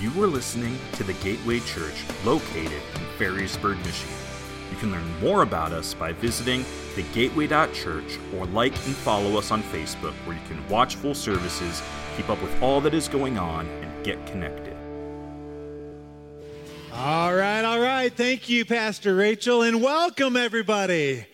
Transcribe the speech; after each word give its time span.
You 0.00 0.10
are 0.22 0.28
listening 0.28 0.78
to 0.92 1.02
the 1.02 1.14
Gateway 1.14 1.58
Church 1.58 2.04
located 2.24 2.70
in 2.70 3.00
Ferrysburg, 3.18 3.78
Michigan. 3.78 4.14
You 4.70 4.76
can 4.76 4.92
learn 4.92 5.20
more 5.20 5.42
about 5.42 5.72
us 5.72 5.92
by 5.92 6.12
visiting 6.12 6.62
thegateway.church 6.94 8.18
or 8.36 8.46
like 8.46 8.74
and 8.86 8.94
follow 8.94 9.36
us 9.36 9.50
on 9.50 9.60
Facebook 9.64 10.12
where 10.24 10.36
you 10.36 10.42
can 10.46 10.64
watch 10.68 10.94
full 10.94 11.16
services, 11.16 11.82
keep 12.16 12.30
up 12.30 12.40
with 12.40 12.62
all 12.62 12.80
that 12.82 12.94
is 12.94 13.08
going 13.08 13.38
on, 13.38 13.66
and 13.66 14.04
get 14.04 14.24
connected. 14.26 14.76
All 16.92 17.34
right, 17.34 17.64
all 17.64 17.80
right. 17.80 18.12
Thank 18.12 18.48
you, 18.48 18.64
Pastor 18.64 19.16
Rachel, 19.16 19.62
and 19.62 19.82
welcome 19.82 20.36
everybody. 20.36 21.26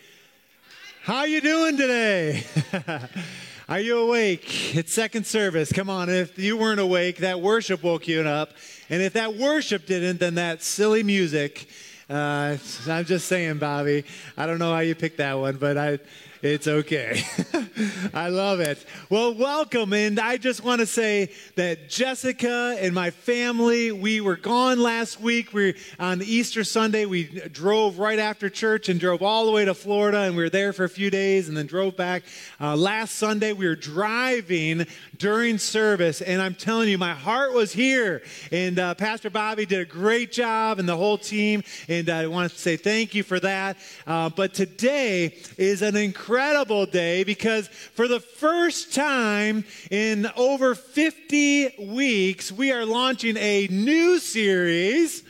How 1.02 1.24
you 1.24 1.42
doing 1.42 1.76
today? 1.76 2.44
Are 3.66 3.80
you 3.80 3.96
awake? 3.96 4.76
It's 4.76 4.92
second 4.92 5.26
service. 5.26 5.72
Come 5.72 5.88
on. 5.88 6.10
If 6.10 6.38
you 6.38 6.58
weren't 6.58 6.80
awake, 6.80 7.16
that 7.18 7.40
worship 7.40 7.82
woke 7.82 8.06
you 8.06 8.20
up. 8.20 8.50
And 8.90 9.00
if 9.00 9.14
that 9.14 9.36
worship 9.36 9.86
didn't, 9.86 10.20
then 10.20 10.34
that 10.34 10.62
silly 10.62 11.02
music. 11.02 11.66
Uh, 12.10 12.58
I'm 12.86 13.06
just 13.06 13.26
saying, 13.26 13.56
Bobby. 13.56 14.04
I 14.36 14.44
don't 14.44 14.58
know 14.58 14.74
how 14.74 14.80
you 14.80 14.94
picked 14.94 15.16
that 15.16 15.38
one, 15.38 15.56
but 15.56 15.78
I, 15.78 15.98
it's 16.44 16.68
okay. 16.68 17.22
I 18.12 18.28
love 18.28 18.60
it. 18.60 18.84
Well, 19.08 19.34
welcome. 19.34 19.94
And 19.94 20.20
I 20.20 20.36
just 20.36 20.62
want 20.62 20.80
to 20.80 20.86
say 20.86 21.32
that 21.56 21.88
Jessica 21.88 22.76
and 22.78 22.94
my 22.94 23.10
family, 23.10 23.92
we 23.92 24.20
were 24.20 24.36
gone 24.36 24.78
last 24.78 25.18
week. 25.18 25.54
We 25.54 25.74
on 25.98 26.20
Easter 26.22 26.62
Sunday, 26.62 27.06
we 27.06 27.24
drove 27.48 27.98
right 27.98 28.18
after 28.18 28.50
church 28.50 28.90
and 28.90 29.00
drove 29.00 29.22
all 29.22 29.46
the 29.46 29.52
way 29.52 29.64
to 29.64 29.72
Florida, 29.72 30.18
and 30.18 30.36
we 30.36 30.42
were 30.42 30.50
there 30.50 30.74
for 30.74 30.84
a 30.84 30.88
few 30.88 31.10
days 31.10 31.48
and 31.48 31.56
then 31.56 31.66
drove 31.66 31.96
back. 31.96 32.24
Uh, 32.60 32.76
last 32.76 33.14
Sunday, 33.14 33.54
we 33.54 33.66
were 33.66 33.74
driving 33.74 34.86
during 35.16 35.56
service, 35.56 36.20
and 36.20 36.42
I'm 36.42 36.54
telling 36.54 36.90
you, 36.90 36.98
my 36.98 37.14
heart 37.14 37.54
was 37.54 37.72
here. 37.72 38.22
And 38.52 38.78
uh, 38.78 38.94
Pastor 38.96 39.30
Bobby 39.30 39.64
did 39.64 39.80
a 39.80 39.86
great 39.86 40.30
job, 40.30 40.78
and 40.78 40.86
the 40.86 40.96
whole 40.96 41.16
team. 41.16 41.62
And 41.88 42.10
I 42.10 42.26
want 42.26 42.52
to 42.52 42.58
say 42.58 42.76
thank 42.76 43.14
you 43.14 43.22
for 43.22 43.40
that. 43.40 43.78
Uh, 44.06 44.28
but 44.28 44.52
today 44.52 45.38
is 45.56 45.80
an 45.80 45.96
incredible 45.96 46.33
incredible 46.34 46.84
day 46.84 47.22
because 47.22 47.68
for 47.68 48.08
the 48.08 48.18
first 48.18 48.92
time 48.92 49.64
in 49.92 50.26
over 50.36 50.74
50 50.74 51.76
weeks, 51.78 52.50
we 52.50 52.72
are 52.72 52.84
launching 52.84 53.36
a 53.36 53.68
new 53.70 54.18
series 54.18 55.22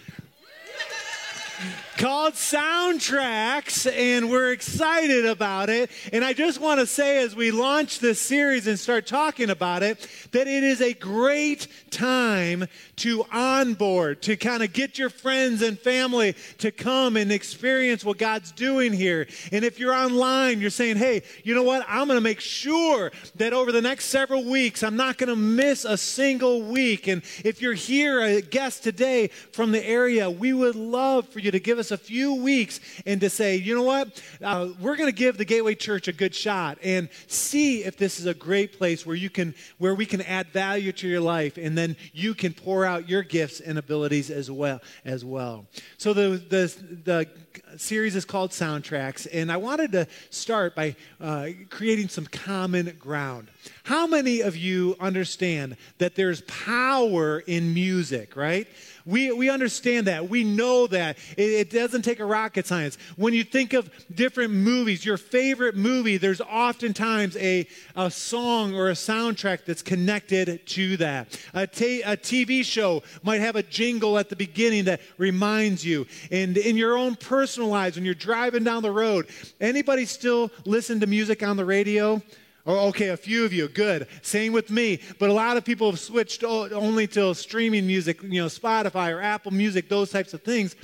called 1.97 2.35
Soundtracks, 2.35 3.91
and 3.91 4.29
we're 4.29 4.53
excited 4.53 5.27
about 5.27 5.71
it. 5.71 5.91
And 6.13 6.25
I 6.25 6.33
just 6.33 6.61
want 6.61 6.81
to 6.81 6.87
say, 6.87 7.23
as 7.23 7.37
we 7.37 7.51
launch 7.51 8.01
this 8.01 8.21
series 8.21 8.67
and 8.67 8.79
start 8.79 9.07
talking 9.07 9.51
about 9.51 9.83
it, 9.83 10.09
that 10.33 10.47
it 10.47 10.65
is 10.65 10.81
a 10.81 10.93
great 10.95 11.69
time 11.91 12.67
to 12.97 13.25
onboard, 13.31 14.23
to 14.23 14.37
kind 14.37 14.63
of 14.63 14.73
get 14.73 14.99
your 14.99 15.11
friends 15.11 15.63
and 15.63 15.79
family 15.79 16.35
to 16.59 16.71
come 16.71 17.17
and 17.17 17.31
experience 17.31 18.05
what 18.05 18.19
God's 18.19 18.51
doing 18.53 18.93
here. 18.93 19.27
And 19.53 19.65
if 19.65 19.79
you're 19.79 19.95
online, 19.95 20.61
you're 20.61 20.71
saying, 20.71 20.97
hey, 20.97 21.23
you 21.45 21.55
know 21.55 21.63
what? 21.63 21.85
I'm 21.89 22.09
going 22.09 22.17
to 22.17 22.23
make 22.23 22.41
sure 22.41 23.13
that 23.37 23.53
over 23.53 23.73
the 23.73 23.83
next 23.83 24.07
several 24.07 24.45
weeks, 24.45 24.83
I'm 24.83 24.97
not 24.97 25.19
going 25.19 25.31
to 25.31 25.37
miss 25.37 25.85
a 25.85 25.97
single 25.97 26.63
week. 26.63 27.07
And 27.07 27.23
if 27.45 27.63
you're 27.63 27.75
here, 27.75 28.21
a 28.21 28.41
guest 28.41 28.83
today 28.83 29.29
from 29.29 29.73
the 29.73 29.85
area, 29.85 30.29
we 30.29 30.53
would 30.53 30.75
love 30.75 31.29
for 31.29 31.39
you 31.39 31.51
to 31.51 31.61
give 31.61 31.79
us 31.79 31.84
a 31.91 31.99
few 31.99 32.35
weeks 32.35 32.81
and 33.07 33.21
to 33.21 33.31
say, 33.31 33.57
you 33.57 33.75
know 33.75 33.83
what? 33.83 34.23
Uh, 34.43 34.69
we're 34.81 34.97
going 34.97 35.09
to 35.09 35.17
give 35.17 35.37
the 35.37 35.45
Gateway 35.45 35.75
Church 35.75 36.09
a 36.09 36.13
good 36.13 36.35
shot 36.35 36.79
and 36.83 37.09
see 37.27 37.85
if 37.85 37.97
this 37.97 38.19
is 38.19 38.27
a 38.27 38.35
great 38.35 38.79
place 38.79 39.05
where 39.07 39.17
you 39.17 39.31
can, 39.31 39.55
where 39.79 39.95
we 39.95 40.07
can 40.07 40.21
add 40.23 40.49
value 40.49 40.93
to 40.93 41.09
your 41.09 41.21
life 41.21 41.57
and 41.57 41.77
then 41.77 41.97
you 42.13 42.35
can 42.35 42.53
pour 42.53 42.85
out 42.85 43.09
your 43.09 43.23
gifts 43.23 43.61
and 43.61 43.79
abilities 43.79 44.31
as 44.31 44.51
well 44.51 44.81
as 45.05 45.25
well. 45.25 45.67
So 45.99 46.13
the 46.13 46.43
the 46.49 46.75
the 47.05 47.29
series 47.77 48.17
is 48.17 48.25
called 48.25 48.51
Soundtracks, 48.51 49.27
and 49.33 49.51
I 49.51 49.57
wanted 49.57 49.93
to 49.93 50.07
start 50.31 50.75
by 50.75 50.97
uh, 51.21 51.49
creating 51.71 52.09
some 52.09 52.27
common 52.27 52.97
ground. 52.99 53.49
How 53.85 54.07
many 54.07 54.41
of 54.41 54.57
you 54.57 54.97
understand 55.01 55.77
that 55.99 56.15
there's 56.15 56.41
power 56.43 57.41
in 57.41 57.75
music, 57.75 58.37
right? 58.37 58.67
We, 59.07 59.33
we 59.33 59.51
understand 59.51 60.07
that. 60.07 60.31
We 60.31 60.45
know 60.45 60.87
that. 60.87 61.19
It, 61.37 61.51
it, 61.51 61.71
doesn't 61.71 62.03
take 62.03 62.21
a 62.21 62.25
rocket 62.25 62.67
science. 62.67 62.97
When 63.17 63.35
you 63.35 63.45
think 63.45 63.75
of 63.75 63.91
different 64.15 64.53
movies, 64.53 65.05
your 65.05 65.19
favorite 65.19 65.77
movie, 65.77 66.17
there's 66.17 66.41
oftentimes 66.41 67.37
a, 67.37 67.67
a 67.97 68.11
song 68.11 68.75
or 68.75 68.89
a 68.89 68.95
soundtrack 68.95 69.67
that's 69.67 69.83
connected 69.83 70.67
to 70.69 70.97
that. 70.99 71.39
A, 71.53 71.67
TV 71.67 72.65
show 72.65 73.03
might 73.23 73.41
have 73.41 73.57
a 73.57 73.63
jingle 73.63 74.19
at 74.19 74.31
the 74.31 74.37
beginning 74.37 74.85
that 74.85 75.01
reminds 75.19 75.85
you. 75.85 76.07
And 76.31 76.57
in 76.57 76.77
your 76.77 76.97
own 76.97 77.17
personal 77.17 77.64
when 77.69 78.05
you're 78.05 78.15
driving 78.15 78.65
down 78.65 78.83
the 78.83 78.91
road, 78.91 79.29
anybody 79.61 80.05
still 80.05 80.51
listen 80.65 81.01
to 81.01 81.07
music 81.07 81.43
on 81.43 81.57
the 81.57 81.65
radio? 81.65 82.23
Oh, 82.67 82.89
okay, 82.89 83.09
a 83.09 83.17
few 83.17 83.45
of 83.45 83.53
you, 83.53 83.69
good. 83.69 84.09
Same 84.23 84.53
with 84.53 84.71
me. 84.71 85.01
But 85.19 85.29
a 85.29 85.35
lot 85.35 85.57
of 85.57 85.65
people 85.65 85.91
have 85.91 86.01
switched 86.01 86.45
only 86.45 87.07
to 87.09 87.35
streaming 87.35 87.87
music, 87.87 88.23
you 88.23 88.41
know, 88.41 88.47
Spotify 88.47 89.15
or 89.15 89.21
Apple 89.21 89.53
Music, 89.53 89.89
those 89.89 90.11
types 90.11 90.33
of 90.33 90.43
things. 90.43 90.75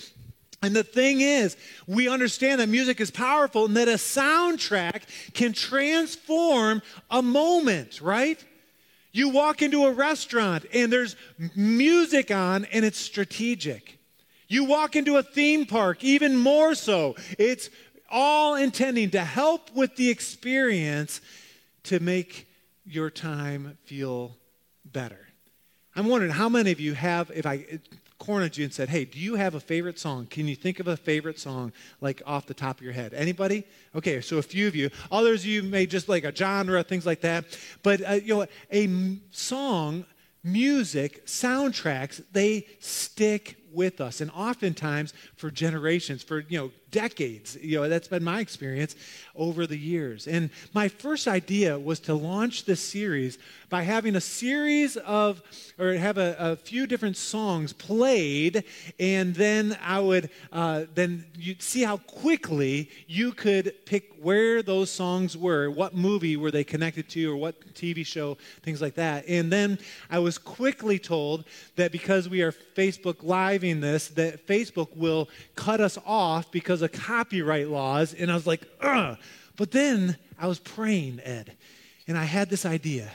And 0.62 0.76
the 0.76 0.84
thing 0.84 1.22
is, 1.22 1.56
we 1.86 2.06
understand 2.06 2.60
that 2.60 2.68
music 2.68 3.00
is 3.00 3.10
powerful 3.10 3.64
and 3.64 3.76
that 3.78 3.88
a 3.88 3.92
soundtrack 3.92 5.04
can 5.32 5.54
transform 5.54 6.82
a 7.10 7.22
moment, 7.22 8.02
right? 8.02 8.44
You 9.12 9.30
walk 9.30 9.62
into 9.62 9.86
a 9.86 9.92
restaurant 9.92 10.66
and 10.74 10.92
there's 10.92 11.16
music 11.56 12.30
on 12.30 12.66
and 12.66 12.84
it's 12.84 12.98
strategic. 12.98 13.99
You 14.50 14.64
walk 14.64 14.96
into 14.96 15.16
a 15.16 15.22
theme 15.22 15.64
park, 15.64 16.02
even 16.02 16.36
more 16.36 16.74
so. 16.74 17.14
It's 17.38 17.70
all 18.10 18.56
intending 18.56 19.10
to 19.10 19.20
help 19.20 19.72
with 19.76 19.94
the 19.94 20.10
experience 20.10 21.20
to 21.84 22.00
make 22.00 22.48
your 22.84 23.10
time 23.10 23.78
feel 23.84 24.36
better. 24.84 25.28
I'm 25.94 26.08
wondering 26.08 26.32
how 26.32 26.48
many 26.48 26.72
of 26.72 26.80
you 26.80 26.94
have, 26.94 27.30
if 27.32 27.46
I 27.46 27.64
cornered 28.18 28.56
you 28.56 28.64
and 28.64 28.74
said, 28.74 28.88
hey, 28.88 29.04
do 29.04 29.20
you 29.20 29.36
have 29.36 29.54
a 29.54 29.60
favorite 29.60 30.00
song? 30.00 30.26
Can 30.26 30.48
you 30.48 30.56
think 30.56 30.80
of 30.80 30.88
a 30.88 30.96
favorite 30.96 31.38
song 31.38 31.72
like 32.00 32.20
off 32.26 32.46
the 32.46 32.54
top 32.54 32.78
of 32.78 32.82
your 32.82 32.92
head? 32.92 33.14
Anybody? 33.14 33.62
Okay, 33.94 34.20
so 34.20 34.38
a 34.38 34.42
few 34.42 34.66
of 34.66 34.74
you. 34.74 34.90
Others 35.12 35.42
of 35.42 35.46
you 35.46 35.62
may 35.62 35.86
just 35.86 36.08
like 36.08 36.24
a 36.24 36.34
genre, 36.34 36.82
things 36.82 37.06
like 37.06 37.20
that. 37.20 37.44
But, 37.84 38.02
uh, 38.02 38.14
you 38.14 38.34
know, 38.34 38.46
a 38.72 39.18
song, 39.30 40.06
music, 40.42 41.24
soundtracks, 41.24 42.20
they 42.32 42.66
stick 42.80 43.58
with 43.72 44.00
us 44.00 44.20
and 44.20 44.30
oftentimes 44.32 45.12
for 45.36 45.50
generations 45.50 46.22
for 46.22 46.44
you 46.48 46.58
know 46.58 46.70
decades 46.90 47.56
you 47.60 47.80
know 47.80 47.88
that's 47.88 48.08
been 48.08 48.24
my 48.24 48.40
experience 48.40 48.96
over 49.34 49.66
the 49.66 49.76
years. 49.76 50.26
And 50.26 50.50
my 50.74 50.88
first 50.88 51.28
idea 51.28 51.78
was 51.78 52.00
to 52.00 52.14
launch 52.14 52.64
this 52.64 52.80
series 52.80 53.38
by 53.68 53.82
having 53.82 54.16
a 54.16 54.20
series 54.20 54.96
of 54.96 55.42
or 55.78 55.92
have 55.92 56.18
a, 56.18 56.36
a 56.38 56.56
few 56.56 56.86
different 56.86 57.16
songs 57.16 57.72
played 57.72 58.64
and 58.98 59.34
then 59.34 59.78
i 59.82 60.00
would 60.00 60.28
uh, 60.52 60.84
then 60.94 61.24
you'd 61.38 61.62
see 61.62 61.82
how 61.82 61.96
quickly 61.96 62.90
you 63.06 63.32
could 63.32 63.72
pick 63.86 64.12
where 64.20 64.62
those 64.62 64.90
songs 64.90 65.36
were 65.36 65.70
what 65.70 65.94
movie 65.94 66.36
were 66.36 66.50
they 66.50 66.64
connected 66.64 67.08
to 67.08 67.32
or 67.32 67.36
what 67.36 67.60
tv 67.74 68.04
show 68.04 68.36
things 68.62 68.82
like 68.82 68.94
that. 68.94 69.24
And 69.28 69.52
then 69.52 69.78
i 70.10 70.18
was 70.18 70.38
quickly 70.38 70.98
told 70.98 71.44
that 71.76 71.92
because 71.92 72.28
we 72.28 72.42
are 72.42 72.52
facebook 72.52 73.22
live 73.22 73.60
driving 73.60 73.80
this 73.80 74.08
that 74.08 74.46
Facebook 74.46 74.96
will 74.96 75.28
cut 75.54 75.80
us 75.80 75.98
off 76.06 76.50
because 76.50 76.79
of 76.82 76.92
copyright 76.92 77.68
laws. 77.68 78.14
And 78.14 78.30
I 78.30 78.34
was 78.34 78.46
like, 78.46 78.62
ugh. 78.80 79.16
But 79.56 79.70
then 79.70 80.16
I 80.38 80.46
was 80.46 80.58
praying, 80.58 81.20
Ed, 81.24 81.56
and 82.06 82.16
I 82.16 82.24
had 82.24 82.48
this 82.48 82.64
idea 82.64 83.10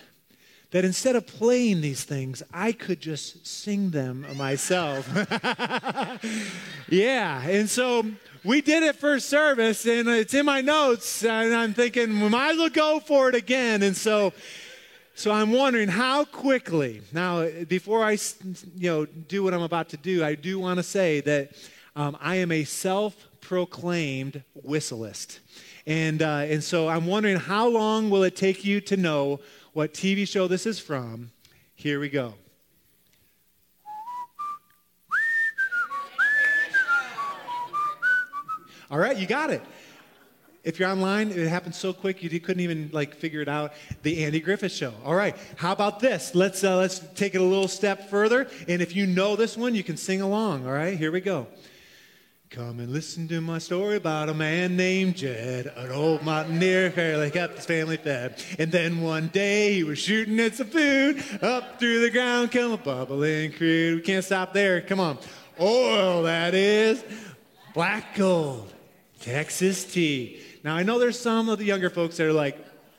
that 0.71 0.83
instead 0.83 1.15
of 1.15 1.25
playing 1.25 1.81
these 1.81 2.03
things, 2.03 2.43
I 2.53 2.71
could 2.71 2.99
just 2.99 3.47
sing 3.47 3.91
them 3.91 4.25
myself. 4.35 5.07
yeah, 6.89 7.41
and 7.47 7.69
so 7.69 8.05
we 8.43 8.61
did 8.61 8.83
it 8.83 8.95
first 8.97 9.29
service, 9.29 9.85
and 9.87 10.09
it's 10.09 10.33
in 10.33 10.45
my 10.45 10.61
notes, 10.61 11.23
and 11.23 11.55
I'm 11.55 11.73
thinking 11.73 12.19
we 12.19 12.29
might 12.29 12.51
as 12.51 12.57
well 12.57 12.69
go 12.69 12.99
for 12.99 13.29
it 13.29 13.35
again. 13.35 13.83
And 13.83 13.95
so 13.95 14.33
so 15.17 15.31
I'm 15.31 15.53
wondering 15.53 15.87
how 15.87 16.25
quickly. 16.25 17.01
Now, 17.13 17.47
before 17.69 18.03
I, 18.03 18.17
you 18.75 18.89
know, 18.89 19.05
do 19.05 19.43
what 19.43 19.53
I'm 19.53 19.61
about 19.61 19.87
to 19.89 19.97
do, 19.97 20.25
I 20.25 20.35
do 20.35 20.59
want 20.59 20.77
to 20.77 20.83
say 20.83 21.21
that 21.21 21.51
um, 21.95 22.17
I 22.19 22.35
am 22.35 22.51
a 22.51 22.65
self-proclaimed 23.45 24.43
whistleist, 24.65 25.39
and 25.85 26.21
uh, 26.21 26.45
and 26.49 26.63
so 26.63 26.87
I'm 26.87 27.05
wondering 27.05 27.37
how 27.37 27.67
long 27.67 28.09
will 28.09 28.23
it 28.23 28.35
take 28.35 28.65
you 28.65 28.81
to 28.81 28.97
know 28.97 29.39
what 29.73 29.93
TV 29.93 30.27
show 30.27 30.47
this 30.47 30.65
is 30.65 30.79
from? 30.79 31.31
Here 31.75 31.99
we 31.99 32.09
go. 32.09 32.33
All 38.89 38.97
right, 38.97 39.15
you 39.17 39.27
got 39.27 39.51
it. 39.51 39.61
if 40.63 40.79
you're 40.79 40.89
online, 40.89 41.29
it 41.29 41.47
happened 41.47 41.75
so 41.75 41.93
quick 41.93 42.23
you 42.23 42.39
couldn't 42.39 42.63
even 42.63 42.89
like 42.93 43.13
figure 43.13 43.41
it 43.41 43.47
out. 43.47 43.73
The 44.01 44.25
Andy 44.25 44.39
Griffith 44.39 44.71
Show. 44.71 44.93
All 45.03 45.15
right, 45.15 45.35
how 45.55 45.71
about 45.71 45.99
this? 45.99 46.33
Let's 46.33 46.63
uh, 46.63 46.77
let's 46.77 46.99
take 47.13 47.35
it 47.35 47.41
a 47.41 47.43
little 47.43 47.67
step 47.67 48.09
further, 48.09 48.47
and 48.67 48.81
if 48.81 48.95
you 48.95 49.05
know 49.05 49.35
this 49.35 49.55
one, 49.55 49.75
you 49.75 49.83
can 49.83 49.97
sing 49.97 50.21
along. 50.21 50.65
All 50.65 50.73
right, 50.73 50.97
here 50.97 51.11
we 51.11 51.21
go. 51.21 51.45
Come 52.51 52.79
and 52.79 52.93
listen 52.93 53.27
to 53.29 53.41
my 53.41 53.57
story 53.57 53.97
about 53.97 54.29
a 54.29 54.33
man 54.33 54.77
named 54.77 55.15
Jed, 55.15 55.65
an 55.75 55.91
old 55.91 56.23
mountaineer 56.23 56.89
who 56.89 57.29
kept 57.31 57.55
his 57.55 57.65
family 57.65 57.97
fed. 57.97 58.41
And 58.59 58.71
then 58.71 59.01
one 59.01 59.27
day 59.27 59.73
he 59.73 59.83
was 59.83 59.99
shooting 59.99 60.39
at 60.39 60.55
some 60.55 60.67
food. 60.67 61.23
Up 61.41 61.79
through 61.79 62.01
the 62.01 62.11
ground 62.11 62.51
come 62.51 62.71
a 62.71 62.77
bubbling 62.77 63.51
crude. 63.51 63.95
We 63.95 64.01
can't 64.01 64.23
stop 64.23 64.53
there. 64.53 64.79
Come 64.79 64.99
on. 64.99 65.17
Oil, 65.59 66.23
that 66.23 66.53
is. 66.53 67.03
Black 67.73 68.15
gold. 68.15 68.71
Texas 69.19 69.83
tea. 69.83 70.39
Now, 70.63 70.75
I 70.75 70.83
know 70.83 70.99
there's 70.99 71.19
some 71.19 71.49
of 71.49 71.57
the 71.57 71.65
younger 71.65 71.89
folks 71.89 72.17
that 72.17 72.27
are 72.27 72.33
like, 72.33 72.57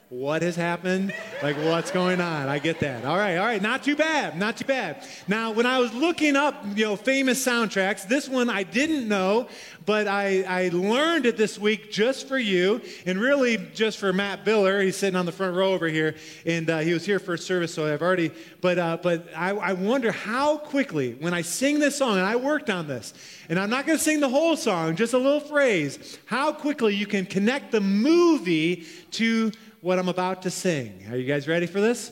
what 0.08 0.42
has 0.42 0.54
happened? 0.54 1.12
Like, 1.42 1.56
what's 1.56 1.90
going 1.90 2.20
on? 2.20 2.48
I 2.48 2.60
get 2.60 2.78
that. 2.78 3.04
All 3.04 3.16
right, 3.16 3.36
all 3.38 3.44
right. 3.44 3.60
Not 3.60 3.82
too 3.82 3.96
bad. 3.96 4.38
Not 4.38 4.56
too 4.56 4.64
bad. 4.64 5.04
Now, 5.26 5.50
when 5.50 5.66
I 5.66 5.80
was 5.80 5.92
looking 5.92 6.36
up, 6.36 6.64
you 6.76 6.84
know, 6.84 6.94
famous 6.94 7.44
soundtracks, 7.44 8.06
this 8.06 8.28
one 8.28 8.48
I 8.48 8.62
didn't 8.62 9.08
know, 9.08 9.48
but 9.84 10.06
I, 10.06 10.42
I 10.42 10.68
learned 10.68 11.26
it 11.26 11.36
this 11.36 11.58
week 11.58 11.90
just 11.90 12.28
for 12.28 12.38
you, 12.38 12.82
and 13.04 13.20
really 13.20 13.56
just 13.74 13.98
for 13.98 14.12
Matt 14.12 14.44
Biller. 14.44 14.84
He's 14.84 14.96
sitting 14.96 15.16
on 15.16 15.26
the 15.26 15.32
front 15.32 15.56
row 15.56 15.72
over 15.72 15.88
here, 15.88 16.14
and 16.44 16.70
uh, 16.70 16.78
he 16.78 16.92
was 16.92 17.04
here 17.04 17.18
for 17.18 17.36
service, 17.36 17.74
so 17.74 17.92
I've 17.92 18.02
already. 18.02 18.30
But 18.60 18.78
uh, 18.78 18.98
but 19.02 19.28
I, 19.36 19.50
I 19.50 19.72
wonder 19.72 20.12
how 20.12 20.58
quickly 20.58 21.14
when 21.14 21.34
I 21.34 21.42
sing 21.42 21.80
this 21.80 21.96
song, 21.98 22.16
and 22.16 22.26
I 22.26 22.36
worked 22.36 22.70
on 22.70 22.86
this, 22.86 23.12
and 23.48 23.58
I'm 23.58 23.70
not 23.70 23.86
going 23.86 23.98
to 23.98 24.04
sing 24.04 24.20
the 24.20 24.28
whole 24.28 24.56
song, 24.56 24.94
just 24.94 25.14
a 25.14 25.18
little 25.18 25.40
phrase. 25.40 26.18
How 26.26 26.52
quickly 26.52 26.94
you 26.94 27.06
can 27.06 27.26
connect 27.26 27.72
the 27.72 27.80
movie 27.80 28.86
to 29.12 29.52
what 29.86 30.00
I'm 30.00 30.08
about 30.08 30.42
to 30.42 30.50
sing. 30.50 31.06
Are 31.12 31.16
you 31.16 31.24
guys 31.24 31.46
ready 31.46 31.66
for 31.66 31.80
this? 31.80 32.10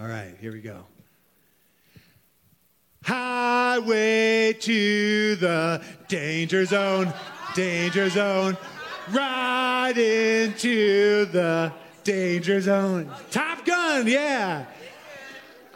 All 0.00 0.06
right, 0.08 0.34
here 0.40 0.50
we 0.50 0.60
go. 0.60 0.84
Highway 3.04 4.52
to 4.52 5.36
the 5.36 5.80
danger 6.08 6.64
zone, 6.64 7.14
danger 7.54 8.10
zone, 8.10 8.56
right 9.12 9.94
into 9.96 11.26
the 11.26 11.72
danger 12.02 12.60
zone. 12.60 13.12
Top 13.30 13.64
Gun, 13.64 14.08
yeah. 14.08 14.66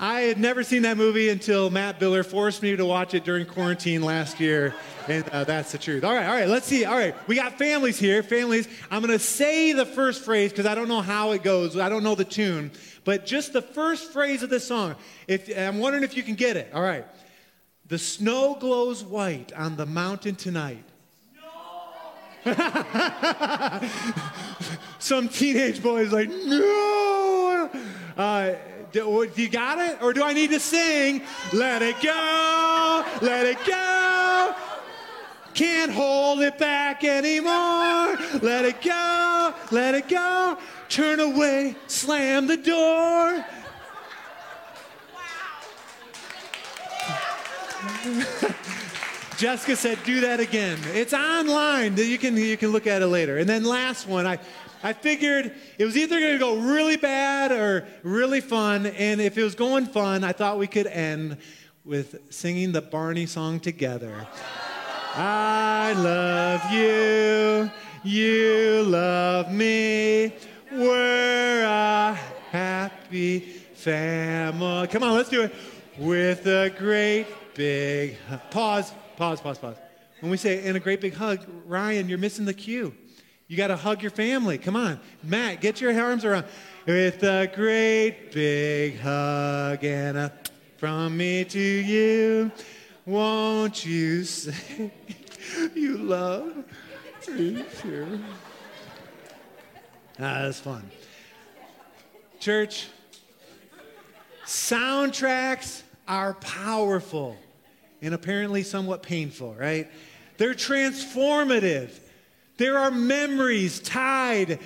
I 0.02 0.22
had 0.22 0.38
never 0.40 0.62
seen 0.62 0.80
that 0.82 0.96
movie 0.96 1.28
until 1.28 1.68
Matt 1.68 2.00
Biller 2.00 2.24
forced 2.24 2.62
me 2.62 2.74
to 2.74 2.86
watch 2.86 3.12
it 3.12 3.22
during 3.22 3.44
quarantine 3.44 4.02
last 4.02 4.40
year. 4.40 4.74
And 5.08 5.28
uh, 5.28 5.44
that's 5.44 5.72
the 5.72 5.78
truth. 5.78 6.04
All 6.04 6.14
right, 6.14 6.24
all 6.24 6.32
right, 6.32 6.48
let's 6.48 6.64
see. 6.64 6.86
All 6.86 6.96
right, 6.96 7.14
we 7.28 7.34
got 7.36 7.58
families 7.58 7.98
here. 7.98 8.22
Families. 8.22 8.66
I'm 8.90 9.02
going 9.02 9.12
to 9.12 9.22
say 9.22 9.74
the 9.74 9.84
first 9.84 10.24
phrase 10.24 10.52
because 10.52 10.64
I 10.64 10.74
don't 10.74 10.88
know 10.88 11.02
how 11.02 11.32
it 11.32 11.42
goes. 11.42 11.76
I 11.76 11.90
don't 11.90 12.02
know 12.02 12.14
the 12.14 12.24
tune. 12.24 12.70
But 13.04 13.26
just 13.26 13.52
the 13.52 13.60
first 13.60 14.10
phrase 14.10 14.42
of 14.42 14.48
this 14.48 14.66
song. 14.66 14.96
If, 15.28 15.54
I'm 15.54 15.78
wondering 15.78 16.02
if 16.02 16.16
you 16.16 16.22
can 16.22 16.34
get 16.34 16.56
it. 16.56 16.70
All 16.72 16.80
right. 16.80 17.04
The 17.88 17.98
snow 17.98 18.56
glows 18.58 19.04
white 19.04 19.52
on 19.52 19.76
the 19.76 19.84
mountain 19.84 20.34
tonight. 20.34 20.84
Some 24.98 25.28
teenage 25.28 25.82
boys 25.82 26.10
like, 26.10 26.30
no. 26.30 27.70
Uh, 28.16 28.54
do, 28.92 29.26
do 29.34 29.42
you 29.42 29.48
got 29.48 29.78
it? 29.78 30.02
Or 30.02 30.12
do 30.12 30.22
I 30.22 30.32
need 30.32 30.50
to 30.50 30.60
sing? 30.60 31.22
Let 31.52 31.82
it 31.82 31.96
go, 32.02 33.04
let 33.22 33.46
it 33.46 33.58
go. 33.66 34.54
Can't 35.54 35.90
hold 35.90 36.40
it 36.40 36.58
back 36.58 37.04
anymore. 37.04 38.16
Let 38.40 38.64
it 38.64 38.80
go, 38.82 39.54
let 39.70 39.94
it 39.94 40.08
go. 40.08 40.56
Turn 40.88 41.20
away, 41.20 41.76
slam 41.86 42.46
the 42.46 42.56
door. 42.56 43.44
Wow. 47.94 48.54
Jessica 49.40 49.74
said, 49.74 49.98
do 50.04 50.20
that 50.20 50.38
again. 50.38 50.78
It's 50.92 51.14
online. 51.14 51.96
You 51.96 52.18
can, 52.18 52.36
you 52.36 52.58
can 52.58 52.72
look 52.72 52.86
at 52.86 53.00
it 53.00 53.06
later. 53.06 53.38
And 53.38 53.48
then 53.48 53.64
last 53.64 54.06
one, 54.06 54.26
I, 54.26 54.38
I 54.82 54.94
figured 54.94 55.54
it 55.78 55.84
was 55.84 55.96
either 55.96 56.18
going 56.18 56.32
to 56.32 56.38
go 56.38 56.56
really 56.56 56.96
bad 56.96 57.52
or 57.52 57.86
really 58.02 58.40
fun. 58.40 58.86
And 58.86 59.20
if 59.20 59.36
it 59.36 59.42
was 59.42 59.54
going 59.54 59.86
fun, 59.86 60.24
I 60.24 60.32
thought 60.32 60.58
we 60.58 60.66
could 60.66 60.86
end 60.86 61.36
with 61.84 62.32
singing 62.32 62.72
the 62.72 62.80
Barney 62.80 63.26
song 63.26 63.60
together. 63.60 64.26
I 65.14 65.92
love 65.98 66.72
you, 66.72 67.70
you 68.04 68.82
love 68.84 69.52
me. 69.52 70.34
We're 70.72 71.64
a 71.64 72.18
happy 72.50 73.40
family. 73.74 74.86
Come 74.88 75.02
on, 75.02 75.14
let's 75.14 75.28
do 75.28 75.42
it. 75.42 75.54
With 75.98 76.46
a 76.46 76.70
great 76.70 77.26
big 77.54 78.16
pause, 78.50 78.92
pause, 79.16 79.40
pause, 79.40 79.58
pause. 79.58 79.76
When 80.20 80.30
we 80.30 80.36
say 80.36 80.64
in 80.64 80.76
a 80.76 80.80
great 80.80 81.00
big 81.00 81.14
hug, 81.14 81.44
Ryan, 81.66 82.08
you're 82.08 82.18
missing 82.18 82.44
the 82.44 82.54
cue. 82.54 82.94
You 83.50 83.56
got 83.56 83.66
to 83.66 83.76
hug 83.76 84.00
your 84.00 84.12
family. 84.12 84.58
Come 84.58 84.76
on. 84.76 85.00
Matt, 85.24 85.60
get 85.60 85.80
your 85.80 85.92
arms 86.00 86.24
around. 86.24 86.46
With 86.86 87.20
a 87.24 87.50
great 87.52 88.30
big 88.30 89.00
hug 89.00 89.82
and 89.82 90.16
a 90.16 90.32
from 90.76 91.16
me 91.16 91.44
to 91.46 91.58
you, 91.58 92.52
won't 93.04 93.84
you 93.84 94.22
say 94.22 94.92
you 95.74 95.98
love 95.98 96.64
me 97.28 97.64
too? 97.82 98.20
Ah, 100.20 100.42
that's 100.42 100.60
fun. 100.60 100.88
Church, 102.38 102.86
soundtracks 104.46 105.82
are 106.06 106.34
powerful 106.34 107.36
and 108.00 108.14
apparently 108.14 108.62
somewhat 108.62 109.02
painful, 109.02 109.54
right? 109.54 109.90
They're 110.36 110.54
transformative. 110.54 111.98
There 112.60 112.76
are 112.76 112.90
memories 112.90 113.80
tied 113.80 114.58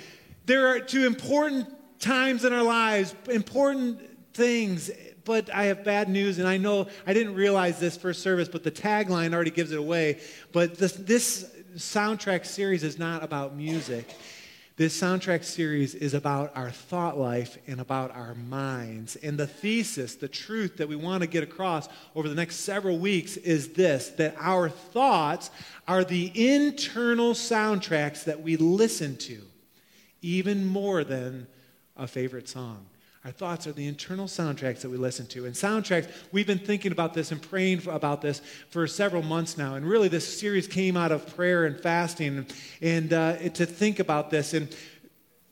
there 0.45 0.67
are 0.67 0.79
to 0.79 1.05
important 1.07 1.67
times 1.99 2.43
in 2.43 2.51
our 2.51 2.61
lives, 2.61 3.15
important 3.29 4.01
things. 4.33 4.91
But 5.23 5.49
I 5.49 5.65
have 5.67 5.85
bad 5.85 6.09
news, 6.09 6.37
and 6.37 6.45
I 6.47 6.57
know 6.57 6.87
I 7.07 7.13
didn't 7.13 7.35
realize 7.35 7.79
this 7.79 7.95
first 7.95 8.21
service, 8.21 8.49
but 8.49 8.63
the 8.63 8.69
tagline 8.69 9.33
already 9.33 9.49
gives 9.49 9.71
it 9.71 9.79
away. 9.79 10.19
But 10.51 10.77
this, 10.77 10.91
this 10.91 11.49
soundtrack 11.77 12.45
series 12.45 12.83
is 12.83 12.99
not 12.99 13.23
about 13.23 13.55
music. 13.55 14.13
This 14.77 14.99
soundtrack 14.99 15.45
series 15.45 15.95
is 15.95 16.13
about 16.13 16.51
our 16.53 16.69
thought 16.69 17.17
life 17.17 17.57
and 17.65 17.79
about 17.79 18.11
our 18.11 18.35
minds. 18.35 19.15
And 19.15 19.37
the 19.37 19.47
thesis, 19.47 20.15
the 20.15 20.27
truth 20.27 20.77
that 20.77 20.89
we 20.89 20.97
want 20.97 21.21
to 21.21 21.27
get 21.27 21.43
across 21.43 21.87
over 22.13 22.27
the 22.27 22.35
next 22.35 22.57
several 22.57 22.97
weeks 22.97 23.37
is 23.37 23.69
this 23.69 24.09
that 24.09 24.35
our 24.37 24.67
thoughts 24.67 25.49
are 25.87 26.03
the 26.03 26.29
internal 26.57 27.33
soundtracks 27.33 28.25
that 28.25 28.41
we 28.41 28.57
listen 28.57 29.15
to, 29.15 29.41
even 30.21 30.65
more 30.65 31.05
than 31.05 31.47
a 31.95 32.05
favorite 32.05 32.49
song. 32.49 32.85
Our 33.25 33.31
thoughts 33.31 33.65
are 33.65 33.71
the 33.71 33.87
internal 33.87 34.27
soundtracks 34.27 34.81
that 34.81 34.89
we 34.91 34.97
listen 34.97 35.25
to. 35.27 35.47
And 35.47 35.55
soundtracks, 35.55 36.11
we've 36.31 36.45
been 36.45 36.59
thinking 36.59 36.91
about 36.91 37.15
this 37.15 37.31
and 37.31 37.41
praying 37.41 37.79
for, 37.79 37.89
about 37.89 38.21
this 38.21 38.39
for 38.69 38.85
several 38.85 39.23
months 39.23 39.57
now. 39.57 39.73
And 39.73 39.83
really, 39.83 40.09
this 40.09 40.39
series 40.39 40.67
came 40.67 40.95
out 40.95 41.11
of 41.11 41.35
prayer 41.35 41.65
and 41.65 41.75
fasting 41.79 42.45
and, 42.81 43.11
uh, 43.11 43.37
to 43.49 43.65
think 43.65 43.97
about 43.97 44.29
this 44.29 44.53
and, 44.53 44.75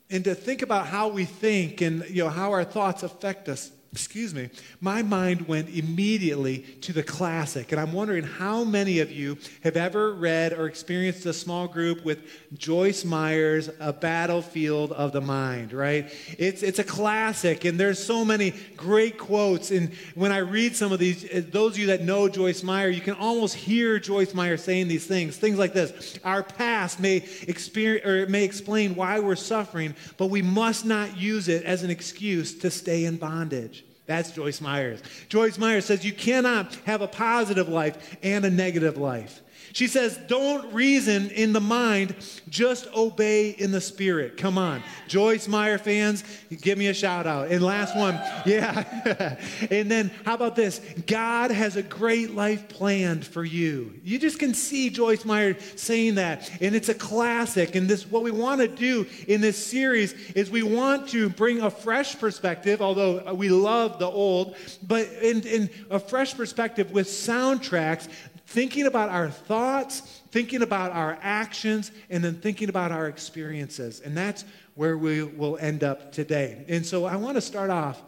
and 0.08 0.22
to 0.22 0.36
think 0.36 0.62
about 0.62 0.86
how 0.86 1.08
we 1.08 1.24
think 1.24 1.80
and 1.80 2.08
you 2.08 2.22
know, 2.22 2.30
how 2.30 2.52
our 2.52 2.62
thoughts 2.62 3.02
affect 3.02 3.48
us 3.48 3.72
excuse 3.94 4.34
me, 4.34 4.50
my 4.80 5.02
mind 5.02 5.46
went 5.46 5.68
immediately 5.68 6.58
to 6.80 6.92
the 6.92 7.02
classic. 7.04 7.70
And 7.70 7.80
I'm 7.80 7.92
wondering 7.92 8.24
how 8.24 8.64
many 8.64 8.98
of 8.98 9.12
you 9.12 9.38
have 9.62 9.76
ever 9.76 10.12
read 10.12 10.52
or 10.52 10.66
experienced 10.66 11.24
a 11.26 11.32
small 11.32 11.68
group 11.68 12.04
with 12.04 12.18
Joyce 12.58 13.04
Meyer's 13.04 13.70
A 13.78 13.92
Battlefield 13.92 14.90
of 14.90 15.12
the 15.12 15.20
Mind, 15.20 15.72
right? 15.72 16.12
It's, 16.36 16.64
it's 16.64 16.80
a 16.80 16.84
classic, 16.84 17.64
and 17.64 17.78
there's 17.78 18.04
so 18.04 18.24
many 18.24 18.52
great 18.76 19.16
quotes. 19.16 19.70
And 19.70 19.92
when 20.16 20.32
I 20.32 20.38
read 20.38 20.74
some 20.74 20.90
of 20.90 20.98
these, 20.98 21.24
eh, 21.30 21.42
those 21.48 21.74
of 21.74 21.78
you 21.78 21.86
that 21.86 22.02
know 22.02 22.28
Joyce 22.28 22.64
Meyer, 22.64 22.88
you 22.88 23.00
can 23.00 23.14
almost 23.14 23.54
hear 23.54 24.00
Joyce 24.00 24.34
Meyer 24.34 24.56
saying 24.56 24.88
these 24.88 25.06
things. 25.06 25.36
Things 25.36 25.56
like 25.56 25.72
this 25.72 26.18
Our 26.24 26.42
past 26.42 26.98
may, 26.98 27.18
experience, 27.46 28.04
or 28.04 28.26
may 28.26 28.42
explain 28.42 28.96
why 28.96 29.20
we're 29.20 29.36
suffering, 29.36 29.94
but 30.16 30.26
we 30.26 30.42
must 30.42 30.84
not 30.84 31.16
use 31.16 31.46
it 31.46 31.62
as 31.62 31.84
an 31.84 31.90
excuse 31.90 32.58
to 32.58 32.72
stay 32.72 33.04
in 33.04 33.18
bondage. 33.18 33.83
That's 34.06 34.32
Joyce 34.32 34.60
Myers. 34.60 35.02
Joyce 35.28 35.58
Myers 35.58 35.86
says 35.86 36.04
you 36.04 36.12
cannot 36.12 36.74
have 36.86 37.00
a 37.00 37.08
positive 37.08 37.68
life 37.68 38.16
and 38.22 38.44
a 38.44 38.50
negative 38.50 38.98
life. 38.98 39.40
She 39.74 39.88
says, 39.88 40.16
don't 40.28 40.72
reason 40.72 41.30
in 41.30 41.52
the 41.52 41.60
mind, 41.60 42.14
just 42.48 42.86
obey 42.94 43.50
in 43.50 43.72
the 43.72 43.80
spirit. 43.80 44.36
Come 44.36 44.56
on. 44.56 44.84
Joyce 45.08 45.48
Meyer 45.48 45.78
fans, 45.78 46.22
give 46.62 46.78
me 46.78 46.86
a 46.86 46.94
shout 46.94 47.26
out. 47.26 47.48
And 47.48 47.60
last 47.60 47.96
one, 47.96 48.14
yeah. 48.46 49.36
and 49.72 49.90
then 49.90 50.12
how 50.24 50.34
about 50.34 50.54
this? 50.54 50.80
God 51.08 51.50
has 51.50 51.74
a 51.74 51.82
great 51.82 52.36
life 52.36 52.68
planned 52.68 53.26
for 53.26 53.44
you. 53.44 53.92
You 54.04 54.20
just 54.20 54.38
can 54.38 54.54
see 54.54 54.90
Joyce 54.90 55.24
Meyer 55.24 55.56
saying 55.74 56.14
that. 56.14 56.48
And 56.60 56.76
it's 56.76 56.88
a 56.88 56.94
classic. 56.94 57.74
And 57.74 57.88
this 57.88 58.08
what 58.08 58.22
we 58.22 58.30
want 58.30 58.60
to 58.60 58.68
do 58.68 59.08
in 59.26 59.40
this 59.40 59.66
series 59.66 60.12
is 60.36 60.52
we 60.52 60.62
want 60.62 61.08
to 61.08 61.28
bring 61.30 61.62
a 61.62 61.70
fresh 61.70 62.16
perspective, 62.16 62.80
although 62.80 63.34
we 63.34 63.48
love 63.48 63.98
the 63.98 64.06
old, 64.06 64.54
but 64.84 65.08
in, 65.20 65.40
in 65.42 65.70
a 65.90 65.98
fresh 65.98 66.36
perspective 66.36 66.92
with 66.92 67.08
soundtracks 67.08 68.06
thinking 68.46 68.86
about 68.86 69.08
our 69.08 69.30
thoughts, 69.30 70.00
thinking 70.30 70.62
about 70.62 70.92
our 70.92 71.18
actions, 71.22 71.90
and 72.10 72.22
then 72.22 72.34
thinking 72.34 72.68
about 72.68 72.92
our 72.92 73.08
experiences. 73.08 74.00
And 74.00 74.16
that's 74.16 74.44
where 74.74 74.96
we 74.98 75.22
will 75.22 75.56
end 75.58 75.84
up 75.84 76.12
today. 76.12 76.64
And 76.68 76.84
so 76.84 77.04
I 77.04 77.16
want 77.16 77.36
to 77.36 77.40
start 77.40 77.70
off 77.70 78.00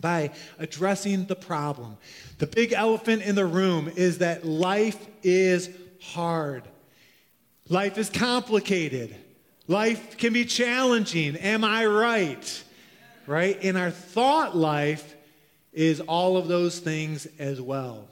by 0.00 0.30
addressing 0.58 1.26
the 1.26 1.36
problem. 1.36 1.96
The 2.38 2.46
big 2.46 2.72
elephant 2.72 3.22
in 3.22 3.34
the 3.34 3.46
room 3.46 3.90
is 3.94 4.18
that 4.18 4.44
life 4.44 5.06
is 5.22 5.68
hard. 6.00 6.64
Life 7.68 7.98
is 7.98 8.08
complicated. 8.10 9.14
Life 9.68 10.16
can 10.16 10.32
be 10.32 10.44
challenging. 10.44 11.36
Am 11.36 11.62
I 11.62 11.86
right? 11.86 12.64
Right? 13.26 13.62
In 13.62 13.76
our 13.76 13.90
thought 13.90 14.56
life 14.56 15.14
is 15.72 16.00
all 16.00 16.36
of 16.36 16.48
those 16.48 16.80
things 16.80 17.28
as 17.38 17.60
well. 17.60 18.08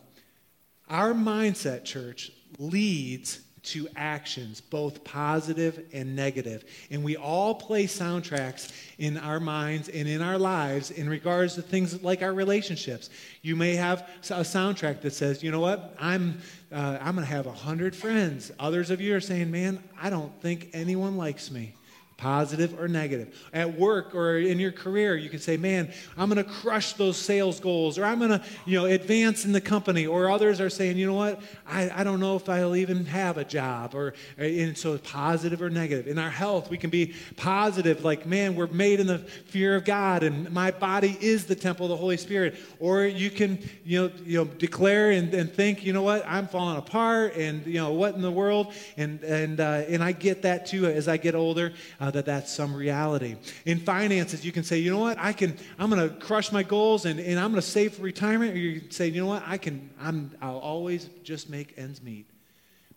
Our 0.89 1.13
mindset, 1.13 1.85
church, 1.85 2.33
leads 2.59 3.41
to 3.63 3.89
actions, 3.97 4.61
both 4.61 5.05
positive 5.05 5.85
and 5.93 6.17
negative. 6.17 6.65
And 6.91 7.05
we 7.05 7.17
all 7.17 7.55
play 7.55 7.85
soundtracks 7.85 8.73
in 8.99 9.19
our 9.19 9.41
minds 9.41 9.89
and 9.89 10.09
in 10.09 10.23
our 10.23 10.39
lives 10.39 10.91
in 10.91 11.09
regards 11.09 11.55
to 11.57 11.63
things 11.63 12.03
like 12.03 12.23
our 12.23 12.33
relationships. 12.33 13.11
You 13.43 13.57
may 13.57 13.75
have 13.75 14.09
a 14.31 14.41
soundtrack 14.41 15.03
that 15.03 15.13
says, 15.13 15.43
you 15.43 15.51
know 15.51 15.61
what, 15.61 15.95
I'm, 15.99 16.41
uh, 16.73 16.99
I'm 17.01 17.15
going 17.15 17.27
to 17.27 17.33
have 17.33 17.47
100 17.47 17.95
friends. 17.95 18.51
Others 18.59 18.91
of 18.91 19.01
you 19.01 19.15
are 19.15 19.21
saying, 19.21 19.51
man, 19.51 19.83
I 20.01 20.09
don't 20.09 20.33
think 20.41 20.71
anyone 20.73 21.17
likes 21.17 21.51
me 21.51 21.75
positive 22.19 22.79
or 22.79 22.89
negative. 22.89 23.49
At 23.53 23.79
work 23.79 24.13
or 24.13 24.39
in 24.39 24.59
your 24.59 24.73
career, 24.73 25.17
you 25.17 25.31
can 25.31 25.39
say, 25.39 25.57
man, 25.57 25.91
I'm 26.17 26.29
going 26.29 26.45
to 26.45 26.51
crush 26.51 26.95
those 26.95 27.17
sales 27.17 27.61
goals, 27.61 27.97
or 27.97 28.05
I'm 28.05 28.19
going 28.19 28.33
to, 28.33 28.43
you 28.67 28.77
know, 28.77 28.87
advance 28.87 29.45
in 29.45 29.53
the 29.53 29.61
company. 29.61 30.05
Or 30.05 30.29
others 30.29 30.61
are 30.61 30.69
saying, 30.69 30.99
you 30.99 31.07
know 31.07 31.15
what, 31.15 31.41
I, 31.67 31.91
I 31.95 32.05
don't 32.05 32.19
know 32.19 32.35
if 32.35 32.49
I'll 32.49 32.75
even 32.75 33.07
have 33.07 33.39
a 33.39 33.45
job. 33.45 33.95
Or, 33.95 34.15
and 34.37 34.77
so 34.77 34.99
positive 34.99 35.63
or 35.63 35.71
negative. 35.71 36.09
In 36.09 36.19
our 36.19 36.29
health, 36.29 36.71
we 36.71 36.77
can 36.77 36.91
be 36.91 37.15
positive, 37.37 38.05
like, 38.05 38.27
man, 38.27 38.57
we're 38.57 38.67
made 38.67 38.99
in 38.99 39.07
the 39.07 39.19
fear 39.19 39.77
of 39.77 39.85
God, 39.85 40.25
and 40.25 40.51
my 40.51 40.73
body 40.73 41.17
is 41.21 41.47
the 41.47 41.55
temple 41.55 41.87
of 41.87 41.91
the 41.91 41.97
Holy 41.97 42.17
Spirit. 42.17 42.57
Or 42.81 43.05
you 43.05 43.31
can, 43.31 43.61
you 43.85 44.03
know, 44.03 44.13
you 44.25 44.39
know 44.39 44.45
declare 44.45 45.13
and, 45.13 45.33
and 45.33 45.53
think, 45.53 45.85
you 45.85 45.93
know 45.93 46.03
what, 46.03 46.27
I'm 46.27 46.49
falling 46.49 46.79
apart, 46.79 47.37
and, 47.37 47.65
you 47.65 47.75
know, 47.75 47.93
what 47.93 48.17
in 48.17 48.23
the 48.23 48.31
world? 48.33 48.75
And, 48.97 49.23
and, 49.23 49.61
uh, 49.61 49.85
and 49.89 50.03
I 50.03 50.11
get 50.11 50.43
that 50.43 50.67
too 50.67 50.87
as 50.87 51.07
I 51.07 51.17
get 51.17 51.37
older. 51.37 51.73
Uh, 52.01 52.08
uh, 52.09 52.11
that 52.13 52.25
that's 52.25 52.53
some 52.53 52.75
reality. 52.75 53.37
In 53.67 53.79
finances, 53.79 54.45
you 54.45 54.53
can 54.53 54.65
say, 54.65 54.79
you 54.79 54.91
know 54.91 54.99
what, 54.99 55.19
I 55.19 55.33
can, 55.33 55.57
I'm 55.79 55.91
going 55.91 56.09
to 56.09 56.15
crush 56.17 56.51
my 56.53 56.63
goals 56.63 57.05
and, 57.05 57.21
and 57.21 57.39
I'm 57.39 57.51
going 57.51 57.61
to 57.61 57.69
save 57.69 57.95
for 57.95 58.03
retirement. 58.03 58.55
Or 58.55 58.59
you 58.59 58.83
say, 58.91 59.09
you 59.09 59.21
know 59.21 59.27
what, 59.27 59.43
I 59.47 59.59
can, 59.59 59.91
I'm, 60.01 60.31
I'll 60.41 60.59
always 60.59 61.11
just 61.23 61.51
make 61.51 61.75
ends 61.77 62.03
meet. 62.03 62.27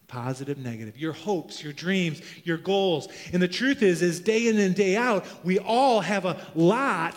Positive 0.08 0.58
negative. 0.58 0.98
Your 0.98 1.14
hopes 1.14 1.64
your 1.64 1.72
dreams 1.72 2.22
your 2.44 2.58
goals. 2.58 3.08
And 3.32 3.42
the 3.42 3.48
truth 3.48 3.82
is 3.82 4.02
is 4.02 4.20
day 4.20 4.48
in 4.48 4.60
and 4.60 4.76
day 4.76 4.98
out 4.98 5.26
we 5.46 5.58
all 5.58 6.02
have 6.02 6.26
a 6.26 6.36
lot 6.54 7.16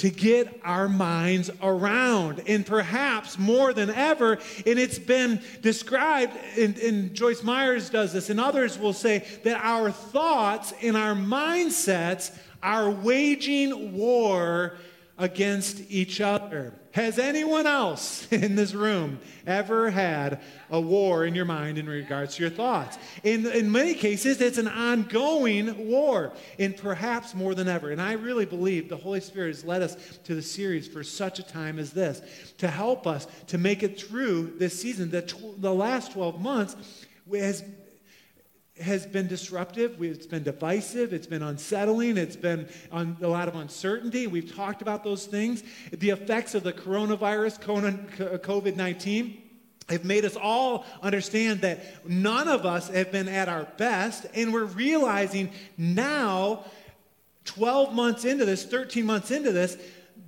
to 0.00 0.08
get 0.08 0.58
our 0.64 0.88
minds 0.88 1.50
around. 1.62 2.42
And 2.46 2.64
perhaps 2.64 3.38
more 3.38 3.74
than 3.74 3.90
ever, 3.90 4.38
and 4.64 4.78
it's 4.78 4.98
been 4.98 5.42
described, 5.60 6.32
and, 6.58 6.78
and, 6.78 7.14
Joyce 7.14 7.42
Myers 7.42 7.90
does 7.90 8.14
this, 8.14 8.30
and 8.30 8.40
others 8.40 8.78
will 8.78 8.94
say 8.94 9.26
that 9.44 9.60
our 9.62 9.90
thoughts 9.90 10.72
and 10.80 10.96
our 10.96 11.14
mindsets 11.14 12.34
are 12.62 12.90
waging 12.90 13.92
war 13.92 14.78
against 15.20 15.82
each 15.90 16.18
other. 16.20 16.72
Has 16.92 17.18
anyone 17.18 17.66
else 17.66 18.26
in 18.32 18.56
this 18.56 18.74
room 18.74 19.20
ever 19.46 19.90
had 19.90 20.40
a 20.70 20.80
war 20.80 21.24
in 21.26 21.34
your 21.34 21.44
mind 21.44 21.76
in 21.76 21.86
regards 21.86 22.36
to 22.36 22.42
your 22.42 22.50
thoughts? 22.50 22.98
In, 23.22 23.46
in 23.46 23.70
many 23.70 23.94
cases, 23.94 24.40
it's 24.40 24.56
an 24.58 24.66
ongoing 24.66 25.88
war, 25.88 26.32
and 26.58 26.74
perhaps 26.74 27.34
more 27.34 27.54
than 27.54 27.68
ever. 27.68 27.90
And 27.90 28.00
I 28.00 28.12
really 28.12 28.46
believe 28.46 28.88
the 28.88 28.96
Holy 28.96 29.20
Spirit 29.20 29.48
has 29.48 29.64
led 29.64 29.82
us 29.82 29.96
to 30.24 30.34
the 30.34 30.42
series 30.42 30.88
for 30.88 31.04
such 31.04 31.38
a 31.38 31.44
time 31.44 31.78
as 31.78 31.92
this 31.92 32.22
to 32.58 32.68
help 32.68 33.06
us 33.06 33.28
to 33.48 33.58
make 33.58 33.82
it 33.82 34.00
through 34.00 34.54
this 34.58 34.80
season. 34.80 35.10
The, 35.10 35.22
tw- 35.22 35.60
the 35.60 35.74
last 35.74 36.12
12 36.12 36.40
months 36.40 36.76
has 37.30 37.62
has 38.80 39.06
been 39.06 39.26
disruptive. 39.26 40.02
It's 40.02 40.26
been 40.26 40.42
divisive. 40.42 41.12
It's 41.12 41.26
been 41.26 41.42
unsettling. 41.42 42.16
It's 42.16 42.36
been 42.36 42.68
a 42.92 43.04
lot 43.26 43.48
of 43.48 43.54
uncertainty. 43.54 44.26
We've 44.26 44.54
talked 44.54 44.82
about 44.82 45.04
those 45.04 45.26
things. 45.26 45.62
The 45.92 46.10
effects 46.10 46.54
of 46.54 46.62
the 46.62 46.72
coronavirus, 46.72 47.60
COVID 47.60 48.76
19, 48.76 49.42
have 49.88 50.04
made 50.04 50.24
us 50.24 50.36
all 50.36 50.84
understand 51.02 51.62
that 51.62 52.06
none 52.08 52.48
of 52.48 52.64
us 52.64 52.88
have 52.88 53.10
been 53.10 53.28
at 53.28 53.48
our 53.48 53.64
best. 53.76 54.26
And 54.34 54.52
we're 54.52 54.64
realizing 54.64 55.50
now, 55.76 56.64
12 57.44 57.92
months 57.94 58.24
into 58.24 58.44
this, 58.44 58.64
13 58.64 59.04
months 59.04 59.30
into 59.30 59.50
this, 59.50 59.76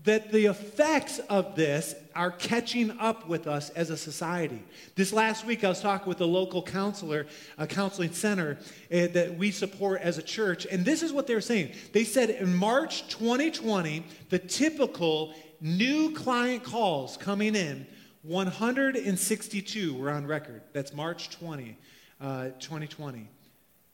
that 0.04 0.32
the 0.32 0.46
effects 0.46 1.20
of 1.20 1.54
this 1.54 1.94
are 2.14 2.30
catching 2.30 2.90
up 2.98 3.28
with 3.28 3.46
us 3.46 3.70
as 3.70 3.90
a 3.90 3.96
society. 3.96 4.62
This 4.94 5.12
last 5.12 5.46
week, 5.46 5.64
I 5.64 5.68
was 5.68 5.80
talking 5.80 6.08
with 6.08 6.20
a 6.20 6.26
local 6.26 6.62
counselor, 6.62 7.26
a 7.58 7.66
counseling 7.66 8.12
center 8.12 8.58
uh, 8.92 9.08
that 9.08 9.36
we 9.36 9.50
support 9.50 10.00
as 10.00 10.18
a 10.18 10.22
church, 10.22 10.66
and 10.70 10.84
this 10.84 11.02
is 11.02 11.12
what 11.12 11.26
they 11.26 11.34
were 11.34 11.40
saying. 11.40 11.72
They 11.92 12.04
said 12.04 12.30
in 12.30 12.54
March 12.54 13.08
2020, 13.08 14.04
the 14.30 14.38
typical 14.38 15.34
new 15.60 16.14
client 16.14 16.64
calls 16.64 17.16
coming 17.16 17.54
in, 17.54 17.86
162 18.22 19.94
were 19.94 20.10
on 20.10 20.26
record. 20.26 20.62
That's 20.72 20.94
March 20.94 21.30
20, 21.30 21.76
uh, 22.20 22.44
2020. 22.58 23.28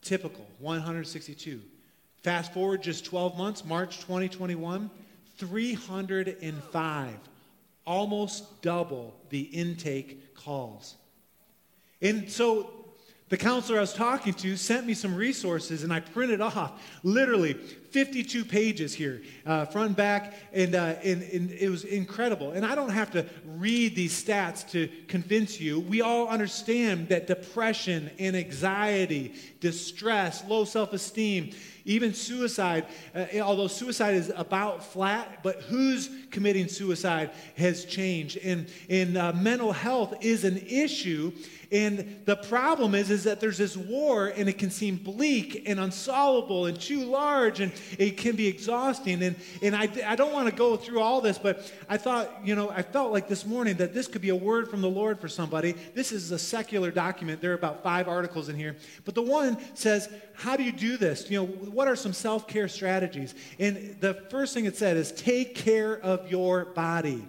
Typical, 0.03 0.47
162. 0.59 1.61
Fast 2.23 2.53
forward 2.53 2.83
just 2.83 3.05
12 3.05 3.37
months, 3.37 3.65
March 3.65 3.99
2021. 4.01 4.91
305, 5.39 7.15
almost 7.89 8.61
double 8.61 9.15
the 9.31 9.41
intake 9.41 10.35
calls. 10.35 10.97
And 12.03 12.31
so 12.31 12.71
the 13.31 13.37
counselor 13.37 13.79
I 13.79 13.81
was 13.81 13.95
talking 13.95 14.35
to 14.35 14.57
sent 14.57 14.87
me 14.87 14.95
some 14.95 15.15
resources, 15.15 15.83
and 15.83 15.93
I 15.93 16.01
printed 16.01 16.43
off 16.43 16.83
literally 17.03 17.57
52 17.91 18.45
pages 18.45 18.93
here, 18.93 19.23
uh, 19.47 19.65
front 19.67 19.89
and 19.89 19.97
back, 19.97 20.35
and, 20.53 20.75
uh, 20.75 20.97
and, 21.03 21.23
and, 21.23 21.51
it 21.51 21.71
was 21.71 21.85
incredible. 21.85 22.53
And 22.53 22.65
I 22.65 22.75
don't 22.75 22.91
have 22.91 23.11
to 23.13 23.25
read 23.47 23.97
these 23.97 24.23
stats 24.23 24.69
to 24.71 24.89
convince 25.07 25.61
you. 25.61 25.81
We 25.81 26.03
all 26.03 26.29
understand 26.29 27.09
that 27.09 27.27
depression 27.27 28.11
and 28.19 28.37
anxiety, 28.37 29.35
distress, 29.61 30.45
low 30.47 30.65
self 30.65 30.93
esteem, 30.93 31.51
even 31.89 32.13
suicide, 32.13 32.85
uh, 33.15 33.25
although 33.41 33.67
suicide 33.67 34.15
is 34.15 34.31
about 34.37 34.85
flat, 34.85 35.43
but 35.43 35.63
who's 35.63 36.11
committing 36.31 36.69
suicide 36.69 37.31
has 37.57 37.87
changed. 37.87 38.37
And, 38.45 38.69
and 38.91 39.17
uh, 39.17 39.33
mental 39.33 39.73
health 39.73 40.15
is 40.21 40.45
an 40.45 40.59
issue. 40.59 41.33
And 41.73 42.21
the 42.27 42.37
problem 42.37 42.95
is, 42.95 43.11
is 43.11 43.25
that 43.25 43.41
there's 43.41 43.59
this 43.59 43.77
war, 43.77 44.29
and 44.29 44.49
it 44.49 44.59
can 44.59 44.71
seem 44.71 44.97
bleak 44.97 45.65
and 45.67 45.81
unsolvable 45.81 46.67
and 46.67 46.79
too 46.79 47.05
large, 47.05 47.61
and 47.61 47.73
it 47.99 48.17
can 48.17 48.37
be 48.37 48.47
exhausting. 48.47 49.23
And, 49.23 49.37
and 49.63 49.75
I, 49.75 49.89
I 50.07 50.17
don't 50.17 50.33
want 50.33 50.49
to 50.49 50.55
go 50.55 50.77
through 50.77 51.01
all 51.01 51.21
this, 51.21 51.39
but 51.39 51.71
I 51.89 51.97
thought, 51.97 52.31
you 52.45 52.55
know, 52.55 52.71
I 52.71 52.83
felt 52.83 53.13
like 53.13 53.29
this 53.29 53.47
morning 53.47 53.77
that 53.77 53.95
this 53.95 54.07
could 54.07 54.23
be 54.23 54.31
a 54.31 54.37
word 54.37 54.69
from 54.69 54.81
the 54.81 54.89
Lord 54.89 55.21
for 55.21 55.29
somebody. 55.29 55.75
This 55.95 56.13
is 56.13 56.31
a 56.31 56.39
secular 56.39 56.91
document. 56.91 57.41
There 57.41 57.53
are 57.53 57.55
about 57.55 57.83
five 57.83 58.09
articles 58.09 58.49
in 58.49 58.57
here. 58.57 58.77
But 59.05 59.15
the 59.15 59.23
one 59.23 59.59
says, 59.75 60.09
How 60.35 60.57
do 60.57 60.63
you 60.63 60.73
do 60.73 60.97
this? 60.97 61.31
You 61.31 61.41
know, 61.41 61.47
what 61.47 61.89
are 61.89 61.97
some 61.97 62.13
self 62.13 62.47
care 62.47 62.69
strategies? 62.69 63.35
And 63.59 63.97
the 64.01 64.15
first 64.31 64.55
thing 64.55 64.67
it 64.67 64.77
said 64.77 64.97
is 64.97 65.13
take 65.13 65.55
care 65.55 65.99
of 66.01 66.31
your 66.31 66.67
body. 66.67 67.25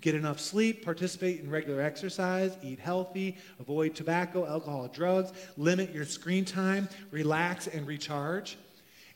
Get 0.00 0.14
enough 0.14 0.38
sleep, 0.38 0.84
participate 0.84 1.40
in 1.40 1.50
regular 1.50 1.82
exercise, 1.82 2.56
eat 2.62 2.78
healthy, 2.78 3.36
avoid 3.58 3.96
tobacco, 3.96 4.46
alcohol, 4.46 4.86
drugs, 4.86 5.32
limit 5.56 5.92
your 5.92 6.04
screen 6.04 6.44
time, 6.44 6.88
relax, 7.10 7.66
and 7.66 7.84
recharge. 7.84 8.56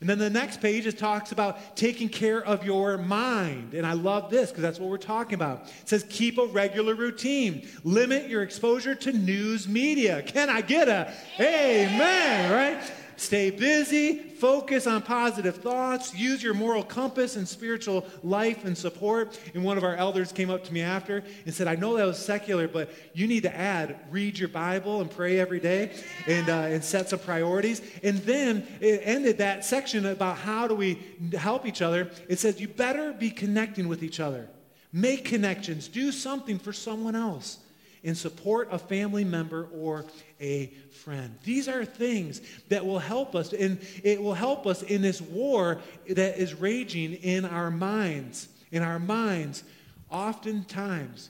And 0.03 0.09
then 0.09 0.17
the 0.17 0.29
next 0.29 0.59
page 0.59 0.85
it 0.85 0.97
talks 0.97 1.31
about 1.31 1.77
taking 1.77 2.09
care 2.09 2.43
of 2.43 2.65
your 2.65 2.97
mind. 2.97 3.73
And 3.73 3.87
I 3.87 3.93
love 3.93 4.29
this 4.29 4.49
because 4.49 4.61
that's 4.61 4.77
what 4.77 4.89
we're 4.89 4.97
talking 4.97 5.35
about. 5.35 5.67
It 5.81 5.87
says 5.87 6.05
keep 6.09 6.37
a 6.37 6.45
regular 6.45 6.93
routine. 6.93 7.65
Limit 7.85 8.27
your 8.27 8.43
exposure 8.43 8.95
to 8.95 9.13
news 9.13 9.65
media. 9.65 10.21
Can 10.21 10.49
I 10.49 10.59
get 10.59 10.89
a 10.89 11.13
amen, 11.39 12.51
right? 12.51 12.91
Stay 13.17 13.49
busy, 13.49 14.17
focus 14.17 14.87
on 14.87 15.01
positive 15.01 15.57
thoughts, 15.57 16.13
use 16.13 16.43
your 16.43 16.53
moral 16.53 16.83
compass 16.83 17.35
and 17.35 17.47
spiritual 17.47 18.05
life 18.23 18.65
and 18.65 18.77
support. 18.77 19.39
And 19.53 19.63
one 19.63 19.77
of 19.77 19.83
our 19.83 19.95
elders 19.95 20.31
came 20.31 20.49
up 20.49 20.63
to 20.65 20.73
me 20.73 20.81
after 20.81 21.23
and 21.45 21.53
said, 21.53 21.67
I 21.67 21.75
know 21.75 21.97
that 21.97 22.05
was 22.05 22.17
secular, 22.17 22.67
but 22.67 22.91
you 23.13 23.27
need 23.27 23.43
to 23.43 23.55
add 23.55 23.99
read 24.09 24.37
your 24.37 24.49
Bible 24.49 25.01
and 25.01 25.09
pray 25.09 25.39
every 25.39 25.59
day 25.59 25.95
and, 26.27 26.49
uh, 26.49 26.53
and 26.53 26.83
set 26.83 27.09
some 27.09 27.19
priorities. 27.19 27.81
And 28.03 28.17
then 28.19 28.67
it 28.79 29.01
ended 29.03 29.37
that 29.37 29.63
section 29.63 30.05
about 30.05 30.37
how 30.37 30.67
do 30.67 30.75
we 30.75 30.99
help 31.33 31.65
each 31.65 31.81
other. 31.81 32.11
It 32.27 32.39
says, 32.39 32.59
You 32.59 32.67
better 32.67 33.13
be 33.13 33.29
connecting 33.31 33.87
with 33.87 34.03
each 34.03 34.19
other. 34.19 34.49
Make 34.91 35.25
connections, 35.25 35.87
do 35.87 36.11
something 36.11 36.59
for 36.59 36.71
someone 36.71 37.15
else 37.15 37.57
in 38.03 38.15
support 38.15 38.67
a 38.71 38.77
family 38.77 39.23
member 39.23 39.67
or 39.73 40.05
a 40.41 40.67
friend. 41.03 41.35
These 41.43 41.67
are 41.67 41.85
things 41.85 42.41
that 42.69 42.85
will 42.85 42.99
help 42.99 43.33
us, 43.33 43.53
and 43.53 43.79
it 44.03 44.21
will 44.21 44.33
help 44.33 44.67
us 44.67 44.83
in 44.83 45.01
this 45.01 45.21
war 45.21 45.79
that 46.09 46.37
is 46.37 46.53
raging 46.53 47.13
in 47.13 47.45
our 47.45 47.71
minds. 47.71 48.49
In 48.71 48.83
our 48.83 48.99
minds, 48.99 49.63
oftentimes, 50.09 51.29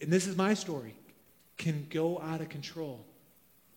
and 0.00 0.12
this 0.12 0.26
is 0.26 0.36
my 0.36 0.54
story, 0.54 0.94
can 1.58 1.86
go 1.90 2.20
out 2.20 2.40
of 2.40 2.48
control. 2.48 3.04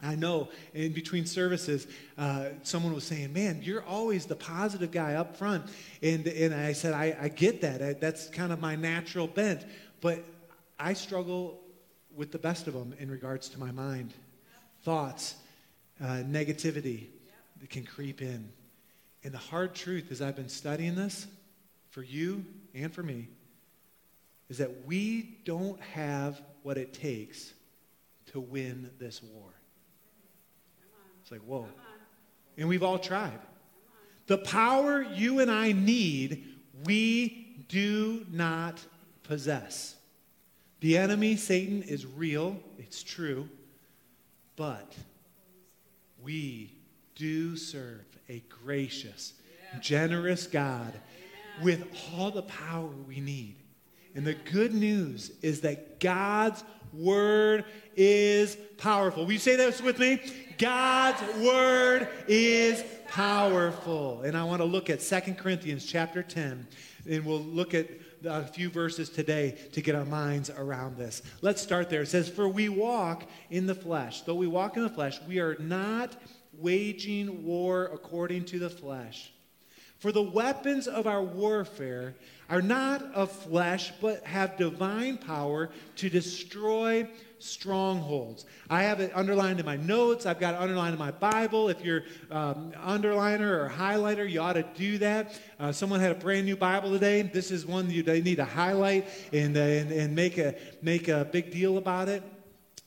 I 0.01 0.15
know 0.15 0.47
in 0.73 0.93
between 0.93 1.25
services, 1.25 1.85
uh, 2.17 2.49
someone 2.63 2.93
was 2.93 3.03
saying, 3.03 3.33
Man, 3.33 3.59
you're 3.61 3.83
always 3.83 4.25
the 4.25 4.35
positive 4.35 4.91
guy 4.91 5.15
up 5.15 5.35
front. 5.35 5.65
And, 6.01 6.25
and 6.25 6.53
I 6.53 6.71
said, 6.71 6.93
I, 6.93 7.17
I 7.19 7.27
get 7.27 7.61
that. 7.61 7.81
I, 7.81 7.93
that's 7.93 8.29
kind 8.29 8.53
of 8.53 8.61
my 8.61 8.77
natural 8.77 9.27
bent. 9.27 9.65
But 9.99 10.23
I 10.79 10.93
struggle 10.93 11.59
with 12.15 12.31
the 12.31 12.37
best 12.37 12.67
of 12.67 12.73
them 12.73 12.93
in 12.99 13.09
regards 13.09 13.49
to 13.49 13.59
my 13.59 13.71
mind. 13.71 14.13
Thoughts, 14.83 15.35
uh, 16.01 16.23
negativity 16.25 17.07
that 17.59 17.69
can 17.69 17.83
creep 17.83 18.21
in. 18.21 18.49
And 19.23 19.33
the 19.33 19.37
hard 19.37 19.75
truth, 19.75 20.11
as 20.11 20.21
I've 20.21 20.35
been 20.35 20.49
studying 20.49 20.95
this 20.95 21.27
for 21.89 22.03
you 22.03 22.45
and 22.73 22.93
for 22.93 23.03
me, 23.03 23.27
is 24.49 24.57
that 24.57 24.85
we 24.85 25.37
don't 25.45 25.79
have 25.81 26.41
what 26.63 26.77
it 26.77 26.93
takes 26.93 27.53
to 28.31 28.39
win 28.39 28.89
this 28.99 29.21
war. 29.21 29.49
It's 31.21 31.31
like, 31.31 31.41
whoa. 31.41 31.67
And 32.57 32.67
we've 32.67 32.83
all 32.83 32.99
tried. 32.99 33.39
The 34.27 34.37
power 34.37 35.01
you 35.01 35.39
and 35.39 35.49
I 35.49 35.71
need, 35.71 36.45
we 36.85 37.65
do 37.67 38.25
not 38.31 38.79
possess. 39.23 39.95
The 40.79 40.97
enemy, 40.97 41.35
Satan, 41.35 41.83
is 41.83 42.05
real, 42.05 42.57
it's 42.77 43.03
true, 43.03 43.49
but 44.55 44.95
we 46.21 46.71
do 47.15 47.57
serve 47.57 48.05
a 48.29 48.41
gracious, 48.63 49.33
generous 49.81 50.47
God 50.47 50.93
with 51.61 51.85
all 52.13 52.31
the 52.31 52.43
power 52.43 52.89
we 53.07 53.19
need. 53.19 53.55
And 54.15 54.25
the 54.25 54.33
good 54.33 54.73
news 54.73 55.31
is 55.41 55.61
that 55.61 55.99
God's 55.99 56.63
word 56.93 57.65
is 57.95 58.57
powerful. 58.77 59.25
Will 59.25 59.33
you 59.33 59.37
say 59.37 59.55
this 59.55 59.81
with 59.81 59.99
me? 59.99 60.21
God's 60.57 61.21
word 61.43 62.07
is 62.27 62.83
powerful. 63.07 64.21
And 64.21 64.37
I 64.37 64.43
want 64.43 64.61
to 64.61 64.65
look 64.65 64.89
at 64.89 65.01
Second 65.01 65.37
Corinthians 65.37 65.85
chapter 65.85 66.23
10, 66.23 66.67
and 67.09 67.25
we'll 67.25 67.39
look 67.39 67.73
at 67.73 67.87
a 68.25 68.43
few 68.43 68.69
verses 68.69 69.09
today 69.09 69.57
to 69.73 69.81
get 69.81 69.95
our 69.95 70.05
minds 70.05 70.49
around 70.49 70.97
this. 70.97 71.21
Let's 71.41 71.61
start 71.61 71.89
there. 71.89 72.01
It 72.01 72.07
says, 72.07 72.29
For 72.29 72.47
we 72.47 72.69
walk 72.69 73.23
in 73.49 73.65
the 73.65 73.75
flesh. 73.75 74.21
Though 74.21 74.35
we 74.35 74.47
walk 74.47 74.77
in 74.77 74.83
the 74.83 74.89
flesh, 74.89 75.19
we 75.27 75.39
are 75.39 75.55
not 75.59 76.15
waging 76.53 77.45
war 77.45 77.85
according 77.85 78.45
to 78.45 78.59
the 78.59 78.69
flesh. 78.69 79.31
For 79.99 80.11
the 80.13 80.23
weapons 80.23 80.87
of 80.87 81.07
our 81.07 81.21
warfare 81.21 82.15
are 82.49 82.61
not 82.61 83.01
of 83.13 83.31
flesh, 83.31 83.91
but 83.99 84.23
have 84.23 84.57
divine 84.57 85.17
power 85.17 85.69
to 85.97 86.09
destroy 86.09 87.07
strongholds. 87.39 88.45
I 88.69 88.83
have 88.83 88.99
it 88.99 89.11
underlined 89.15 89.59
in 89.59 89.65
my 89.65 89.77
notes. 89.77 90.25
I've 90.25 90.39
got 90.39 90.53
it 90.53 90.59
underlined 90.59 90.93
in 90.93 90.99
my 90.99 91.11
Bible. 91.11 91.69
If 91.69 91.83
you're 91.83 92.03
um, 92.29 92.71
underliner 92.73 93.65
or 93.65 93.69
highlighter, 93.69 94.29
you 94.29 94.41
ought 94.41 94.53
to 94.53 94.63
do 94.75 94.97
that. 94.99 95.39
Uh, 95.59 95.71
someone 95.71 95.99
had 95.99 96.11
a 96.11 96.15
brand 96.15 96.45
new 96.45 96.55
Bible 96.55 96.91
today. 96.91 97.21
This 97.21 97.51
is 97.51 97.65
one 97.65 97.89
you 97.89 98.03
they 98.03 98.21
need 98.21 98.35
to 98.35 98.45
highlight 98.45 99.07
and, 99.33 99.57
uh, 99.57 99.61
and, 99.61 99.91
and 99.91 100.15
make, 100.15 100.37
a, 100.37 100.55
make 100.81 101.07
a 101.07 101.25
big 101.25 101.51
deal 101.51 101.77
about 101.77 102.09
it. 102.09 102.23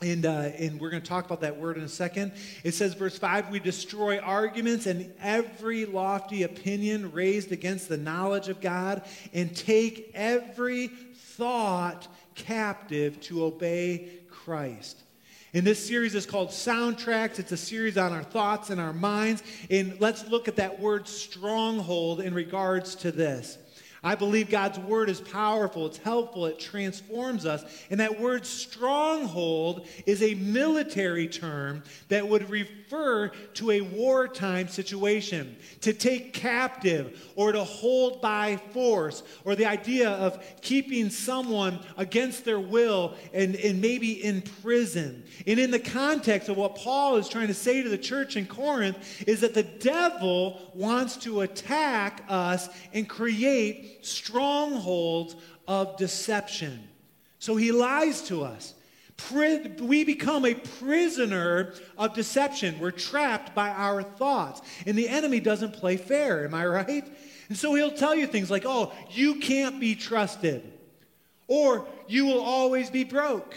And, 0.02 0.26
uh, 0.26 0.50
and 0.58 0.80
we're 0.80 0.90
going 0.90 1.02
to 1.02 1.08
talk 1.08 1.26
about 1.26 1.42
that 1.42 1.56
word 1.56 1.76
in 1.76 1.84
a 1.84 1.88
second. 1.88 2.32
It 2.64 2.74
says, 2.74 2.94
verse 2.94 3.16
5 3.16 3.50
We 3.50 3.60
destroy 3.60 4.18
arguments 4.18 4.86
and 4.86 5.12
every 5.20 5.86
lofty 5.86 6.42
opinion 6.42 7.12
raised 7.12 7.52
against 7.52 7.88
the 7.88 7.96
knowledge 7.96 8.48
of 8.48 8.60
God, 8.60 9.02
and 9.32 9.54
take 9.54 10.10
every 10.12 10.88
thought 10.88 12.08
captive 12.34 13.20
to 13.20 13.44
obey 13.44 14.08
Christ. 14.44 14.98
And 15.54 15.66
this 15.66 15.86
series 15.86 16.14
is 16.14 16.24
called 16.24 16.48
Soundtracks. 16.48 17.38
It's 17.38 17.52
a 17.52 17.56
series 17.56 17.98
on 17.98 18.12
our 18.12 18.22
thoughts 18.22 18.70
and 18.70 18.80
our 18.80 18.92
minds. 18.92 19.42
And 19.70 20.00
let's 20.00 20.26
look 20.28 20.48
at 20.48 20.56
that 20.56 20.80
word 20.80 21.06
stronghold 21.06 22.20
in 22.20 22.32
regards 22.32 22.94
to 22.96 23.12
this. 23.12 23.58
I 24.04 24.16
believe 24.16 24.50
God's 24.50 24.80
word 24.80 25.08
is 25.08 25.20
powerful, 25.20 25.86
it's 25.86 25.98
helpful, 25.98 26.46
it 26.46 26.58
transforms 26.58 27.46
us. 27.46 27.64
And 27.88 28.00
that 28.00 28.18
word 28.18 28.44
stronghold 28.44 29.86
is 30.06 30.22
a 30.24 30.34
military 30.34 31.28
term 31.28 31.84
that 32.08 32.26
would 32.28 32.50
refer 32.50 33.28
to 33.28 33.70
a 33.70 33.80
wartime 33.80 34.66
situation, 34.66 35.54
to 35.82 35.92
take 35.92 36.32
captive 36.32 37.30
or 37.36 37.52
to 37.52 37.62
hold 37.62 38.20
by 38.20 38.56
force, 38.72 39.22
or 39.44 39.54
the 39.54 39.66
idea 39.66 40.10
of 40.10 40.44
keeping 40.62 41.08
someone 41.08 41.78
against 41.96 42.44
their 42.44 42.60
will 42.60 43.14
and, 43.32 43.54
and 43.54 43.80
maybe 43.80 44.24
in 44.24 44.42
prison. 44.62 45.22
And 45.46 45.60
in 45.60 45.70
the 45.70 45.78
context 45.78 46.48
of 46.48 46.56
what 46.56 46.74
Paul 46.74 47.18
is 47.18 47.28
trying 47.28 47.46
to 47.46 47.54
say 47.54 47.84
to 47.84 47.88
the 47.88 47.98
church 47.98 48.36
in 48.36 48.46
Corinth, 48.46 49.22
is 49.28 49.42
that 49.42 49.54
the 49.54 49.62
devil 49.62 50.72
wants 50.74 51.16
to 51.18 51.42
attack 51.42 52.24
us 52.28 52.68
and 52.92 53.08
create 53.08 53.90
strongholds 54.00 55.36
of 55.68 55.96
deception. 55.96 56.88
So 57.38 57.56
he 57.56 57.72
lies 57.72 58.22
to 58.28 58.42
us. 58.44 58.74
We 59.80 60.04
become 60.04 60.44
a 60.44 60.54
prisoner 60.54 61.74
of 61.96 62.14
deception. 62.14 62.80
We're 62.80 62.90
trapped 62.90 63.54
by 63.54 63.68
our 63.68 64.02
thoughts. 64.02 64.62
And 64.86 64.96
the 64.98 65.08
enemy 65.08 65.38
doesn't 65.38 65.74
play 65.74 65.96
fair, 65.96 66.44
am 66.44 66.54
I 66.54 66.66
right? 66.66 67.04
And 67.48 67.56
so 67.56 67.74
he'll 67.74 67.92
tell 67.92 68.14
you 68.14 68.26
things 68.26 68.50
like, 68.50 68.64
oh, 68.66 68.92
you 69.10 69.36
can't 69.36 69.78
be 69.78 69.94
trusted, 69.94 70.72
or 71.46 71.86
you 72.08 72.26
will 72.26 72.40
always 72.40 72.90
be 72.90 73.04
broke, 73.04 73.54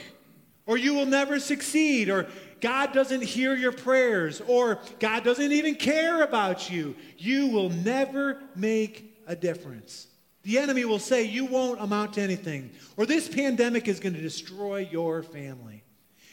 or 0.65 0.78
you 0.78 0.93
will 0.93 1.06
never 1.06 1.39
succeed, 1.39 2.10
or 2.10 2.28
God 2.60 2.93
doesn't 2.93 3.24
hear 3.24 3.56
your 3.56 3.71
prayers, 3.71 4.41
or 4.48 4.80
God 5.00 5.24
doesn't 5.24 5.52
even 5.52 5.76
care 5.76 6.21
about 6.24 6.69
you. 6.69 6.95
You 7.17 7.48
will 7.48 7.69
never 7.69 8.41
make 8.56 9.17
a 9.26 9.36
difference. 9.36 10.08
The 10.45 10.60
enemy 10.60 10.86
will 10.86 10.99
say, 10.99 11.23
You 11.23 11.45
won't 11.45 11.81
amount 11.81 12.13
to 12.13 12.21
anything, 12.21 12.69
or 12.97 13.05
this 13.05 13.27
pandemic 13.27 13.88
is 13.88 13.99
going 13.99 14.13
to 14.13 14.21
destroy 14.21 14.88
your 14.91 15.23
family. 15.23 15.84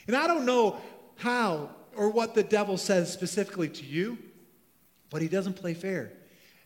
And 0.07 0.15
I 0.15 0.27
don't 0.27 0.45
know 0.45 0.77
how 1.17 1.71
or 1.97 2.11
what 2.11 2.35
the 2.35 2.43
devil 2.43 2.77
says 2.77 3.13
specifically 3.13 3.69
to 3.69 3.85
you, 3.85 4.19
but 5.11 5.23
he 5.23 5.29
doesn't 5.29 5.55
play 5.55 5.75
fair. 5.75 6.13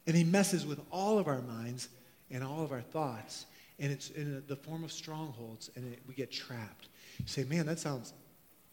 And 0.07 0.17
he 0.17 0.25
messes 0.25 0.67
with 0.67 0.81
all 0.91 1.19
of 1.19 1.29
our 1.29 1.43
minds 1.43 1.89
and 2.31 2.43
all 2.43 2.63
of 2.63 2.73
our 2.73 2.81
thoughts. 2.81 3.47
And 3.79 3.93
it's 3.93 4.11
in 4.11 4.43
the 4.49 4.57
form 4.57 4.83
of 4.83 4.91
strongholds, 4.91 5.71
and 5.77 5.93
it, 5.93 6.01
we 6.09 6.15
get 6.15 6.33
trapped. 6.33 6.89
You 7.19 7.27
say, 7.27 7.45
Man, 7.45 7.67
that 7.67 7.79
sounds 7.79 8.13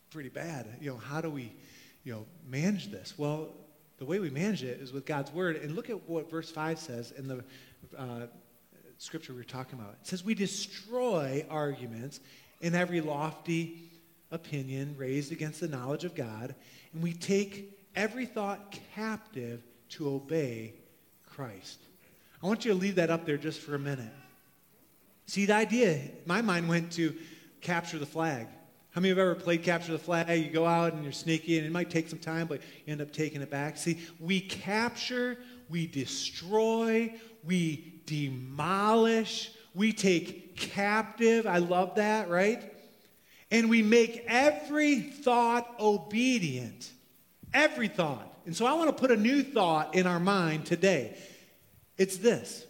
pretty 0.10 0.30
bad. 0.30 0.66
You 0.82 0.92
know, 0.92 0.98
how 0.98 1.22
do 1.22 1.30
we, 1.30 1.54
you 2.04 2.14
know, 2.14 2.26
manage 2.48 2.90
this? 2.90 3.14
Well, 3.18 3.50
the 3.98 4.06
way 4.06 4.18
we 4.18 4.32
manage 4.32 4.64
it 4.64 4.80
is 4.82 4.92
with 4.92 5.06
God's 5.06 5.32
word. 5.32 5.58
And 5.58 5.76
look 5.76 5.90
at 5.92 6.10
what 6.10 6.30
verse 6.32 6.50
5 6.50 6.80
says 6.80 7.12
in 7.12 7.28
the 7.28 7.44
uh, 7.98 8.28
scripture 9.04 9.34
we 9.34 9.42
are 9.42 9.44
talking 9.44 9.78
about. 9.78 9.98
It 10.02 10.08
says, 10.08 10.24
We 10.24 10.34
destroy 10.34 11.46
arguments 11.50 12.22
and 12.62 12.74
every 12.74 13.02
lofty 13.02 13.92
opinion 14.32 14.96
raised 14.98 15.34
against 15.34 15.60
the 15.60 15.68
knowledge 15.68 16.06
of 16.06 16.16
God, 16.16 16.56
and 16.94 17.04
we 17.04 17.12
take 17.12 17.78
every 17.98 18.26
thought 18.26 18.74
captive 18.96 19.62
to 19.90 20.10
obey 20.10 20.74
Christ. 21.30 21.80
I 22.42 22.48
want 22.48 22.64
you 22.64 22.72
to 22.72 22.78
leave 22.78 22.96
that 22.96 23.10
up 23.10 23.26
there 23.26 23.38
just 23.38 23.60
for 23.60 23.76
a 23.76 23.80
minute. 23.80 24.14
See, 25.26 25.46
the 25.46 25.56
idea, 25.56 26.00
my 26.26 26.42
mind 26.42 26.70
went 26.70 26.94
to 26.94 27.14
capture 27.60 28.00
the 28.00 28.06
flag. 28.06 28.48
How 28.92 29.02
many 29.02 29.12
of 29.12 29.18
you 29.18 29.24
have 29.24 29.32
ever 29.32 29.40
played 29.40 29.64
capture 29.64 29.92
the 29.92 30.00
flag? 30.00 30.30
You 30.30 30.50
go 30.50 30.66
out 30.66 30.94
and 30.94 31.04
you're 31.04 31.12
sneaky, 31.12 31.58
and 31.58 31.68
it 31.68 31.74
might 31.74 31.90
take 31.90 32.08
some 32.08 32.20
time, 32.20 32.48
but 32.48 32.62
you 32.86 32.94
end 32.94 33.02
up 33.02 33.12
taking 33.12 33.42
it 33.42 33.50
back. 33.50 33.76
See, 33.76 34.00
we 34.20 34.40
capture 34.40 35.38
we 35.74 35.88
destroy, 35.88 37.14
we 37.44 37.93
demolish, 38.06 39.52
we 39.74 39.94
take 39.94 40.56
captive. 40.56 41.48
I 41.48 41.58
love 41.58 41.96
that, 41.96 42.30
right? 42.30 42.72
And 43.52 43.70
we 43.70 43.82
make 43.82 44.24
every 44.28 45.00
thought 45.00 45.76
obedient. 45.80 46.92
Every 47.54 47.88
thought. 47.88 48.30
And 48.46 48.56
so 48.56 48.66
I 48.66 48.74
want 48.74 48.90
to 48.90 49.00
put 49.00 49.12
a 49.12 49.18
new 49.18 49.44
thought 49.44 49.96
in 49.96 50.08
our 50.08 50.20
mind 50.20 50.66
today. 50.66 51.16
It's 51.98 52.18
this 52.18 52.66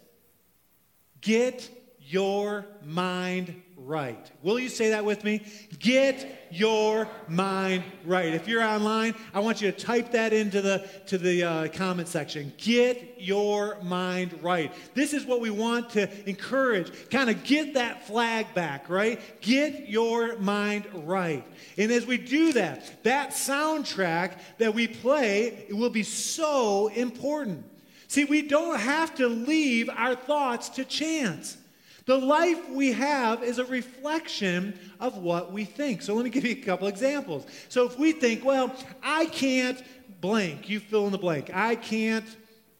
Get 1.20 1.68
your 2.00 2.66
mind 2.84 3.62
right. 3.84 4.30
Will 4.42 4.58
you 4.58 4.68
say 4.68 4.90
that 4.90 5.04
with 5.04 5.24
me? 5.24 5.42
Get 5.78 6.48
your 6.50 7.06
mind 7.28 7.84
right. 8.04 8.32
If 8.32 8.48
you're 8.48 8.62
online, 8.62 9.14
I 9.34 9.40
want 9.40 9.60
you 9.60 9.70
to 9.70 9.78
type 9.78 10.12
that 10.12 10.32
into 10.32 10.62
the 10.62 10.88
to 11.06 11.18
the 11.18 11.44
uh, 11.44 11.68
comment 11.68 12.08
section. 12.08 12.52
Get 12.56 13.16
your 13.18 13.78
mind 13.82 14.38
right. 14.42 14.72
This 14.94 15.12
is 15.12 15.26
what 15.26 15.40
we 15.40 15.50
want 15.50 15.90
to 15.90 16.08
encourage. 16.28 17.10
Kind 17.10 17.28
of 17.28 17.44
get 17.44 17.74
that 17.74 18.06
flag 18.06 18.52
back, 18.54 18.88
right? 18.88 19.20
Get 19.40 19.88
your 19.88 20.38
mind 20.38 20.86
right. 20.92 21.44
And 21.76 21.92
as 21.92 22.06
we 22.06 22.16
do 22.16 22.54
that, 22.54 23.02
that 23.04 23.30
soundtrack 23.30 24.38
that 24.58 24.74
we 24.74 24.88
play 24.88 25.66
will 25.70 25.90
be 25.90 26.02
so 26.02 26.88
important. 26.88 27.64
See, 28.08 28.24
we 28.24 28.42
don't 28.42 28.78
have 28.78 29.14
to 29.16 29.28
leave 29.28 29.90
our 29.90 30.14
thoughts 30.14 30.68
to 30.70 30.84
chance. 30.84 31.58
The 32.06 32.16
life 32.16 32.68
we 32.68 32.92
have 32.92 33.42
is 33.42 33.58
a 33.58 33.64
reflection 33.64 34.78
of 35.00 35.16
what 35.18 35.52
we 35.52 35.64
think. 35.64 36.02
So 36.02 36.14
let 36.14 36.24
me 36.24 36.30
give 36.30 36.44
you 36.44 36.52
a 36.52 36.56
couple 36.56 36.86
examples. 36.86 37.46
So 37.68 37.86
if 37.86 37.98
we 37.98 38.12
think, 38.12 38.44
well, 38.44 38.74
I 39.02 39.26
can't 39.26 39.82
blank, 40.20 40.68
you 40.68 40.80
fill 40.80 41.06
in 41.06 41.12
the 41.12 41.18
blank. 41.18 41.50
I 41.54 41.76
can't 41.76 42.26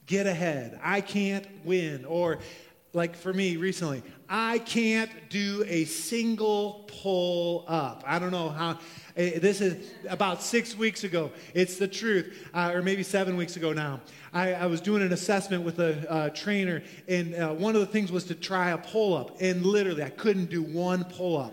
get 0.07 0.27
ahead. 0.27 0.79
I 0.83 1.01
can't 1.01 1.47
win. 1.65 2.05
Or 2.05 2.39
like 2.93 3.17
for 3.17 3.33
me 3.33 3.57
recently, 3.57 4.03
I 4.29 4.59
can't 4.59 5.11
do 5.31 5.65
a 5.67 5.85
single 5.87 6.85
pull 7.03 7.65
up. 7.67 8.05
I 8.07 8.19
don't 8.19 8.31
know 8.31 8.51
how. 8.51 8.79
Eh, 9.17 9.39
this 9.39 9.61
is 9.61 9.93
about 10.09 10.43
six 10.43 10.77
weeks 10.77 11.05
ago. 11.05 11.31
It's 11.55 11.77
the 11.77 11.87
truth, 11.87 12.49
uh, 12.53 12.73
or 12.75 12.83
maybe 12.83 13.05
seven 13.05 13.37
weeks 13.37 13.57
ago 13.57 13.73
now. 13.73 14.01
I, 14.33 14.55
I 14.55 14.67
was 14.67 14.81
doing 14.81 15.03
an 15.03 15.13
assessment 15.13 15.63
with 15.63 15.79
a 15.79 16.11
uh, 16.11 16.31
trainer, 16.31 16.83
and 17.07 17.35
uh, 17.35 17.53
one 17.53 17.77
of 17.77 17.81
the 17.81 17.87
things 17.87 18.11
was 18.11 18.25
to 18.25 18.35
try 18.35 18.71
a 18.71 18.79
pull 18.79 19.17
up. 19.17 19.37
And 19.41 19.65
literally, 19.65 20.03
I 20.03 20.11
couldn't 20.11 20.47
do 20.47 20.63
one 20.63 21.05
pull 21.05 21.37
up. 21.37 21.53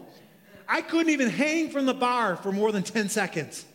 I 0.68 0.82
couldn't 0.82 1.12
even 1.12 1.30
hang 1.30 1.70
from 1.70 1.86
the 1.86 1.94
bar 1.94 2.36
for 2.36 2.52
more 2.52 2.72
than 2.72 2.82
10 2.82 3.10
seconds. 3.10 3.66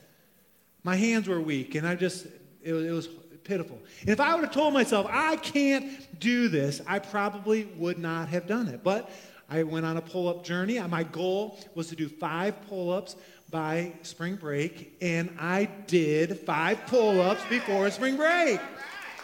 My 0.83 0.97
hands 0.97 1.29
were 1.29 1.41
weak, 1.41 1.77
and 1.77 1.87
I 1.87 1.95
just, 1.95 2.27
it 2.63 2.73
was, 2.73 2.85
it 2.87 2.91
was 2.91 3.09
pitiful. 3.45 3.79
And 4.01 4.11
if 4.11 4.19
I 4.19 4.35
would 4.35 4.43
have 4.43 4.53
told 4.53 4.75
myself, 4.75 5.07
I 5.09 5.37
can't 5.37 6.19
do 6.19 6.49
this, 6.49 6.81
I 6.89 6.99
probably 6.99 7.67
would 7.77 7.99
not 7.99 8.31
have 8.31 8.49
done 8.49 8.67
it. 8.67 8.83
But 8.83 9.11
I 9.49 9.63
went 9.63 9.87
on 9.87 9.97
a 9.97 10.01
pull 10.01 10.29
up 10.29 10.45
journey. 10.45 10.81
My 10.81 11.05
goal 11.05 11.59
was 11.75 11.89
to 11.89 11.97
do 11.97 12.09
five 12.09 12.67
pull 12.69 12.93
ups 12.93 13.15
by 13.51 13.93
spring 14.03 14.37
break, 14.37 14.97
and 15.01 15.31
I 15.39 15.67
did 15.87 16.41
five 16.41 16.87
pull 16.87 17.21
ups 17.21 17.43
before 17.49 17.91
spring 17.91 18.17
break. 18.17 18.61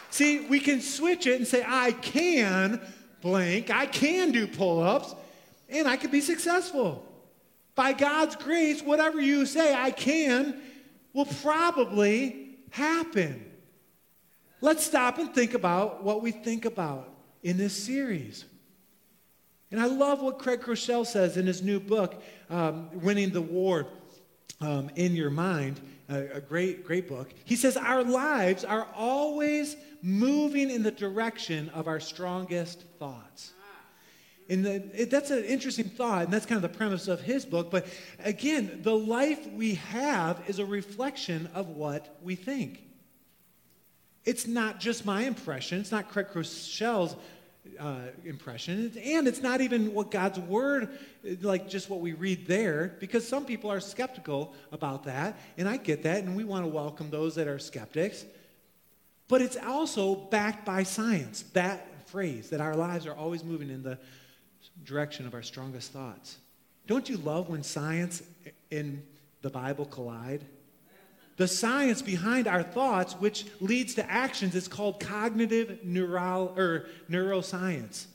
See, 0.09 0.47
we 0.47 0.59
can 0.59 0.81
switch 0.81 1.27
it 1.27 1.37
and 1.37 1.47
say, 1.47 1.63
I 1.67 1.91
can 1.91 2.79
blank, 3.21 3.69
I 3.69 3.85
can 3.85 4.31
do 4.31 4.47
pull 4.47 4.81
ups, 4.81 5.13
and 5.69 5.87
I 5.87 5.97
can 5.97 6.11
be 6.11 6.21
successful. 6.21 7.05
By 7.75 7.93
God's 7.93 8.35
grace, 8.35 8.81
whatever 8.81 9.19
you 9.19 9.45
say, 9.45 9.73
I 9.73 9.91
can, 9.91 10.61
will 11.13 11.25
probably 11.25 12.57
happen. 12.69 13.51
Let's 14.61 14.85
stop 14.85 15.17
and 15.17 15.33
think 15.33 15.53
about 15.53 16.03
what 16.03 16.21
we 16.21 16.31
think 16.31 16.65
about 16.65 17.09
in 17.41 17.57
this 17.57 17.75
series. 17.75 18.45
And 19.71 19.81
I 19.81 19.87
love 19.87 20.21
what 20.21 20.37
Craig 20.37 20.61
Groeschel 20.61 21.05
says 21.05 21.35
in 21.35 21.47
his 21.47 21.63
new 21.63 21.79
book, 21.79 22.21
um, 22.49 22.89
Winning 23.01 23.31
the 23.31 23.41
War 23.41 23.87
um, 24.63 24.89
in 24.95 25.15
Your 25.15 25.29
Mind, 25.29 25.79
a, 26.09 26.37
a 26.37 26.41
great, 26.41 26.85
great 26.85 27.07
book. 27.07 27.33
He 27.45 27.55
says, 27.55 27.75
Our 27.75 28.03
lives 28.03 28.63
are 28.63 28.87
always 28.95 29.75
moving 30.01 30.69
in 30.69 30.83
the 30.83 30.91
direction 30.91 31.69
of 31.69 31.87
our 31.87 31.99
strongest 31.99 32.83
thoughts. 32.99 33.51
And 34.49 34.65
the, 34.65 35.01
it, 35.01 35.09
that's 35.09 35.31
an 35.31 35.43
interesting 35.45 35.85
thought, 35.85 36.25
and 36.25 36.33
that's 36.33 36.45
kind 36.45 36.63
of 36.63 36.69
the 36.69 36.77
premise 36.77 37.07
of 37.07 37.21
his 37.21 37.45
book. 37.45 37.71
But 37.71 37.87
again, 38.23 38.81
the 38.83 38.95
life 38.95 39.47
we 39.53 39.75
have 39.75 40.41
is 40.47 40.59
a 40.59 40.65
reflection 40.65 41.49
of 41.53 41.69
what 41.69 42.17
we 42.21 42.35
think. 42.35 42.83
It's 44.25 44.47
not 44.47 44.79
just 44.79 45.05
my 45.05 45.23
impression, 45.23 45.79
it's 45.79 45.91
not 45.91 46.09
Craig 46.09 46.27
Groeschel's 46.33 47.15
uh, 47.79 48.07
impression, 48.25 48.91
and 49.03 49.27
it's 49.27 49.41
not 49.41 49.61
even 49.61 49.93
what 49.93 50.11
God's 50.11 50.39
word, 50.39 50.97
like 51.41 51.69
just 51.69 51.89
what 51.89 51.99
we 51.99 52.13
read 52.13 52.47
there, 52.47 52.95
because 52.99 53.27
some 53.27 53.45
people 53.45 53.71
are 53.71 53.79
skeptical 53.79 54.53
about 54.71 55.03
that, 55.05 55.39
and 55.57 55.67
I 55.67 55.77
get 55.77 56.03
that, 56.03 56.23
and 56.23 56.35
we 56.35 56.43
want 56.43 56.63
to 56.65 56.69
welcome 56.69 57.09
those 57.09 57.35
that 57.35 57.47
are 57.47 57.59
skeptics. 57.59 58.25
But 59.27 59.41
it's 59.41 59.57
also 59.57 60.15
backed 60.15 60.65
by 60.65 60.83
science, 60.83 61.43
that 61.53 62.07
phrase, 62.07 62.49
that 62.49 62.61
our 62.61 62.75
lives 62.75 63.07
are 63.07 63.15
always 63.15 63.43
moving 63.43 63.69
in 63.69 63.83
the 63.83 63.97
direction 64.83 65.25
of 65.25 65.33
our 65.33 65.41
strongest 65.41 65.91
thoughts. 65.91 66.37
Don't 66.85 67.09
you 67.09 67.17
love 67.17 67.49
when 67.49 67.63
science 67.63 68.23
and 68.71 69.01
the 69.41 69.49
Bible 69.49 69.85
collide? 69.85 70.43
The 71.37 71.47
science 71.47 72.01
behind 72.01 72.47
our 72.47 72.63
thoughts, 72.63 73.13
which 73.13 73.45
leads 73.59 73.95
to 73.95 74.09
actions, 74.09 74.55
is 74.55 74.67
called 74.67 74.99
cognitive 74.99 75.83
neural, 75.83 76.53
or 76.55 76.87
neuroscience. 77.09 78.05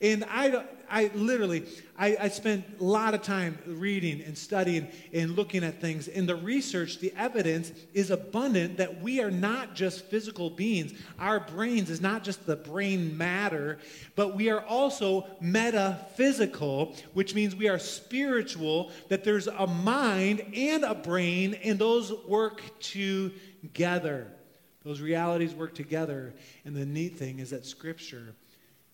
And 0.00 0.24
I, 0.28 0.64
I 0.88 1.10
literally, 1.12 1.64
I, 1.98 2.16
I 2.20 2.28
spent 2.28 2.64
a 2.78 2.84
lot 2.84 3.14
of 3.14 3.22
time 3.22 3.58
reading 3.66 4.22
and 4.22 4.38
studying 4.38 4.86
and 5.12 5.34
looking 5.34 5.64
at 5.64 5.80
things. 5.80 6.06
In 6.06 6.26
the 6.26 6.36
research, 6.36 7.00
the 7.00 7.12
evidence 7.16 7.72
is 7.94 8.12
abundant 8.12 8.76
that 8.76 9.02
we 9.02 9.20
are 9.20 9.30
not 9.30 9.74
just 9.74 10.04
physical 10.04 10.50
beings. 10.50 10.92
Our 11.18 11.40
brains 11.40 11.90
is 11.90 12.00
not 12.00 12.22
just 12.22 12.46
the 12.46 12.54
brain 12.54 13.18
matter, 13.18 13.78
but 14.14 14.36
we 14.36 14.50
are 14.50 14.60
also 14.60 15.26
metaphysical, 15.40 16.94
which 17.12 17.34
means 17.34 17.56
we 17.56 17.68
are 17.68 17.80
spiritual, 17.80 18.92
that 19.08 19.24
there's 19.24 19.48
a 19.48 19.66
mind 19.66 20.42
and 20.54 20.84
a 20.84 20.94
brain, 20.94 21.54
and 21.64 21.76
those 21.76 22.12
work 22.28 22.62
together. 22.78 24.28
Those 24.84 25.00
realities 25.00 25.56
work 25.56 25.74
together. 25.74 26.34
And 26.64 26.76
the 26.76 26.86
neat 26.86 27.18
thing 27.18 27.40
is 27.40 27.50
that 27.50 27.66
Scripture 27.66 28.36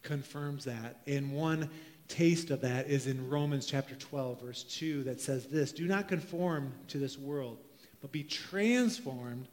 confirms 0.05 0.65
that. 0.65 1.01
And 1.09 1.33
one 1.33 1.69
taste 2.07 2.51
of 2.51 2.61
that 2.61 2.89
is 2.89 3.07
in 3.07 3.29
Romans 3.29 3.67
chapter 3.67 3.97
12, 3.97 4.41
verse 4.41 4.63
2, 4.63 5.03
that 5.05 5.21
says 5.21 5.47
this 5.47 5.73
Do 5.73 5.87
not 5.87 6.07
conform 6.07 6.73
to 6.89 6.99
this 6.99 7.19
world, 7.19 7.59
but 8.01 8.13
be 8.13 8.23
transformed 8.23 9.49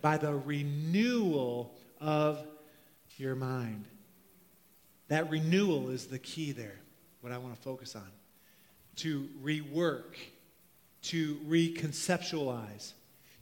by 0.00 0.16
the 0.16 0.34
renewal 0.34 1.74
of 2.00 2.42
your 3.18 3.34
mind. 3.34 3.84
That 5.08 5.28
renewal 5.28 5.90
is 5.90 6.06
the 6.06 6.18
key 6.18 6.52
there, 6.52 6.78
what 7.20 7.32
I 7.32 7.38
want 7.38 7.54
to 7.54 7.60
focus 7.60 7.96
on. 7.96 8.08
To 8.96 9.28
rework, 9.42 10.14
to 11.02 11.36
reconceptualize, 11.48 12.92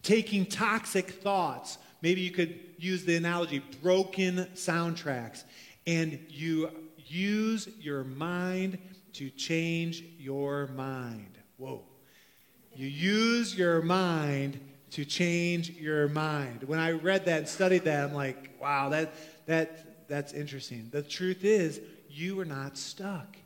taking 0.02 0.46
toxic 0.46 1.10
thoughts. 1.10 1.78
Maybe 2.00 2.22
you 2.22 2.30
could 2.30 2.58
use 2.78 3.04
the 3.04 3.16
analogy 3.16 3.62
broken 3.82 4.46
soundtracks 4.54 5.44
and 5.88 6.18
you 6.28 6.70
use 7.06 7.66
your 7.80 8.04
mind 8.04 8.76
to 9.14 9.30
change 9.30 10.04
your 10.18 10.66
mind. 10.68 11.38
Whoa. 11.56 11.82
You 12.74 12.86
use 12.86 13.56
your 13.56 13.80
mind 13.80 14.60
to 14.90 15.06
change 15.06 15.70
your 15.70 16.06
mind. 16.08 16.62
When 16.64 16.78
I 16.78 16.90
read 16.90 17.24
that 17.24 17.38
and 17.38 17.48
studied 17.48 17.84
that, 17.84 18.04
I'm 18.04 18.14
like, 18.14 18.60
wow, 18.60 18.90
that, 18.90 19.14
that, 19.46 20.06
that's 20.08 20.34
interesting. 20.34 20.88
The 20.92 21.02
truth 21.02 21.42
is, 21.42 21.80
you 22.10 22.38
are 22.38 22.44
not 22.44 22.76
stuck. 22.76 23.38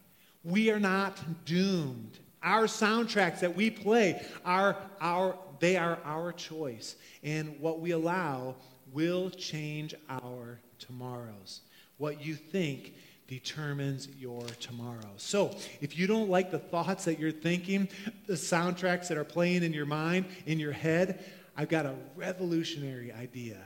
We 0.43 0.69
are 0.73 0.81
not 0.81 1.45
doomed. 1.45 2.19
Our 2.43 2.65
soundtracks 2.65 3.39
that 3.41 3.55
we 3.55 3.71
play 3.71 4.27
are 4.45 4.77
our, 5.01 5.39
they 5.61 5.77
are 5.77 6.01
our 6.05 6.33
choice. 6.33 6.97
And 7.23 7.61
what 7.61 7.79
we 7.79 7.93
allow 7.93 8.57
will 8.93 9.31
change 9.31 9.95
our 10.09 10.59
tomorrows. 10.81 11.61
What 12.03 12.27
you 12.27 12.35
think 12.35 12.95
determines 13.29 14.09
your 14.19 14.43
tomorrow. 14.59 15.13
So, 15.19 15.57
if 15.81 15.97
you 15.97 16.09
don't 16.09 16.29
like 16.29 16.51
the 16.51 16.59
thoughts 16.59 17.05
that 17.05 17.21
you're 17.21 17.31
thinking, 17.31 17.89
the 18.27 18.33
soundtracks 18.33 19.07
that 19.07 19.17
are 19.17 19.23
playing 19.23 19.63
in 19.63 19.73
your 19.73 19.87
mind, 19.87 20.27
in 20.45 20.59
your 20.59 20.73
head, 20.73 21.25
I've 21.57 21.69
got 21.69 21.87
a 21.87 21.95
revolutionary 22.17 23.13
idea. 23.13 23.59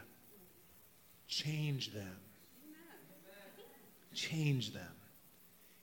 Change 1.27 1.95
them. 1.95 2.15
Change 4.13 4.75
them. 4.75 4.83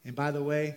And 0.05 0.15
by 0.15 0.29
the 0.29 0.43
way, 0.43 0.75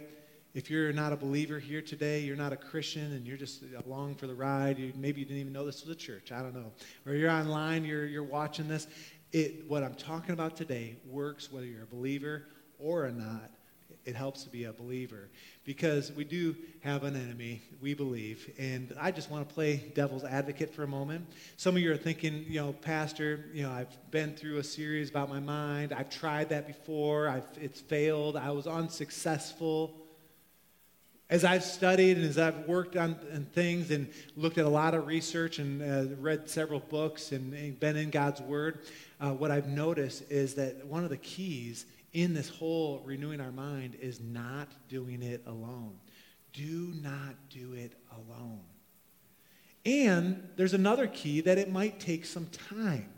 if 0.56 0.70
you're 0.70 0.94
not 0.94 1.12
a 1.12 1.16
believer 1.16 1.58
here 1.58 1.82
today, 1.82 2.20
you're 2.20 2.34
not 2.34 2.54
a 2.54 2.56
Christian, 2.56 3.12
and 3.12 3.26
you're 3.26 3.36
just 3.36 3.62
along 3.84 4.14
for 4.14 4.26
the 4.26 4.34
ride, 4.34 4.78
you, 4.78 4.90
maybe 4.96 5.20
you 5.20 5.26
didn't 5.26 5.40
even 5.40 5.52
know 5.52 5.66
this 5.66 5.84
was 5.84 5.94
a 5.94 5.98
church, 5.98 6.32
I 6.32 6.40
don't 6.40 6.54
know. 6.54 6.72
Or 7.04 7.12
you're 7.12 7.30
online, 7.30 7.84
you're, 7.84 8.06
you're 8.06 8.22
watching 8.22 8.66
this, 8.66 8.86
it, 9.32 9.68
what 9.68 9.82
I'm 9.82 9.94
talking 9.94 10.32
about 10.32 10.56
today 10.56 10.96
works 11.08 11.52
whether 11.52 11.66
you're 11.66 11.82
a 11.82 11.86
believer 11.86 12.44
or 12.78 13.10
not. 13.10 13.50
It 14.04 14.14
helps 14.14 14.44
to 14.44 14.50
be 14.50 14.64
a 14.64 14.72
believer 14.72 15.28
because 15.64 16.12
we 16.12 16.24
do 16.24 16.54
have 16.80 17.02
an 17.02 17.16
enemy, 17.16 17.60
we 17.80 17.92
believe. 17.92 18.52
And 18.56 18.94
I 19.00 19.10
just 19.10 19.32
want 19.32 19.48
to 19.48 19.52
play 19.52 19.78
devil's 19.96 20.22
advocate 20.22 20.72
for 20.72 20.84
a 20.84 20.88
moment. 20.88 21.26
Some 21.56 21.74
of 21.74 21.82
you 21.82 21.92
are 21.92 21.96
thinking, 21.96 22.44
you 22.48 22.60
know, 22.60 22.72
Pastor, 22.72 23.46
you 23.52 23.64
know, 23.64 23.72
I've 23.72 24.10
been 24.12 24.34
through 24.34 24.58
a 24.58 24.64
series 24.64 25.10
about 25.10 25.28
my 25.28 25.40
mind. 25.40 25.92
I've 25.92 26.08
tried 26.08 26.50
that 26.50 26.68
before. 26.68 27.28
I've, 27.28 27.46
it's 27.60 27.80
failed. 27.80 28.36
I 28.36 28.52
was 28.52 28.68
unsuccessful. 28.68 29.92
As 31.28 31.44
I've 31.44 31.64
studied 31.64 32.18
and 32.18 32.26
as 32.26 32.38
I've 32.38 32.68
worked 32.68 32.96
on, 32.96 33.16
things 33.52 33.90
and 33.90 34.08
looked 34.36 34.58
at 34.58 34.64
a 34.64 34.68
lot 34.68 34.94
of 34.94 35.08
research 35.08 35.58
and 35.58 35.82
uh, 35.82 36.14
read 36.20 36.48
several 36.48 36.78
books 36.78 37.32
and, 37.32 37.52
and, 37.52 37.80
been 37.80 37.96
in 37.96 38.10
God's 38.10 38.40
Word, 38.40 38.78
uh, 39.20 39.31
what 39.31 39.50
I've 39.50 39.68
noticed 39.68 40.31
is 40.31 40.55
that 40.55 40.87
one 40.87 41.05
of 41.05 41.11
the 41.11 41.16
keys 41.16 41.87
in 42.12 42.35
this 42.35 42.48
whole 42.48 43.02
renewing 43.05 43.40
our 43.40 43.52
mind 43.52 43.96
is 44.00 44.20
not 44.20 44.68
doing 44.88 45.22
it 45.22 45.42
alone. 45.46 45.98
Do 46.52 46.92
not 47.02 47.35
do 47.50 47.74
it 47.74 47.92
alone. 48.12 48.62
And 49.85 50.48
there's 50.57 50.74
another 50.74 51.07
key 51.07 51.42
that 51.42 51.59
it 51.59 51.70
might 51.70 52.00
take 52.00 52.24
some 52.24 52.46
time. 52.46 53.09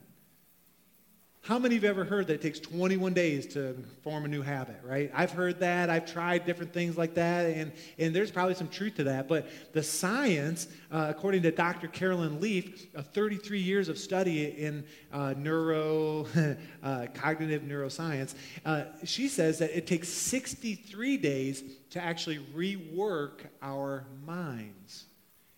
How 1.48 1.58
many 1.58 1.76
of 1.76 1.82
you 1.82 1.88
have 1.88 1.96
ever 1.96 2.04
heard 2.04 2.26
that 2.26 2.34
it 2.34 2.42
takes 2.42 2.60
21 2.60 3.14
days 3.14 3.46
to 3.54 3.82
form 4.02 4.26
a 4.26 4.28
new 4.28 4.42
habit, 4.42 4.76
right? 4.84 5.10
I've 5.14 5.30
heard 5.30 5.60
that. 5.60 5.88
I've 5.88 6.04
tried 6.04 6.44
different 6.44 6.74
things 6.74 6.98
like 6.98 7.14
that, 7.14 7.46
and, 7.46 7.72
and 7.98 8.14
there's 8.14 8.30
probably 8.30 8.52
some 8.52 8.68
truth 8.68 8.96
to 8.96 9.04
that. 9.04 9.28
But 9.28 9.48
the 9.72 9.82
science, 9.82 10.68
uh, 10.92 11.06
according 11.08 11.40
to 11.44 11.50
Dr. 11.50 11.88
Caroline 11.88 12.38
Leaf, 12.38 12.88
uh, 12.94 13.00
33 13.00 13.60
years 13.60 13.88
of 13.88 13.96
study 13.96 14.44
in 14.44 14.84
uh, 15.10 15.32
neuro, 15.38 16.26
uh, 16.82 17.06
cognitive 17.14 17.62
neuroscience, 17.62 18.34
uh, 18.66 18.84
she 19.04 19.26
says 19.26 19.58
that 19.60 19.74
it 19.74 19.86
takes 19.86 20.10
63 20.10 21.16
days 21.16 21.64
to 21.88 21.98
actually 21.98 22.40
rework 22.54 23.46
our 23.62 24.04
minds. 24.26 25.06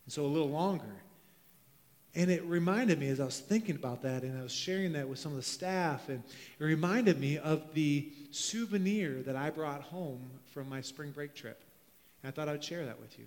And 0.05 0.13
so 0.13 0.23
a 0.23 0.25
little 0.25 0.51
longer. 0.51 1.01
And 2.13 2.29
it 2.29 2.43
reminded 2.43 2.99
me 2.99 3.07
as 3.07 3.19
I 3.19 3.25
was 3.25 3.39
thinking 3.39 3.75
about 3.75 4.01
that 4.01 4.23
and 4.23 4.37
I 4.37 4.43
was 4.43 4.51
sharing 4.51 4.93
that 4.93 5.07
with 5.07 5.17
some 5.17 5.31
of 5.31 5.37
the 5.37 5.43
staff, 5.43 6.09
and 6.09 6.21
it 6.59 6.63
reminded 6.63 7.19
me 7.19 7.37
of 7.37 7.73
the 7.73 8.11
souvenir 8.31 9.21
that 9.23 9.35
I 9.35 9.49
brought 9.49 9.81
home 9.81 10.29
from 10.53 10.67
my 10.67 10.81
spring 10.81 11.11
break 11.11 11.33
trip. 11.33 11.63
And 12.21 12.31
I 12.31 12.35
thought 12.35 12.49
I 12.49 12.51
would 12.51 12.63
share 12.63 12.85
that 12.85 12.99
with 12.99 13.17
you. 13.17 13.25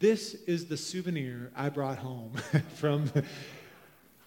This 0.00 0.34
is 0.34 0.66
the 0.66 0.76
souvenir 0.76 1.50
I 1.56 1.70
brought 1.70 1.98
home 1.98 2.32
from. 2.74 3.10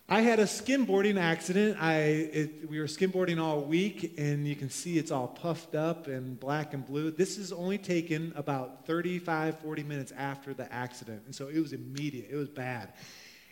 I 0.10 0.20
had 0.20 0.40
a 0.40 0.44
skimboarding 0.44 1.18
accident. 1.18 1.78
I, 1.80 1.94
it, 1.94 2.70
we 2.70 2.80
were 2.80 2.86
skimboarding 2.86 3.40
all 3.40 3.62
week, 3.62 4.16
and 4.18 4.46
you 4.46 4.58
can 4.58 4.70
see 4.70 4.98
it's 4.98 5.12
all 5.12 5.30
puffed 5.30 5.74
up 5.74 6.08
and 6.08 6.38
black 6.38 6.74
and 6.74 6.86
blue. 6.86 7.12
This 7.12 7.38
is 7.38 7.54
only 7.54 7.78
taken 7.78 8.34
about 8.36 8.86
35, 8.86 9.60
40 9.60 9.84
minutes 9.84 10.12
after 10.18 10.54
the 10.54 10.70
accident. 10.74 11.22
And 11.28 11.34
so 11.34 11.48
it 11.48 11.60
was 11.60 11.72
immediate, 11.72 12.28
it 12.30 12.36
was 12.36 12.50
bad. 12.50 12.92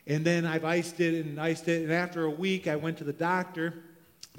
And 0.09 0.25
then 0.25 0.43
I've 0.43 0.65
iced 0.65 0.99
it 0.99 1.23
and 1.23 1.39
iced 1.39 1.67
it. 1.67 1.83
And 1.83 1.91
after 1.93 2.25
a 2.25 2.31
week, 2.31 2.67
I 2.67 2.75
went 2.75 2.97
to 2.97 3.03
the 3.03 3.13
doctor. 3.13 3.75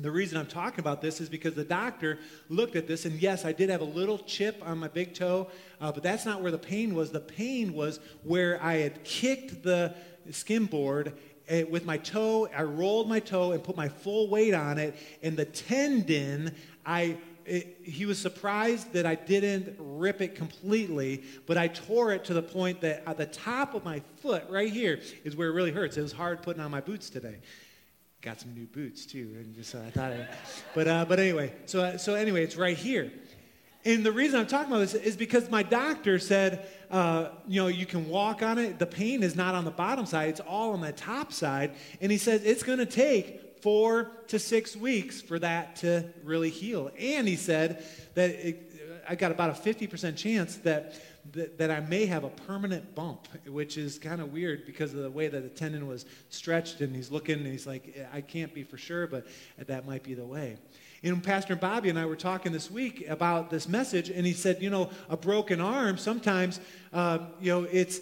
The 0.01 0.11
reason 0.11 0.37
I'm 0.37 0.47
talking 0.47 0.81
about 0.81 1.01
this 1.01 1.21
is 1.21 1.29
because 1.29 1.55
the 1.55 1.65
doctor 1.65 2.19
looked 2.49 2.75
at 2.75 2.89
this, 2.89 3.05
and 3.05 3.21
yes, 3.23 3.45
I 3.45 3.53
did 3.53 3.71
have 3.71 3.81
a 3.81 3.85
little 3.85 4.19
chip 4.19 4.61
on 4.67 4.79
my 4.79 4.89
big 4.89 5.15
toe, 5.15 5.49
uh, 5.81 5.93
but 5.93 6.03
that's 6.03 6.27
not 6.27 6.43
where 6.43 6.51
the 6.51 6.59
pain 6.59 6.93
was. 6.93 7.13
The 7.13 7.21
pain 7.21 7.73
was 7.73 8.01
where 8.25 8.61
I 8.61 8.79
had 8.79 9.05
kicked 9.05 9.63
the 9.63 9.95
skimboard 10.31 11.13
uh, 11.49 11.63
with 11.71 11.85
my 11.85 11.99
toe. 11.99 12.49
I 12.57 12.63
rolled 12.63 13.09
my 13.09 13.21
toe 13.21 13.53
and 13.53 13.63
put 13.63 13.77
my 13.77 13.89
full 13.89 14.29
weight 14.29 14.55
on 14.55 14.79
it, 14.79 14.97
and 15.23 15.37
the 15.37 15.45
tendon, 15.45 16.53
I 16.85 17.17
it, 17.45 17.79
he 17.83 18.07
was 18.07 18.19
surprised 18.19 18.93
that 18.93 19.07
I 19.07 19.15
didn't 19.15 19.77
rip 19.79 20.21
it 20.21 20.35
completely, 20.35 21.25
but 21.47 21.57
I 21.57 21.69
tore 21.69 22.13
it 22.13 22.25
to 22.27 22.35
the 22.35 22.43
point 22.43 22.81
that 22.83 23.03
at 23.07 23.17
the 23.17 23.27
top 23.27 23.75
of 23.75 23.85
my 23.85 24.03
foot, 24.21 24.45
right 24.49 24.73
here, 24.73 25.01
is 25.25 25.37
where 25.37 25.49
it 25.49 25.53
really 25.53 25.73
hurts. 25.73 25.97
It 25.97 26.03
was 26.03 26.13
hard 26.13 26.43
putting 26.43 26.63
on 26.63 26.71
my 26.71 26.81
boots 26.81 27.11
today. 27.11 27.39
Got 28.23 28.41
some 28.41 28.55
new 28.55 28.67
boots 28.67 29.07
too, 29.07 29.35
and 29.37 29.55
just 29.55 29.75
uh, 29.75 29.81
I 29.87 29.91
thought, 29.91 30.13
but 30.75 30.87
uh, 30.87 31.05
but 31.09 31.19
anyway, 31.19 31.55
so 31.67 31.81
uh, 31.81 31.99
so 31.99 32.15
anyway, 32.15 32.45
it's 32.45 32.57
right 32.57 32.77
here. 32.77 33.11
And 33.85 34.05
the 34.05 34.13
reason 34.13 34.39
I'm 34.39 34.47
talking 34.47 34.71
about 34.71 34.81
this 34.81 34.93
is 34.93 35.17
because 35.17 35.49
my 35.49 35.63
doctor 35.63 36.19
said, 36.19 36.69
uh, 36.91 37.31
you 37.49 37.63
know, 37.63 37.69
you 37.69 37.87
can 37.87 38.11
walk 38.11 38.43
on 38.43 38.59
it. 38.59 38.79
The 38.79 38.85
pain 38.85 39.23
is 39.23 39.35
not 39.35 39.55
on 39.55 39.65
the 39.65 39.71
bottom 39.71 40.05
side; 40.05 40.29
it's 40.29 40.41
all 40.41 40.73
on 40.73 40.83
the 40.83 40.93
top 40.93 41.33
side. 41.33 41.73
And 42.03 42.13
he 42.13 42.19
says 42.19 42.45
it's 42.45 42.63
going 42.63 42.79
to 42.79 42.87
take 42.87 43.50
four 43.61 44.11
to 44.29 44.39
six 44.39 44.77
weeks 44.77 45.21
for 45.21 45.39
that 45.39 45.77
to 45.77 46.05
really 46.25 46.51
heal. 46.51 46.91
And 46.99 47.27
he 47.27 47.37
said 47.37 47.85
that 48.15 48.31
it, 48.31 48.71
I 49.09 49.15
got 49.15 49.33
about 49.33 49.51
a 49.51 49.61
50% 49.61 50.17
chance 50.17 50.57
that, 50.59 50.95
that, 51.33 51.59
that, 51.59 51.71
I 51.71 51.81
may 51.81 52.07
have 52.07 52.25
a 52.25 52.29
permanent 52.29 52.95
bump, 52.95 53.27
which 53.47 53.77
is 53.77 53.99
kind 53.99 54.21
of 54.21 54.33
weird 54.33 54.67
because 54.67 54.95
of 54.95 55.03
the 55.03 55.11
way 55.11 55.29
that 55.29 55.43
the 55.43 55.49
tendon 55.49 55.87
was 55.87 56.07
stretched. 56.29 56.81
And 56.81 56.95
he's 56.95 57.11
looking 57.11 57.39
and 57.39 57.47
he's 57.47 57.67
like, 57.67 57.97
I 58.13 58.21
can't 58.21 58.55
be 58.55 58.63
for 58.63 58.79
sure, 58.79 59.07
but 59.07 59.27
that 59.67 59.87
might 59.87 60.03
be 60.03 60.15
the 60.15 60.25
way. 60.25 60.59
And 61.03 61.23
Pastor 61.23 61.57
Bobby 61.57 61.89
and 61.89 61.99
I 61.99 62.05
were 62.05 62.17
talking 62.17 62.53
this 62.53 62.71
week 62.71 63.09
about 63.09 63.49
this 63.49 63.67
message, 63.67 64.11
and 64.11 64.27
he 64.27 64.35
said, 64.35 64.61
you 64.61 64.69
know, 64.69 64.91
a 65.09 65.17
broken 65.17 65.61
arm, 65.61 65.97
sometimes, 65.97 66.61
uh, 66.93 67.21
you 67.41 67.51
know, 67.51 67.67
it's 67.71 68.01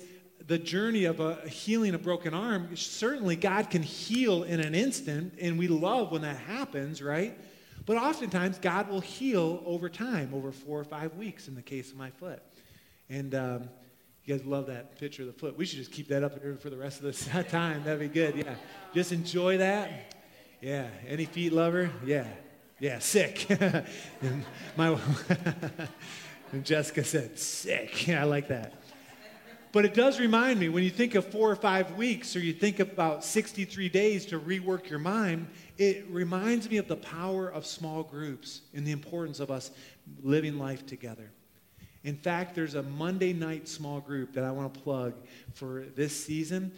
the 0.48 0.58
journey 0.58 1.04
of 1.04 1.20
a 1.20 1.37
healing 1.46 1.94
a 1.94 1.98
broken 1.98 2.32
arm, 2.32 2.74
certainly 2.74 3.37
God 3.37 3.68
can 3.68 3.82
heal 3.82 4.44
in 4.44 4.61
an 4.61 4.74
instant, 4.74 5.34
and 5.38 5.58
we 5.58 5.68
love 5.68 6.11
when 6.11 6.22
that 6.22 6.38
happens, 6.38 7.02
right? 7.02 7.38
But 7.84 7.98
oftentimes, 7.98 8.58
God 8.58 8.88
will 8.88 9.00
heal 9.00 9.62
over 9.66 9.90
time, 9.90 10.32
over 10.32 10.50
four 10.50 10.80
or 10.80 10.84
five 10.84 11.14
weeks 11.16 11.48
in 11.48 11.54
the 11.54 11.62
case 11.62 11.90
of 11.92 11.98
my 11.98 12.11
foot. 12.11 12.42
And 13.11 13.34
um, 13.34 13.68
you 14.24 14.37
guys 14.37 14.46
love 14.46 14.66
that 14.66 14.98
picture 14.98 15.22
of 15.22 15.28
the 15.28 15.34
foot. 15.34 15.56
We 15.56 15.66
should 15.66 15.78
just 15.78 15.92
keep 15.92 16.08
that 16.08 16.24
up 16.24 16.42
for 16.61 16.70
the 16.70 16.76
rest 16.76 17.02
of 17.02 17.14
the 17.14 17.42
time. 17.50 17.84
That'd 17.84 18.00
be 18.00 18.08
good. 18.08 18.37
Yeah. 18.37 18.54
Just 18.94 19.12
enjoy 19.12 19.58
that. 19.58 20.14
Yeah. 20.62 20.88
Any 21.06 21.26
feet 21.26 21.52
lover? 21.52 21.90
Yeah. 22.04 22.26
Yeah. 22.78 23.00
Sick. 23.00 23.46
my 24.76 24.98
and 26.52 26.64
Jessica 26.64 27.04
said, 27.04 27.38
sick. 27.38 28.06
Yeah, 28.06 28.22
I 28.22 28.24
like 28.24 28.48
that. 28.48 28.72
But 29.72 29.85
it 29.85 29.94
does 29.94 30.18
remind 30.18 30.59
me 30.59 30.68
when 30.68 30.83
you 30.83 30.90
think 30.90 31.14
of 31.14 31.26
four 31.26 31.50
or 31.50 31.57
five 31.57 31.92
weeks 31.92 32.35
or 32.35 32.40
you 32.40 32.52
think 32.52 32.81
about 32.81 33.24
63 33.24 33.88
days 33.88 34.26
to 34.26 34.40
rework 34.40 34.88
your 34.88 34.98
mind, 34.98 35.46
it 35.76 36.07
reminds 36.09 36.70
me 36.70 36.78
of 36.78 36.88
the 36.88 36.96
power 36.96 37.48
of 37.48 37.66
small 37.66 38.02
groups 38.02 38.62
and 38.74 38.87
the 38.87 38.92
importance 38.92 39.40
of 39.40 39.50
us 39.50 39.70
living 40.22 40.59
life 40.59 40.87
together. 40.87 41.31
In 42.04 42.16
fact, 42.16 42.54
there's 42.54 42.74
a 42.74 42.83
Monday 42.83 43.33
night 43.33 43.68
small 43.68 44.00
group 44.00 44.33
that 44.35 44.44
I 44.44 44.50
want 44.50 44.72
to 44.72 44.81
plug 44.81 45.14
for 45.52 45.85
this 45.94 46.24
season 46.24 46.72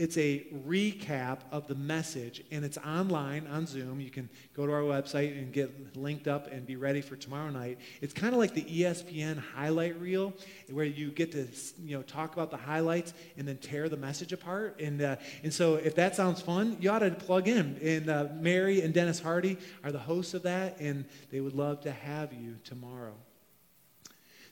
it's 0.00 0.16
a 0.16 0.46
recap 0.66 1.40
of 1.52 1.66
the 1.66 1.74
message, 1.74 2.42
and 2.50 2.64
it's 2.64 2.78
online 2.78 3.46
on 3.48 3.66
Zoom. 3.66 4.00
You 4.00 4.08
can 4.08 4.30
go 4.56 4.66
to 4.66 4.72
our 4.72 4.80
website 4.80 5.36
and 5.36 5.52
get 5.52 5.94
linked 5.94 6.26
up 6.26 6.50
and 6.50 6.66
be 6.66 6.76
ready 6.76 7.02
for 7.02 7.16
tomorrow 7.16 7.50
night. 7.50 7.78
It's 8.00 8.14
kind 8.14 8.32
of 8.32 8.40
like 8.40 8.54
the 8.54 8.62
ESPN 8.62 9.38
highlight 9.54 10.00
reel, 10.00 10.32
where 10.70 10.86
you 10.86 11.10
get 11.10 11.32
to 11.32 11.46
you 11.84 11.98
know 11.98 12.02
talk 12.02 12.32
about 12.32 12.50
the 12.50 12.56
highlights 12.56 13.12
and 13.36 13.46
then 13.46 13.58
tear 13.58 13.90
the 13.90 13.98
message 13.98 14.32
apart. 14.32 14.80
And 14.80 15.02
uh, 15.02 15.16
and 15.42 15.52
so 15.52 15.74
if 15.74 15.94
that 15.96 16.16
sounds 16.16 16.40
fun, 16.40 16.78
you 16.80 16.90
ought 16.90 17.00
to 17.00 17.10
plug 17.10 17.46
in. 17.46 17.78
And 17.82 18.08
uh, 18.08 18.28
Mary 18.40 18.80
and 18.80 18.94
Dennis 18.94 19.20
Hardy 19.20 19.58
are 19.84 19.92
the 19.92 19.98
hosts 19.98 20.32
of 20.32 20.44
that, 20.44 20.80
and 20.80 21.04
they 21.30 21.40
would 21.40 21.54
love 21.54 21.82
to 21.82 21.92
have 21.92 22.32
you 22.32 22.56
tomorrow. 22.64 23.12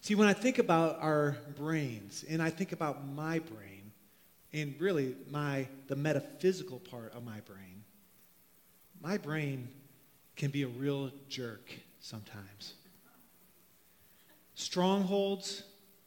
See, 0.02 0.14
when 0.14 0.28
I 0.28 0.34
think 0.34 0.58
about 0.58 1.00
our 1.00 1.38
brains, 1.56 2.22
and 2.28 2.42
I 2.42 2.50
think 2.50 2.72
about 2.72 3.08
my 3.08 3.38
brain 3.38 3.77
and 4.60 4.80
really 4.80 5.16
my 5.30 5.66
the 5.88 5.96
metaphysical 5.96 6.78
part 6.78 7.12
of 7.14 7.24
my 7.24 7.40
brain 7.40 7.84
my 9.00 9.16
brain 9.16 9.68
can 10.36 10.50
be 10.50 10.62
a 10.62 10.68
real 10.68 11.10
jerk 11.28 11.72
sometimes. 12.00 12.74
Strongholds 14.54 15.62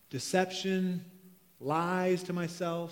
deception 0.09 1.05
lies 1.59 2.23
to 2.23 2.33
myself 2.33 2.91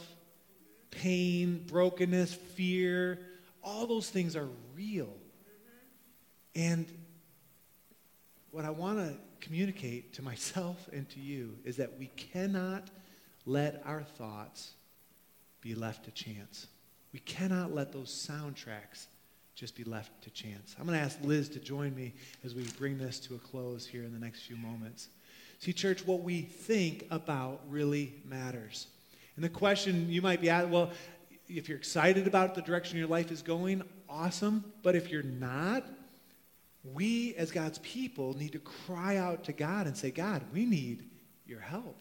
pain 0.91 1.63
brokenness 1.67 2.33
fear 2.33 3.19
all 3.61 3.85
those 3.85 4.09
things 4.09 4.35
are 4.35 4.47
real. 4.75 5.13
And 6.55 6.87
what 8.51 8.65
i 8.65 8.69
want 8.69 8.97
to 8.97 9.15
communicate 9.41 10.13
to 10.13 10.21
myself 10.21 10.89
and 10.93 11.07
to 11.09 11.19
you 11.19 11.55
is 11.63 11.77
that 11.77 11.99
we 11.99 12.07
cannot 12.07 12.89
let 13.45 13.81
our 13.85 14.01
thoughts 14.01 14.71
be 15.61 15.75
left 15.75 16.05
to 16.05 16.11
chance. 16.11 16.67
We 17.13 17.19
cannot 17.19 17.73
let 17.73 17.91
those 17.91 18.09
soundtracks 18.09 19.07
just 19.55 19.75
be 19.75 19.83
left 19.83 20.21
to 20.23 20.29
chance. 20.29 20.75
I'm 20.79 20.85
going 20.85 20.97
to 20.97 21.03
ask 21.03 21.17
Liz 21.21 21.49
to 21.49 21.59
join 21.59 21.93
me 21.95 22.13
as 22.45 22.55
we 22.55 22.63
bring 22.77 22.97
this 22.97 23.19
to 23.21 23.35
a 23.35 23.39
close 23.39 23.85
here 23.85 24.03
in 24.03 24.13
the 24.13 24.19
next 24.19 24.43
few 24.43 24.55
moments. 24.55 25.09
See, 25.59 25.73
church, 25.73 26.05
what 26.05 26.21
we 26.21 26.41
think 26.41 27.05
about 27.11 27.61
really 27.67 28.13
matters. 28.25 28.87
And 29.35 29.43
the 29.43 29.49
question 29.49 30.09
you 30.09 30.21
might 30.21 30.39
be 30.39 30.49
asking, 30.49 30.71
well, 30.71 30.91
if 31.49 31.67
you're 31.67 31.77
excited 31.77 32.27
about 32.27 32.55
the 32.55 32.61
direction 32.61 32.97
your 32.97 33.07
life 33.07 33.31
is 33.31 33.41
going, 33.41 33.81
awesome. 34.07 34.63
But 34.83 34.95
if 34.95 35.09
you're 35.09 35.23
not, 35.23 35.83
we 36.93 37.35
as 37.35 37.51
God's 37.51 37.79
people 37.79 38.37
need 38.37 38.53
to 38.53 38.59
cry 38.59 39.17
out 39.17 39.43
to 39.45 39.53
God 39.53 39.87
and 39.87 39.97
say, 39.97 40.11
God, 40.11 40.43
we 40.53 40.65
need 40.65 41.09
your 41.45 41.59
help. 41.59 41.97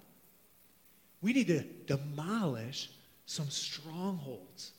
We 1.20 1.32
need 1.32 1.48
to 1.48 1.62
demolish 1.86 2.90
some 3.28 3.50
strongholds. 3.50 4.72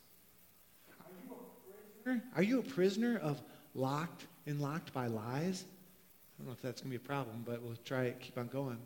Are 0.90 1.06
you 1.24 1.36
a 1.36 2.04
prisoner, 2.04 2.24
Are 2.36 2.44
you 2.44 2.60
a 2.60 2.64
prisoner 2.64 3.20
of 3.20 3.40
locked 3.76 4.26
and 4.48 4.60
locked 4.60 4.92
by 4.92 5.06
lies? 5.06 5.66
I 5.68 6.42
don't 6.42 6.48
know 6.48 6.54
if 6.54 6.62
that's 6.64 6.82
going 6.82 6.92
to 6.92 6.98
be 6.98 7.04
a 7.04 7.08
problem, 7.08 7.44
but 7.46 7.62
we'll 7.62 7.78
try 7.86 8.06
it, 8.06 8.20
keep 8.20 8.40
on 8.40 8.48
going. 8.48 8.80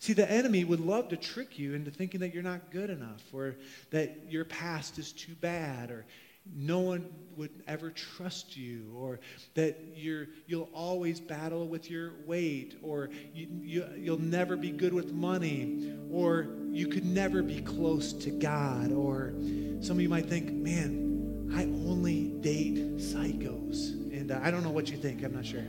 See, 0.00 0.14
the 0.14 0.28
enemy 0.28 0.64
would 0.64 0.80
love 0.80 1.10
to 1.10 1.16
trick 1.16 1.60
you 1.60 1.74
into 1.74 1.92
thinking 1.92 2.18
that 2.20 2.34
you're 2.34 2.42
not 2.42 2.72
good 2.72 2.90
enough 2.90 3.22
or 3.32 3.54
that 3.90 4.18
your 4.28 4.44
past 4.44 4.98
is 4.98 5.12
too 5.12 5.34
bad 5.40 5.92
or 5.92 6.04
no 6.52 6.80
one 6.80 7.08
would 7.36 7.50
ever 7.66 7.90
trust 7.90 8.56
you 8.56 8.92
or 8.96 9.18
that 9.54 9.78
you're, 9.94 10.28
you'll 10.46 10.70
always 10.72 11.20
battle 11.20 11.66
with 11.66 11.90
your 11.90 12.12
weight 12.26 12.76
or 12.82 13.10
you, 13.34 13.48
you, 13.62 13.86
you'll 13.96 14.20
never 14.20 14.56
be 14.56 14.70
good 14.70 14.92
with 14.92 15.12
money 15.12 15.92
or 16.10 16.48
you 16.70 16.86
could 16.86 17.04
never 17.04 17.42
be 17.42 17.60
close 17.60 18.12
to 18.12 18.30
God 18.30 18.92
or 18.92 19.34
some 19.80 19.96
of 19.96 20.00
you 20.00 20.08
might 20.08 20.26
think, 20.26 20.52
man, 20.52 21.50
I 21.54 21.64
only 21.64 22.28
date 22.40 22.96
psychos. 22.96 23.92
And 24.12 24.30
uh, 24.30 24.40
I 24.42 24.50
don't 24.50 24.62
know 24.62 24.70
what 24.70 24.90
you 24.90 24.96
think. 24.96 25.22
I'm 25.22 25.34
not 25.34 25.44
sure. 25.44 25.64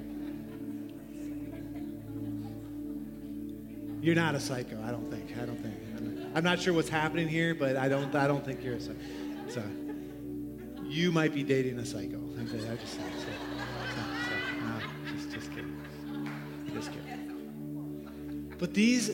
You're 4.02 4.16
not 4.16 4.36
a 4.36 4.40
psycho, 4.40 4.82
I 4.84 4.92
don't 4.92 5.10
think. 5.10 5.32
I 5.42 5.46
don't 5.46 5.58
think. 5.58 5.76
I'm 5.98 6.16
not, 6.16 6.38
I'm 6.38 6.44
not 6.44 6.60
sure 6.60 6.74
what's 6.74 6.90
happening 6.90 7.28
here, 7.28 7.56
but 7.56 7.76
I 7.76 7.90
don't. 7.90 8.14
I 8.14 8.28
don't 8.28 8.46
think 8.46 8.64
you're 8.64 8.76
a 8.76 8.80
psycho. 8.80 9.00
So, 9.50 9.64
you 10.96 11.12
might 11.12 11.34
be 11.34 11.44
dating 11.44 11.78
a 11.80 11.86
psycho. 11.86 12.22
I 12.40 12.44
just, 12.46 12.70
I 12.70 12.76
just, 12.78 12.94
so, 12.94 13.02
so, 13.02 14.36
no, 14.62 14.80
just, 15.14 15.32
just 15.32 15.50
kidding. 15.50 15.78
Just 16.74 16.92
kidding. 16.92 18.56
But 18.58 18.74
these 18.74 19.12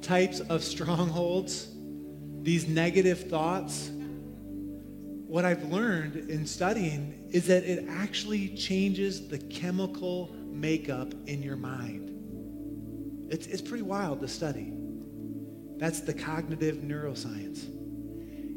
types 0.00 0.40
of 0.40 0.64
strongholds, 0.64 1.68
these 2.42 2.66
negative 2.66 3.28
thoughts, 3.28 3.90
what 5.26 5.44
I've 5.44 5.64
learned 5.64 6.16
in 6.16 6.46
studying 6.46 7.28
is 7.30 7.46
that 7.48 7.64
it 7.64 7.84
actually 7.88 8.48
changes 8.56 9.28
the 9.28 9.38
chemical 9.38 10.34
makeup 10.46 11.12
in 11.26 11.42
your 11.42 11.56
mind. 11.56 13.28
It's, 13.30 13.46
it's 13.46 13.62
pretty 13.62 13.84
wild 13.84 14.20
to 14.22 14.28
study. 14.28 14.72
That's 15.76 16.00
the 16.00 16.14
cognitive 16.14 16.76
neuroscience. 16.76 17.64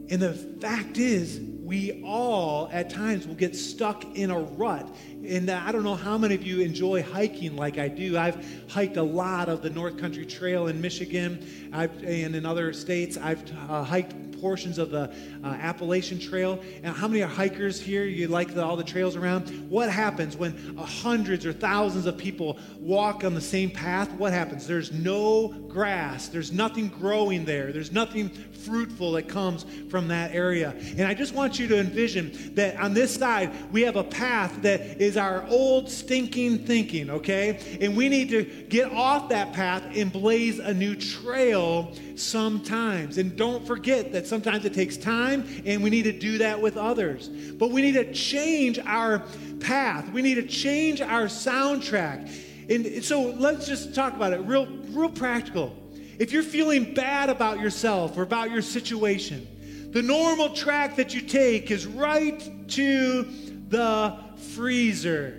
And 0.10 0.22
the 0.22 0.34
fact 0.34 0.98
is, 0.98 1.40
we 1.74 2.04
all 2.06 2.70
at 2.72 2.88
times 2.92 3.26
will 3.26 3.34
get 3.34 3.56
stuck 3.56 4.06
in 4.16 4.30
a 4.30 4.38
rut. 4.38 4.88
And 5.28 5.50
I 5.50 5.72
don't 5.72 5.84
know 5.84 5.96
how 5.96 6.20
many 6.20 6.36
of 6.36 6.44
you 6.44 6.60
enjoy 6.60 7.02
hiking 7.02 7.56
like 7.56 7.80
I 7.80 7.88
do. 7.88 8.16
I've 8.16 8.46
hiked 8.70 8.98
a 8.98 9.02
lot 9.02 9.50
of 9.50 9.64
the 9.64 9.72
North 9.72 9.98
Country 9.98 10.24
Trail 10.24 10.68
in 10.68 10.80
Michigan 10.80 11.72
I've, 11.74 11.92
and 12.04 12.36
in 12.36 12.46
other 12.46 12.74
states. 12.74 13.18
I've 13.18 13.44
uh, 13.68 13.84
hiked 13.84 14.14
portions 14.44 14.78
of 14.78 14.90
the 14.90 15.10
uh, 15.42 15.48
Appalachian 15.48 16.20
Trail. 16.20 16.60
And 16.84 16.94
how 16.94 17.08
many 17.08 17.24
are 17.24 17.30
hikers 17.30 17.80
here? 17.80 18.04
You 18.04 18.28
like 18.28 18.54
the, 18.54 18.62
all 18.62 18.76
the 18.76 18.84
trails 18.84 19.16
around? 19.16 19.48
What 19.70 19.90
happens 19.90 20.36
when 20.36 20.76
hundreds 20.78 21.46
or 21.46 21.54
thousands 21.54 22.08
of 22.08 22.18
people 22.18 22.60
walk 22.78 23.24
on 23.24 23.36
the 23.36 23.40
same 23.40 23.72
path? 23.72 24.12
What 24.12 24.34
happens? 24.34 24.68
There's 24.68 24.92
no 24.92 25.48
grass, 25.48 26.28
there's 26.28 26.52
nothing 26.52 26.90
growing 26.90 27.46
there, 27.46 27.72
there's 27.72 27.94
nothing 27.94 28.30
fruitful 28.30 29.14
that 29.14 29.30
comes 29.30 29.66
from 29.90 30.10
that 30.10 30.34
area. 30.34 30.76
And 30.98 31.04
I 31.04 31.14
just 31.14 31.34
want 31.34 31.58
you 31.58 31.68
to 31.70 31.80
envision 31.80 32.54
that 32.56 32.76
on 32.78 32.94
this 32.94 33.16
side, 33.16 33.52
we 33.72 33.82
have 33.84 33.96
a 33.96 34.04
path 34.04 34.62
that 34.64 35.02
is 35.02 35.16
our 35.16 35.46
old 35.48 35.90
stinking 35.90 36.66
thinking, 36.66 37.10
okay? 37.10 37.78
And 37.80 37.96
we 37.96 38.10
need 38.10 38.28
to 38.30 38.44
get 38.44 38.92
off 38.92 39.30
that 39.30 39.54
path 39.54 39.84
and 39.96 40.12
blaze 40.12 40.60
a 40.60 40.74
new 40.74 40.96
trail 40.96 41.94
sometimes. 42.16 43.18
And 43.18 43.36
don't 43.36 43.66
forget 43.66 44.12
that 44.12 44.28
sometimes 44.34 44.65
it 44.65 44.74
takes 44.74 44.98
time 44.98 45.46
and 45.63 45.84
we 45.84 45.91
need 45.91 46.06
to 46.06 46.12
do 46.12 46.39
that 46.39 46.60
with 46.60 46.76
others. 46.76 47.28
But 47.28 47.69
we 47.69 47.84
need 47.84 47.93
to 47.93 48.12
change 48.13 48.80
our 48.80 49.19
path, 49.60 50.12
we 50.12 50.24
need 50.24 50.36
to 50.36 50.48
change 50.48 51.02
our 51.02 51.26
soundtrack. 51.26 52.32
And 52.67 53.04
so 53.04 53.22
let's 53.22 53.67
just 53.67 53.93
talk 53.93 54.15
about 54.15 54.34
it 54.34 54.39
real, 54.39 54.65
real 54.89 55.12
practical. 55.12 55.76
If 56.17 56.32
you're 56.32 56.41
feeling 56.41 56.96
bad 56.96 57.30
about 57.30 57.60
yourself 57.60 58.17
or 58.17 58.24
about 58.24 58.50
your 58.50 58.63
situation, 58.63 59.48
the 59.91 60.02
normal 60.02 60.50
track 60.50 60.96
that 60.96 61.13
you 61.13 61.22
take 61.22 61.69
is 61.69 61.86
right 61.86 62.67
to 62.69 63.24
the 63.69 64.17
freezer. 64.56 65.36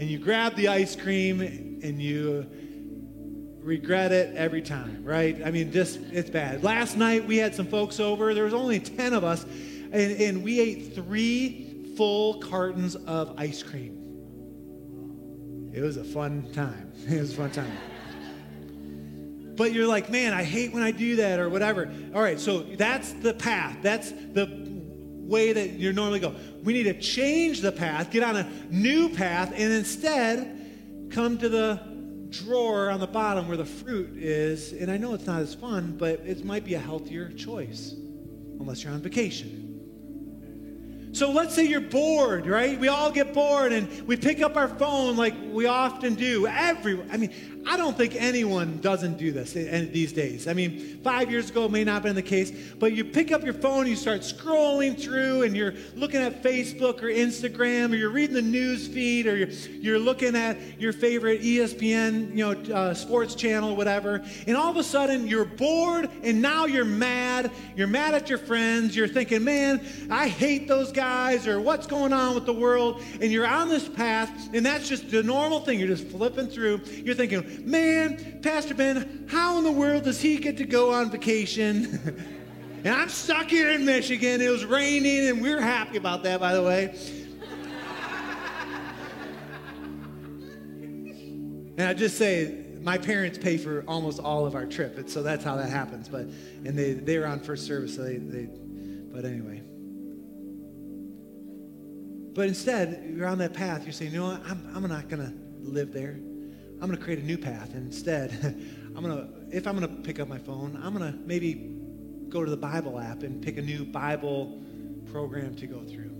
And 0.00 0.10
you 0.10 0.18
grab 0.18 0.56
the 0.56 0.66
ice 0.66 0.96
cream 0.96 1.40
and 1.40 2.02
you 2.02 2.50
regret 3.64 4.12
it 4.12 4.36
every 4.36 4.60
time, 4.60 5.02
right? 5.04 5.40
I 5.44 5.50
mean, 5.50 5.72
just, 5.72 5.98
it's 6.12 6.28
bad. 6.28 6.62
Last 6.62 6.96
night 6.96 7.26
we 7.26 7.38
had 7.38 7.54
some 7.54 7.66
folks 7.66 7.98
over. 7.98 8.34
There 8.34 8.44
was 8.44 8.54
only 8.54 8.78
10 8.78 9.14
of 9.14 9.24
us, 9.24 9.44
and, 9.44 10.20
and 10.20 10.44
we 10.44 10.60
ate 10.60 10.94
three 10.94 11.94
full 11.96 12.40
cartons 12.40 12.94
of 12.94 13.34
ice 13.38 13.62
cream. 13.62 14.00
It 15.72 15.80
was 15.80 15.96
a 15.96 16.04
fun 16.04 16.52
time. 16.52 16.92
It 17.08 17.20
was 17.20 17.32
a 17.32 17.36
fun 17.36 17.50
time. 17.50 17.76
But 19.56 19.72
you're 19.72 19.86
like, 19.86 20.10
man, 20.10 20.32
I 20.32 20.42
hate 20.42 20.72
when 20.72 20.82
I 20.82 20.90
do 20.90 21.16
that 21.16 21.38
or 21.38 21.48
whatever. 21.48 21.92
All 22.14 22.22
right, 22.22 22.40
so 22.40 22.62
that's 22.62 23.12
the 23.12 23.34
path. 23.34 23.76
That's 23.82 24.10
the 24.10 24.48
way 25.26 25.52
that 25.52 25.70
you 25.70 25.92
normally 25.92 26.20
go. 26.20 26.34
We 26.62 26.72
need 26.72 26.84
to 26.84 26.98
change 26.98 27.60
the 27.60 27.72
path, 27.72 28.10
get 28.10 28.22
on 28.22 28.36
a 28.36 28.50
new 28.70 29.10
path, 29.10 29.52
and 29.54 29.72
instead 29.72 31.08
come 31.10 31.38
to 31.38 31.48
the 31.48 31.93
drawer 32.38 32.90
on 32.90 33.00
the 33.00 33.06
bottom 33.06 33.48
where 33.48 33.56
the 33.56 33.64
fruit 33.64 34.16
is. 34.16 34.72
And 34.72 34.90
I 34.90 34.96
know 34.96 35.14
it's 35.14 35.26
not 35.26 35.42
as 35.42 35.54
fun, 35.54 35.96
but 35.98 36.20
it 36.20 36.44
might 36.44 36.64
be 36.64 36.74
a 36.74 36.78
healthier 36.78 37.30
choice, 37.30 37.94
unless 38.58 38.84
you're 38.84 38.92
on 38.92 39.00
vacation. 39.00 39.73
So 41.14 41.30
let's 41.30 41.54
say 41.54 41.64
you're 41.64 41.80
bored, 41.80 42.44
right? 42.44 42.76
We 42.78 42.88
all 42.88 43.12
get 43.12 43.32
bored 43.32 43.72
and 43.72 44.04
we 44.04 44.16
pick 44.16 44.42
up 44.42 44.56
our 44.56 44.66
phone 44.66 45.16
like 45.16 45.32
we 45.52 45.66
often 45.66 46.16
do. 46.16 46.48
Everyone, 46.48 47.08
I 47.12 47.16
mean, 47.16 47.32
I 47.66 47.78
don't 47.78 47.96
think 47.96 48.14
anyone 48.14 48.78
doesn't 48.78 49.16
do 49.16 49.32
this 49.32 49.52
these 49.54 50.12
days. 50.12 50.46
I 50.46 50.52
mean, 50.52 51.00
five 51.02 51.30
years 51.30 51.48
ago 51.48 51.66
may 51.66 51.82
not 51.82 51.94
have 51.94 52.02
been 52.02 52.14
the 52.14 52.22
case, 52.22 52.50
but 52.78 52.92
you 52.92 53.04
pick 53.04 53.32
up 53.32 53.42
your 53.42 53.54
phone, 53.54 53.86
you 53.86 53.96
start 53.96 54.20
scrolling 54.20 55.00
through, 55.00 55.42
and 55.42 55.56
you're 55.56 55.72
looking 55.94 56.20
at 56.20 56.42
Facebook 56.42 57.02
or 57.02 57.06
Instagram, 57.06 57.92
or 57.92 57.96
you're 57.96 58.10
reading 58.10 58.34
the 58.34 58.42
news 58.42 58.86
feed, 58.86 59.26
or 59.26 59.36
you're, 59.36 59.48
you're 59.48 59.98
looking 59.98 60.36
at 60.36 60.58
your 60.78 60.92
favorite 60.92 61.40
ESPN, 61.40 62.36
you 62.36 62.44
know, 62.44 62.74
uh, 62.74 62.92
sports 62.92 63.34
channel, 63.34 63.74
whatever. 63.76 64.22
And 64.46 64.56
all 64.56 64.70
of 64.70 64.76
a 64.76 64.84
sudden 64.84 65.26
you're 65.26 65.46
bored, 65.46 66.10
and 66.22 66.42
now 66.42 66.66
you're 66.66 66.84
mad. 66.84 67.50
You're 67.76 67.86
mad 67.86 68.14
at 68.14 68.28
your 68.28 68.38
friends. 68.38 68.94
You're 68.94 69.08
thinking, 69.08 69.42
man, 69.42 69.80
I 70.10 70.28
hate 70.28 70.68
those 70.68 70.92
guys, 70.92 71.03
or 71.46 71.60
what's 71.60 71.86
going 71.86 72.12
on 72.12 72.34
with 72.34 72.46
the 72.46 72.52
world? 72.52 73.02
And 73.20 73.30
you're 73.30 73.46
on 73.46 73.68
this 73.68 73.88
path, 73.88 74.30
and 74.54 74.64
that's 74.64 74.88
just 74.88 75.10
the 75.10 75.22
normal 75.22 75.60
thing. 75.60 75.78
You're 75.78 75.88
just 75.88 76.08
flipping 76.08 76.48
through. 76.48 76.80
You're 77.04 77.14
thinking, 77.14 77.68
man, 77.68 78.40
Pastor 78.42 78.74
Ben, 78.74 79.26
how 79.28 79.58
in 79.58 79.64
the 79.64 79.72
world 79.72 80.04
does 80.04 80.20
he 80.20 80.36
get 80.36 80.56
to 80.58 80.64
go 80.64 80.92
on 80.92 81.10
vacation? 81.10 82.16
and 82.84 82.94
I'm 82.94 83.08
stuck 83.08 83.48
here 83.48 83.70
in 83.70 83.84
Michigan. 83.84 84.40
It 84.40 84.48
was 84.48 84.64
raining, 84.64 85.28
and 85.28 85.42
we 85.42 85.52
are 85.52 85.60
happy 85.60 85.96
about 85.96 86.22
that, 86.22 86.40
by 86.40 86.54
the 86.54 86.62
way. 86.62 86.94
and 91.76 91.82
I 91.82 91.94
just 91.94 92.16
say, 92.16 92.60
my 92.82 92.98
parents 92.98 93.38
pay 93.38 93.56
for 93.56 93.82
almost 93.88 94.20
all 94.20 94.46
of 94.46 94.54
our 94.54 94.66
trip, 94.66 95.08
so 95.08 95.22
that's 95.22 95.42
how 95.42 95.56
that 95.56 95.70
happens. 95.70 96.08
But 96.08 96.26
and 96.64 96.78
they 96.78 96.92
they 96.92 97.18
were 97.18 97.26
on 97.26 97.40
first 97.40 97.66
service, 97.66 97.96
so 97.96 98.02
they, 98.02 98.18
they 98.18 98.48
but 99.10 99.24
anyway. 99.24 99.62
But 102.34 102.48
instead, 102.48 103.14
you're 103.16 103.28
on 103.28 103.38
that 103.38 103.54
path. 103.54 103.84
You're 103.84 103.92
saying, 103.92 104.12
you 104.12 104.18
know 104.18 104.26
what? 104.26 104.42
I'm, 104.46 104.70
I'm 104.74 104.88
not 104.88 105.08
going 105.08 105.22
to 105.22 105.32
live 105.70 105.92
there. 105.92 106.18
I'm 106.80 106.88
going 106.88 106.98
to 106.98 107.02
create 107.02 107.20
a 107.20 107.24
new 107.24 107.38
path. 107.38 107.74
And 107.74 107.86
instead, 107.86 108.32
I'm 108.96 109.02
going 109.02 109.16
to, 109.16 109.56
if 109.56 109.66
I'm 109.66 109.78
going 109.78 109.88
to 109.88 110.02
pick 110.02 110.18
up 110.18 110.28
my 110.28 110.38
phone, 110.38 110.78
I'm 110.82 110.96
going 110.96 111.12
to 111.12 111.18
maybe 111.20 111.76
go 112.28 112.44
to 112.44 112.50
the 112.50 112.56
Bible 112.56 112.98
app 112.98 113.22
and 113.22 113.40
pick 113.40 113.56
a 113.56 113.62
new 113.62 113.84
Bible 113.84 114.60
program 115.10 115.54
to 115.56 115.66
go 115.66 115.84
through. 115.84 116.10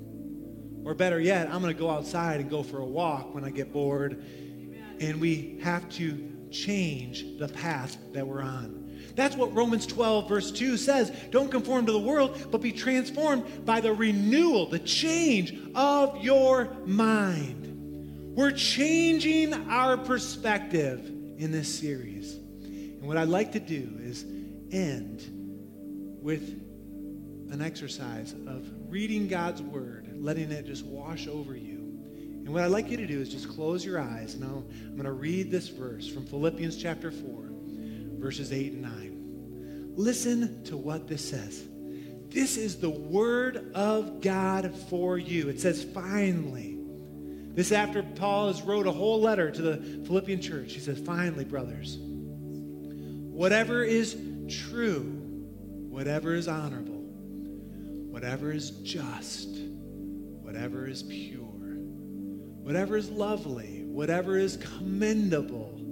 Or 0.84 0.94
better 0.94 1.18
yet, 1.18 1.48
I'm 1.48 1.60
going 1.60 1.74
to 1.74 1.78
go 1.78 1.90
outside 1.90 2.40
and 2.40 2.48
go 2.48 2.62
for 2.62 2.78
a 2.78 2.84
walk 2.84 3.34
when 3.34 3.44
I 3.44 3.50
get 3.50 3.72
bored. 3.72 4.24
And 5.00 5.20
we 5.20 5.58
have 5.62 5.88
to 5.90 6.32
change 6.50 7.38
the 7.38 7.48
path 7.48 7.96
that 8.12 8.26
we're 8.26 8.42
on. 8.42 8.83
That's 9.14 9.36
what 9.36 9.54
Romans 9.54 9.86
12, 9.86 10.28
verse 10.28 10.50
2 10.50 10.76
says. 10.76 11.10
Don't 11.30 11.50
conform 11.50 11.86
to 11.86 11.92
the 11.92 11.98
world, 11.98 12.48
but 12.50 12.60
be 12.60 12.72
transformed 12.72 13.64
by 13.64 13.80
the 13.80 13.92
renewal, 13.92 14.66
the 14.66 14.78
change 14.78 15.54
of 15.74 16.22
your 16.22 16.68
mind. 16.84 18.34
We're 18.34 18.52
changing 18.52 19.54
our 19.70 19.96
perspective 19.96 21.06
in 21.38 21.52
this 21.52 21.72
series. 21.72 22.34
And 22.34 23.02
what 23.02 23.16
I'd 23.16 23.28
like 23.28 23.52
to 23.52 23.60
do 23.60 23.98
is 24.00 24.24
end 24.72 25.22
with 26.20 26.60
an 27.52 27.62
exercise 27.62 28.32
of 28.32 28.68
reading 28.88 29.28
God's 29.28 29.62
Word 29.62 30.04
letting 30.24 30.50
it 30.50 30.64
just 30.64 30.84
wash 30.86 31.28
over 31.28 31.54
you. 31.54 31.76
And 32.44 32.48
what 32.52 32.62
I'd 32.62 32.70
like 32.70 32.90
you 32.90 32.96
to 32.96 33.06
do 33.06 33.20
is 33.20 33.28
just 33.28 33.48
close 33.48 33.84
your 33.84 34.00
eyes. 34.00 34.34
And 34.34 34.44
I'll, 34.44 34.64
I'm 34.86 34.92
going 34.92 35.04
to 35.04 35.12
read 35.12 35.50
this 35.50 35.68
verse 35.68 36.08
from 36.08 36.24
Philippians 36.24 36.76
chapter 36.76 37.10
4, 37.10 37.43
verses 38.24 38.54
8 38.54 38.72
and 38.72 38.80
9. 38.80 39.92
Listen 39.96 40.64
to 40.64 40.78
what 40.78 41.06
this 41.06 41.28
says. 41.28 41.62
This 42.30 42.56
is 42.56 42.76
the 42.76 42.88
word 42.88 43.70
of 43.74 44.22
God 44.22 44.74
for 44.88 45.18
you. 45.18 45.50
It 45.50 45.60
says, 45.60 45.84
finally. 45.84 46.78
This 47.52 47.70
after 47.70 48.02
Paul 48.02 48.46
has 48.46 48.62
wrote 48.62 48.86
a 48.86 48.92
whole 48.92 49.20
letter 49.20 49.50
to 49.50 49.60
the 49.60 49.76
Philippian 50.06 50.40
church. 50.40 50.72
He 50.72 50.80
says, 50.80 50.98
finally, 51.00 51.44
brothers, 51.44 51.98
whatever 52.00 53.84
is 53.84 54.16
true, 54.48 55.02
whatever 55.90 56.34
is 56.34 56.48
honorable, 56.48 57.02
whatever 58.10 58.50
is 58.52 58.70
just, 58.70 59.50
whatever 60.40 60.88
is 60.88 61.02
pure, 61.02 61.42
whatever 62.62 62.96
is 62.96 63.10
lovely, 63.10 63.84
whatever 63.84 64.38
is 64.38 64.56
commendable, 64.56 65.83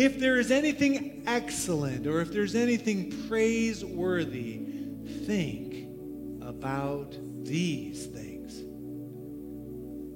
if 0.00 0.18
there 0.18 0.40
is 0.40 0.50
anything 0.50 1.22
excellent 1.26 2.06
or 2.06 2.22
if 2.22 2.32
there's 2.32 2.54
anything 2.54 3.12
praiseworthy, 3.28 4.64
think 5.26 5.86
about 6.40 7.14
these 7.44 8.06
things. 8.06 8.62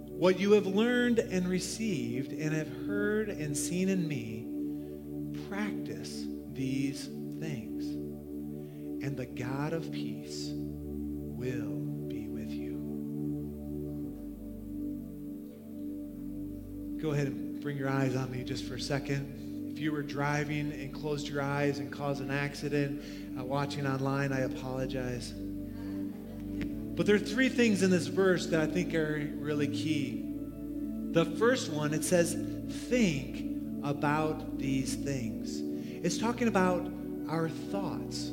What 0.09 0.41
you 0.41 0.53
have 0.53 0.65
learned 0.65 1.19
and 1.19 1.47
received 1.47 2.33
and 2.33 2.55
have 2.55 2.87
heard 2.87 3.29
and 3.29 3.55
seen 3.55 3.91
in 3.91 4.09
me, 4.09 4.47
practice 5.51 6.25
these 6.55 7.05
things. 7.39 7.85
And 9.05 9.19
the 9.19 9.27
God 9.27 9.75
of 9.75 9.93
peace 9.93 10.49
will 10.55 11.77
be 12.09 12.29
with 12.29 12.51
you. 12.51 12.73
Go 17.03 17.11
ahead 17.11 17.27
and 17.27 17.61
bring 17.61 17.77
your 17.77 17.91
eyes 17.91 18.17
on 18.17 18.31
me 18.31 18.45
just 18.45 18.65
for 18.65 18.77
a 18.77 18.81
second. 18.81 19.44
If 19.75 19.81
you 19.81 19.91
were 19.91 20.05
driving 20.05 20.71
and 20.71 20.95
closed 20.95 21.27
your 21.27 21.43
eyes 21.43 21.81
and 21.81 21.91
caused 21.91 22.21
an 22.21 22.31
accident, 22.31 23.03
uh, 23.37 23.43
watching 23.43 23.89
online, 23.89 24.33
I 24.33 24.43
apologize. 24.43 25.33
But 25.33 27.07
there 27.07 27.17
are 27.17 27.19
three 27.19 27.49
things 27.49 27.83
in 27.83 27.91
this 27.91 28.07
verse 28.07 28.47
that 28.47 28.61
I 28.61 28.67
think 28.69 28.95
are 28.95 29.29
really 29.35 29.67
key. 29.67 30.27
The 31.11 31.25
first 31.25 31.73
one, 31.73 31.93
it 31.93 32.05
says, 32.05 32.37
think 32.89 33.83
about 33.83 34.61
these 34.61 34.95
things. 34.95 35.61
It's 36.05 36.19
talking 36.19 36.47
about 36.47 36.89
our 37.29 37.49
thoughts. 37.49 38.31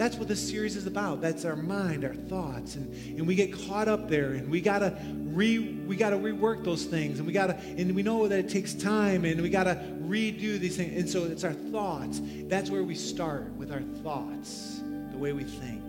That's 0.00 0.16
what 0.16 0.28
this 0.28 0.40
series 0.48 0.76
is 0.76 0.86
about. 0.86 1.20
That's 1.20 1.44
our 1.44 1.56
mind, 1.56 2.06
our 2.06 2.14
thoughts. 2.14 2.76
And, 2.76 3.18
and 3.18 3.26
we 3.26 3.34
get 3.34 3.52
caught 3.52 3.86
up 3.86 4.08
there 4.08 4.32
and 4.32 4.50
we 4.50 4.62
gotta 4.62 4.96
re 5.14 5.58
we 5.58 5.94
gotta 5.94 6.16
rework 6.16 6.64
those 6.64 6.86
things. 6.86 7.18
And 7.18 7.26
we 7.26 7.34
gotta 7.34 7.52
and 7.76 7.94
we 7.94 8.02
know 8.02 8.26
that 8.26 8.38
it 8.38 8.48
takes 8.48 8.72
time 8.72 9.26
and 9.26 9.42
we 9.42 9.50
gotta 9.50 9.74
redo 10.00 10.58
these 10.58 10.78
things. 10.78 10.98
And 10.98 11.06
so 11.06 11.24
it's 11.24 11.44
our 11.44 11.52
thoughts. 11.52 12.22
That's 12.44 12.70
where 12.70 12.82
we 12.82 12.94
start 12.94 13.52
with 13.56 13.70
our 13.70 13.82
thoughts, 14.02 14.80
the 15.10 15.18
way 15.18 15.34
we 15.34 15.44
think. 15.44 15.82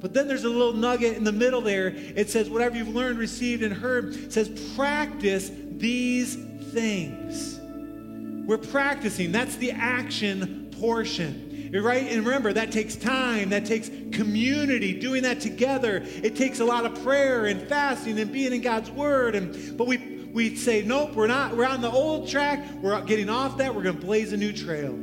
But 0.00 0.14
then 0.14 0.28
there's 0.28 0.44
a 0.44 0.48
little 0.48 0.72
nugget 0.72 1.18
in 1.18 1.24
the 1.24 1.30
middle 1.30 1.60
there. 1.60 1.88
It 1.88 2.30
says, 2.30 2.48
whatever 2.48 2.78
you've 2.78 2.88
learned, 2.88 3.18
received, 3.18 3.62
and 3.62 3.74
heard, 3.74 4.32
says, 4.32 4.48
practice 4.74 5.50
these 5.72 6.36
things. 6.72 7.60
We're 8.46 8.56
practicing. 8.56 9.30
That's 9.30 9.56
the 9.56 9.72
action 9.72 10.66
portion. 10.80 11.45
Right? 11.72 12.06
And 12.10 12.24
remember, 12.24 12.52
that 12.52 12.70
takes 12.72 12.96
time, 12.96 13.50
that 13.50 13.66
takes 13.66 13.90
community, 14.12 14.98
doing 14.98 15.22
that 15.22 15.40
together. 15.40 16.02
It 16.22 16.36
takes 16.36 16.60
a 16.60 16.64
lot 16.64 16.86
of 16.86 17.02
prayer 17.02 17.46
and 17.46 17.60
fasting 17.68 18.18
and 18.18 18.32
being 18.32 18.52
in 18.52 18.60
God's 18.60 18.90
Word. 18.90 19.34
And 19.34 19.76
but 19.76 19.86
we 19.86 20.16
we 20.36 20.54
say, 20.54 20.82
nope, 20.82 21.14
we're 21.14 21.26
not, 21.26 21.56
we're 21.56 21.64
on 21.64 21.80
the 21.80 21.90
old 21.90 22.28
track, 22.28 22.62
we're 22.82 23.00
getting 23.04 23.30
off 23.30 23.56
that, 23.56 23.74
we're 23.74 23.82
gonna 23.82 23.98
blaze 23.98 24.34
a 24.34 24.36
new 24.36 24.52
trail. 24.52 24.94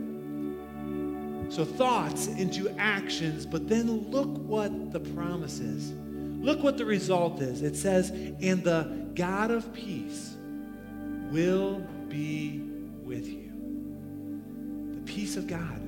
So 1.50 1.66
thoughts 1.66 2.28
into 2.28 2.70
actions, 2.78 3.44
but 3.44 3.68
then 3.68 4.12
look 4.12 4.30
what 4.30 4.92
the 4.92 5.00
promise 5.00 5.60
is. 5.60 5.92
Look 5.92 6.62
what 6.62 6.78
the 6.78 6.86
result 6.86 7.42
is. 7.42 7.64
It 7.64 7.76
says, 7.76 8.12
and 8.12 8.64
the 8.64 9.10
God 9.16 9.50
of 9.50 9.74
peace 9.74 10.36
will 11.32 11.80
be 12.10 12.62
with 13.04 13.28
you. 13.28 13.52
The 14.94 15.12
peace 15.12 15.36
of 15.36 15.48
God, 15.48 15.82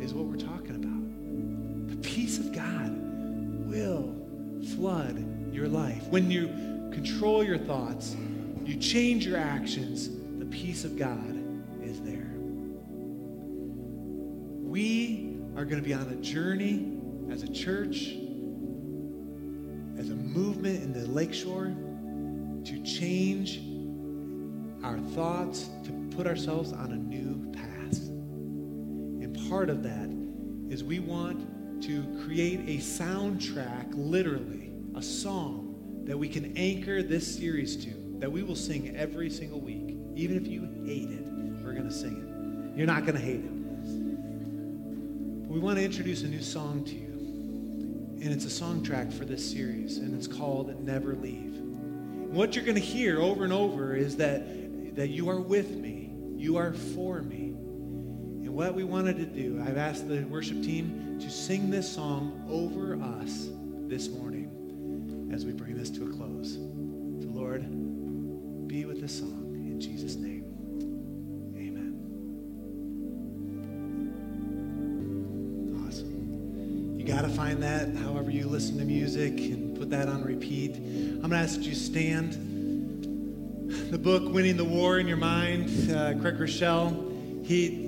is 0.00 0.12
what 0.14 0.26
we're 0.26 0.36
talking 0.36 0.76
about. 0.76 1.90
The 1.90 1.96
peace 2.08 2.38
of 2.38 2.52
God 2.52 2.90
will 3.66 4.14
flood 4.76 5.54
your 5.54 5.68
life. 5.68 6.06
When 6.08 6.30
you 6.30 6.48
control 6.92 7.42
your 7.44 7.58
thoughts, 7.58 8.16
you 8.64 8.76
change 8.76 9.26
your 9.26 9.38
actions, 9.38 10.10
the 10.38 10.46
peace 10.46 10.84
of 10.84 10.98
God 10.98 11.34
is 11.82 12.00
there. 12.00 12.32
We 14.62 15.38
are 15.56 15.64
going 15.64 15.80
to 15.80 15.86
be 15.86 15.94
on 15.94 16.08
a 16.08 16.16
journey 16.16 16.98
as 17.30 17.42
a 17.42 17.52
church, 17.52 18.08
as 19.98 20.10
a 20.10 20.14
movement 20.14 20.82
in 20.82 20.92
the 20.92 21.06
lakeshore 21.08 21.74
to 22.64 22.82
change 22.82 23.60
our 24.84 24.98
thoughts, 25.14 25.70
to 25.84 25.92
put 26.16 26.26
ourselves 26.26 26.72
on 26.72 26.92
a 26.92 26.96
new 26.96 27.52
path. 27.52 27.75
Part 29.48 29.70
of 29.70 29.82
that 29.84 30.08
is 30.72 30.82
we 30.82 30.98
want 30.98 31.82
to 31.82 32.02
create 32.24 32.60
a 32.60 32.82
soundtrack, 32.82 33.86
literally, 33.92 34.72
a 34.96 35.02
song 35.02 36.02
that 36.04 36.18
we 36.18 36.28
can 36.28 36.56
anchor 36.56 37.02
this 37.02 37.36
series 37.36 37.76
to, 37.84 37.90
that 38.18 38.30
we 38.30 38.42
will 38.42 38.56
sing 38.56 38.96
every 38.96 39.30
single 39.30 39.60
week. 39.60 39.96
Even 40.14 40.36
if 40.36 40.48
you 40.48 40.62
hate 40.84 41.10
it, 41.10 41.24
we're 41.62 41.74
going 41.74 41.88
to 41.88 41.94
sing 41.94 42.16
it. 42.16 42.78
You're 42.78 42.86
not 42.86 43.02
going 43.02 43.14
to 43.14 43.20
hate 43.20 43.44
it. 43.44 43.52
We 45.48 45.60
want 45.60 45.78
to 45.78 45.84
introduce 45.84 46.22
a 46.22 46.28
new 46.28 46.42
song 46.42 46.84
to 46.84 46.94
you. 46.94 47.06
And 48.22 48.34
it's 48.34 48.46
a 48.46 48.50
song 48.50 48.82
track 48.82 49.12
for 49.12 49.24
this 49.24 49.48
series, 49.48 49.98
and 49.98 50.14
it's 50.16 50.26
called 50.26 50.84
Never 50.84 51.14
Leave. 51.14 51.54
And 51.54 52.32
what 52.32 52.56
you're 52.56 52.64
going 52.64 52.76
to 52.76 52.80
hear 52.80 53.20
over 53.20 53.44
and 53.44 53.52
over 53.52 53.94
is 53.94 54.16
that, 54.16 54.96
that 54.96 55.08
you 55.08 55.28
are 55.30 55.40
with 55.40 55.70
me, 55.70 56.10
you 56.34 56.56
are 56.56 56.72
for 56.72 57.22
me. 57.22 57.45
What 58.56 58.74
we 58.74 58.84
wanted 58.84 59.18
to 59.18 59.26
do, 59.26 59.62
I've 59.62 59.76
asked 59.76 60.08
the 60.08 60.22
worship 60.22 60.62
team 60.62 61.18
to 61.20 61.28
sing 61.28 61.68
this 61.68 61.92
song 61.92 62.42
over 62.48 62.94
us 63.20 63.50
this 63.86 64.08
morning 64.08 65.28
as 65.30 65.44
we 65.44 65.52
bring 65.52 65.76
this 65.76 65.90
to 65.90 66.06
a 66.06 66.08
close. 66.08 66.54
So, 66.54 67.28
Lord, 67.28 67.60
be 68.66 68.86
with 68.86 69.02
this 69.02 69.18
song 69.18 69.52
in 69.56 69.78
Jesus' 69.78 70.16
name. 70.16 70.44
Amen. 71.54 71.98
Awesome. 75.86 76.98
You 76.98 77.04
got 77.04 77.26
to 77.26 77.28
find 77.28 77.62
that 77.62 77.94
however 77.96 78.30
you 78.30 78.48
listen 78.48 78.78
to 78.78 78.86
music 78.86 79.38
and 79.38 79.76
put 79.76 79.90
that 79.90 80.08
on 80.08 80.24
repeat. 80.24 80.76
I'm 80.76 81.20
going 81.20 81.32
to 81.32 81.36
ask 81.36 81.60
you 81.60 81.74
stand. 81.74 82.32
The 83.90 83.98
book 83.98 84.32
Winning 84.32 84.56
the 84.56 84.64
War 84.64 84.98
in 84.98 85.06
Your 85.06 85.18
Mind, 85.18 85.90
uh, 85.90 86.14
Craig 86.14 86.38
Groeschel, 86.38 87.44
he, 87.44 87.85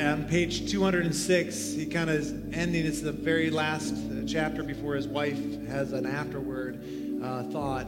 on 0.00 0.24
page 0.24 0.70
206, 0.70 1.72
he 1.72 1.86
kind 1.86 2.08
of 2.08 2.16
is 2.16 2.32
ending, 2.52 2.86
it's 2.86 3.00
the 3.00 3.12
very 3.12 3.50
last 3.50 3.92
uh, 3.92 4.24
chapter 4.26 4.62
before 4.62 4.94
his 4.94 5.06
wife 5.06 5.38
has 5.66 5.92
an 5.92 6.06
afterward 6.06 6.82
uh, 7.22 7.42
thought. 7.44 7.86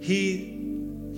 He 0.00 0.55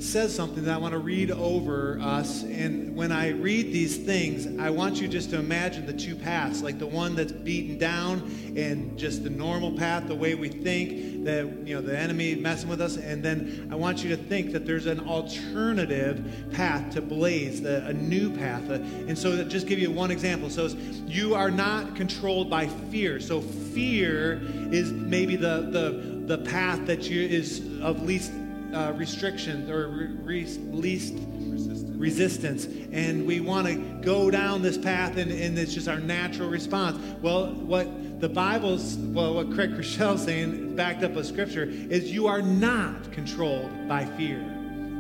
says 0.01 0.35
something 0.35 0.65
that 0.65 0.75
I 0.75 0.79
want 0.79 0.93
to 0.93 0.99
read 0.99 1.31
over 1.31 1.99
us. 2.01 2.43
And 2.43 2.95
when 2.95 3.11
I 3.11 3.31
read 3.31 3.73
these 3.73 3.97
things, 3.97 4.47
I 4.61 4.71
want 4.71 5.01
you 5.01 5.09
just 5.09 5.31
to 5.31 5.39
imagine 5.39 5.87
the 5.87 5.93
two 5.93 6.15
paths, 6.15 6.63
like 6.63 6.79
the 6.79 6.87
one 6.87 7.17
that's 7.17 7.33
beaten 7.33 7.79
down 7.79 8.21
and 8.57 8.99
just 8.99 9.25
the 9.25 9.31
normal 9.31 9.73
path, 9.73 10.07
the 10.07 10.15
way 10.15 10.35
we 10.35 10.49
think, 10.49 11.25
that 11.25 11.67
you 11.67 11.75
know, 11.75 11.81
the 11.81 11.99
enemy 11.99 12.35
messing 12.37 12.69
with 12.69 12.81
us. 12.81 12.97
And 12.97 13.23
then 13.23 13.69
I 13.73 13.75
want 13.75 14.05
you 14.05 14.09
to 14.11 14.17
think 14.17 14.53
that 14.53 14.65
there's 14.65 14.87
an 14.87 15.01
alternative 15.01 16.47
path 16.53 16.95
to 16.95 17.03
blaze, 17.03 17.61
the, 17.61 17.85
a 17.87 17.93
new 17.93 18.35
path. 18.37 18.71
Uh, 18.71 18.75
and 18.75 19.19
so 19.19 19.43
just 19.45 19.67
give 19.67 19.79
you 19.79 19.91
one 19.91 20.11
example. 20.11 20.49
So 20.49 20.67
you 21.07 21.35
are 21.35 21.51
not 21.51 21.97
controlled 21.97 22.49
by 22.49 22.69
fear. 22.69 23.21
So 23.21 23.41
fear 23.41 24.41
is 24.71 24.93
maybe 24.93 25.37
the 25.37 25.69
the 25.71 26.19
the 26.37 26.39
path 26.45 26.85
that 26.87 27.09
you 27.09 27.23
is 27.23 27.63
of 27.81 28.03
least 28.03 28.33
uh, 28.75 28.93
restrictions 28.97 29.71
or 29.71 29.89
re- 29.89 30.45
least 30.45 31.15
resistance. 31.15 31.97
resistance. 31.97 32.65
And 32.93 33.27
we 33.27 33.41
want 33.41 33.67
to 33.67 33.75
go 34.03 34.31
down 34.31 34.63
this 34.63 34.79
path, 34.79 35.17
and, 35.17 35.31
and 35.31 35.59
it's 35.59 35.75
just 35.75 35.89
our 35.89 36.01
natural 36.01 36.49
response. 36.49 36.99
Well, 37.23 37.53
what 37.55 38.21
the 38.21 38.29
Bible's, 38.29 38.97
well, 38.97 39.35
what 39.35 39.53
Craig 39.53 39.71
Groeschel's 39.75 40.25
saying, 40.25 40.77
backed 40.77 41.03
up 41.03 41.13
with 41.13 41.27
Scripture, 41.27 41.65
is 41.65 42.13
you 42.13 42.27
are 42.27 42.43
not 42.43 43.11
controlled 43.13 43.89
by 43.89 44.05
fear. 44.05 44.45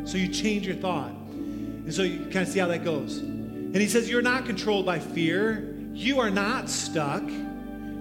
So 0.04 0.16
you 0.16 0.28
change 0.28 0.66
your 0.66 0.76
thought. 0.76 1.10
And 1.10 1.92
so 1.92 2.02
you 2.02 2.20
kind 2.24 2.36
of 2.36 2.48
see 2.48 2.58
how 2.58 2.68
that 2.68 2.84
goes. 2.84 3.18
And 3.18 3.76
he 3.76 3.88
says, 3.88 4.08
You're 4.08 4.22
not 4.22 4.46
controlled 4.46 4.86
by 4.86 4.98
fear. 4.98 5.74
You 5.92 6.20
are 6.20 6.30
not 6.30 6.70
stuck. 6.70 7.22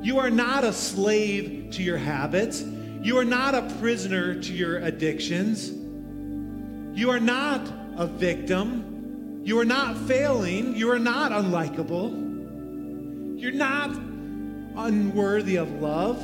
You 0.02 0.20
are 0.20 0.30
not 0.30 0.64
a 0.64 0.72
slave 0.72 1.72
to 1.72 1.84
your 1.84 1.98
habits. 1.98 2.64
You 3.08 3.18
are 3.20 3.24
not 3.24 3.56
a 3.56 3.62
prisoner 3.80 4.36
to 4.36 4.54
your 4.54 4.80
addictions. 4.80 5.72
You 6.94 7.10
are 7.10 7.22
not 7.22 7.66
a 7.96 8.06
victim. 8.06 9.44
You 9.46 9.58
are 9.62 9.66
not 9.66 9.96
failing. 9.96 10.76
You 10.76 10.92
are 10.92 11.00
not 11.00 11.32
unlikable. 11.32 12.12
You're 13.40 13.54
not 13.54 13.92
unworthy 14.76 15.56
of 15.56 15.72
love. 15.82 16.22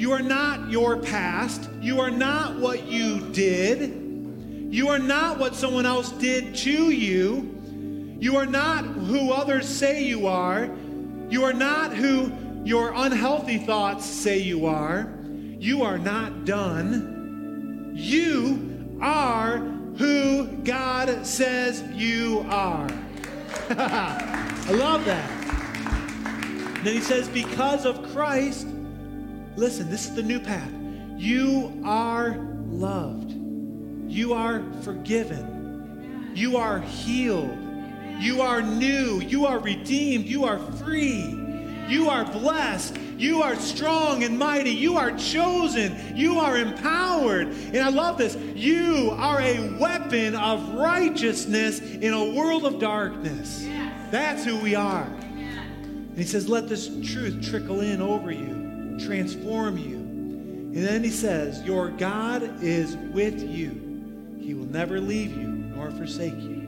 You 0.00 0.12
are 0.12 0.22
not 0.22 0.70
your 0.70 0.96
past. 0.96 1.68
You 1.82 2.00
are 2.00 2.10
not 2.10 2.56
what 2.56 2.86
you 2.86 3.20
did. 3.32 4.72
You 4.72 4.88
are 4.88 4.98
not 4.98 5.38
what 5.38 5.54
someone 5.54 5.84
else 5.84 6.10
did 6.12 6.54
to 6.54 6.90
you. 6.90 8.16
You 8.18 8.38
are 8.38 8.46
not 8.46 8.86
who 8.86 9.30
others 9.30 9.68
say 9.68 10.04
you 10.04 10.26
are. 10.26 10.70
You 11.28 11.44
are 11.44 11.52
not 11.52 11.92
who 11.92 12.32
your 12.64 12.94
unhealthy 12.94 13.58
thoughts 13.58 14.06
say 14.06 14.38
you 14.38 14.64
are. 14.64 15.18
You 15.62 15.84
are 15.84 15.96
not 15.96 16.44
done. 16.44 17.92
You 17.94 18.98
are 19.00 19.58
who 19.96 20.48
God 20.64 21.24
says 21.24 21.84
you 21.92 22.44
are. 22.50 22.90
I 23.70 24.72
love 24.72 25.04
that. 25.04 25.30
Then 26.82 26.94
he 26.94 27.00
says, 27.00 27.28
because 27.28 27.86
of 27.86 28.02
Christ, 28.12 28.66
listen, 29.54 29.88
this 29.88 30.06
is 30.06 30.16
the 30.16 30.22
new 30.24 30.40
path. 30.40 30.68
You 31.16 31.80
are 31.84 32.38
loved. 32.66 33.30
You 34.10 34.34
are 34.34 34.64
forgiven. 34.82 36.32
You 36.34 36.56
are 36.56 36.80
healed. 36.80 37.56
You 38.18 38.42
are 38.42 38.62
new. 38.62 39.20
You 39.20 39.46
are 39.46 39.60
redeemed. 39.60 40.24
You 40.24 40.44
are 40.44 40.58
free. 40.58 41.38
You 41.86 42.08
are 42.10 42.24
blessed. 42.24 42.98
You 43.16 43.42
are 43.42 43.56
strong 43.56 44.24
and 44.24 44.38
mighty. 44.38 44.70
You 44.70 44.96
are 44.96 45.16
chosen. 45.16 46.16
You 46.16 46.38
are 46.38 46.56
empowered. 46.56 47.48
And 47.48 47.78
I 47.78 47.88
love 47.88 48.18
this. 48.18 48.36
You 48.36 49.10
are 49.16 49.40
a 49.40 49.76
weapon 49.78 50.34
of 50.34 50.74
righteousness 50.74 51.80
in 51.80 52.12
a 52.12 52.34
world 52.34 52.64
of 52.64 52.78
darkness. 52.78 53.66
That's 54.10 54.44
who 54.44 54.58
we 54.58 54.74
are. 54.74 55.04
And 55.04 56.18
he 56.18 56.24
says, 56.24 56.48
Let 56.48 56.68
this 56.68 56.88
truth 57.02 57.48
trickle 57.48 57.80
in 57.80 58.02
over 58.02 58.30
you, 58.30 58.98
transform 59.06 59.78
you. 59.78 59.96
And 59.96 60.84
then 60.86 61.04
he 61.04 61.10
says, 61.10 61.62
Your 61.62 61.88
God 61.88 62.62
is 62.62 62.96
with 62.96 63.42
you. 63.42 64.36
He 64.40 64.54
will 64.54 64.66
never 64.66 65.00
leave 65.00 65.36
you 65.36 65.48
nor 65.48 65.90
forsake 65.90 66.38
you. 66.38 66.60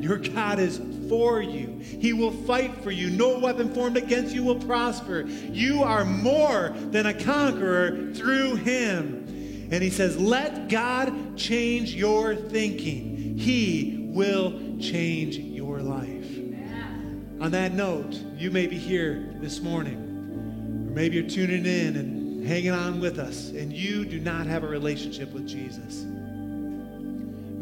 Your 0.00 0.18
God 0.18 0.58
is 0.58 0.78
for 1.12 1.42
you. 1.42 1.78
He 1.78 2.14
will 2.14 2.30
fight 2.30 2.82
for 2.82 2.90
you. 2.90 3.10
No 3.10 3.38
weapon 3.38 3.74
formed 3.74 3.98
against 3.98 4.34
you 4.34 4.42
will 4.42 4.58
prosper. 4.58 5.26
You 5.26 5.82
are 5.82 6.06
more 6.06 6.72
than 6.74 7.04
a 7.04 7.12
conqueror 7.12 8.14
through 8.14 8.54
him. 8.54 9.68
And 9.70 9.82
he 9.82 9.90
says, 9.90 10.18
Let 10.18 10.70
God 10.70 11.36
change 11.36 11.94
your 11.94 12.34
thinking. 12.34 13.36
He 13.36 14.08
will 14.08 14.78
change 14.78 15.36
your 15.36 15.82
life. 15.82 16.30
On 17.42 17.50
that 17.50 17.74
note, 17.74 18.14
you 18.38 18.50
may 18.50 18.66
be 18.66 18.78
here 18.78 19.34
this 19.34 19.60
morning, 19.60 20.88
or 20.88 20.94
maybe 20.94 21.16
you're 21.16 21.28
tuning 21.28 21.66
in 21.66 21.96
and 21.96 22.46
hanging 22.46 22.70
on 22.70 23.02
with 23.02 23.18
us, 23.18 23.50
and 23.50 23.70
you 23.70 24.06
do 24.06 24.18
not 24.18 24.46
have 24.46 24.64
a 24.64 24.66
relationship 24.66 25.30
with 25.34 25.46
Jesus. 25.46 26.06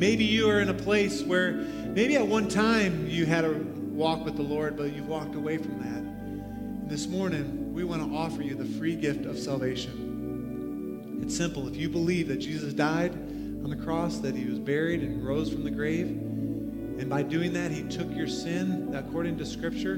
Maybe 0.00 0.24
you 0.24 0.48
are 0.48 0.60
in 0.62 0.70
a 0.70 0.74
place 0.74 1.22
where 1.22 1.52
maybe 1.52 2.16
at 2.16 2.26
one 2.26 2.48
time 2.48 3.06
you 3.06 3.26
had 3.26 3.44
a 3.44 3.52
walk 3.52 4.24
with 4.24 4.34
the 4.34 4.42
Lord, 4.42 4.74
but 4.74 4.94
you've 4.94 5.06
walked 5.06 5.34
away 5.34 5.58
from 5.58 5.78
that. 5.80 5.98
And 5.98 6.88
this 6.88 7.06
morning, 7.06 7.74
we 7.74 7.84
want 7.84 8.10
to 8.10 8.16
offer 8.16 8.40
you 8.40 8.54
the 8.54 8.78
free 8.78 8.96
gift 8.96 9.26
of 9.26 9.38
salvation. 9.38 11.20
It's 11.22 11.36
simple. 11.36 11.68
If 11.68 11.76
you 11.76 11.90
believe 11.90 12.28
that 12.28 12.38
Jesus 12.38 12.72
died 12.72 13.12
on 13.12 13.68
the 13.68 13.76
cross, 13.76 14.20
that 14.20 14.34
he 14.34 14.46
was 14.46 14.58
buried 14.58 15.02
and 15.02 15.22
rose 15.22 15.52
from 15.52 15.64
the 15.64 15.70
grave, 15.70 16.06
and 16.06 17.10
by 17.10 17.22
doing 17.22 17.52
that, 17.52 17.70
he 17.70 17.82
took 17.82 18.10
your 18.16 18.26
sin 18.26 18.94
according 18.94 19.36
to 19.36 19.44
Scripture, 19.44 19.96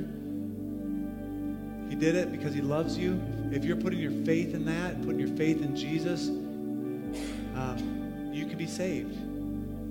he 1.88 1.94
did 1.94 2.16
it 2.16 2.32
because 2.32 2.52
he 2.52 2.60
loves 2.60 2.98
you. 2.98 3.22
If 3.52 3.64
you're 3.64 3.76
putting 3.76 4.00
your 4.00 4.24
faith 4.24 4.52
in 4.52 4.64
that, 4.64 5.00
putting 5.02 5.20
your 5.20 5.36
faith 5.36 5.62
in 5.62 5.76
Jesus, 5.76 6.26
um, 7.54 8.30
you 8.32 8.46
can 8.46 8.58
be 8.58 8.66
saved 8.66 9.16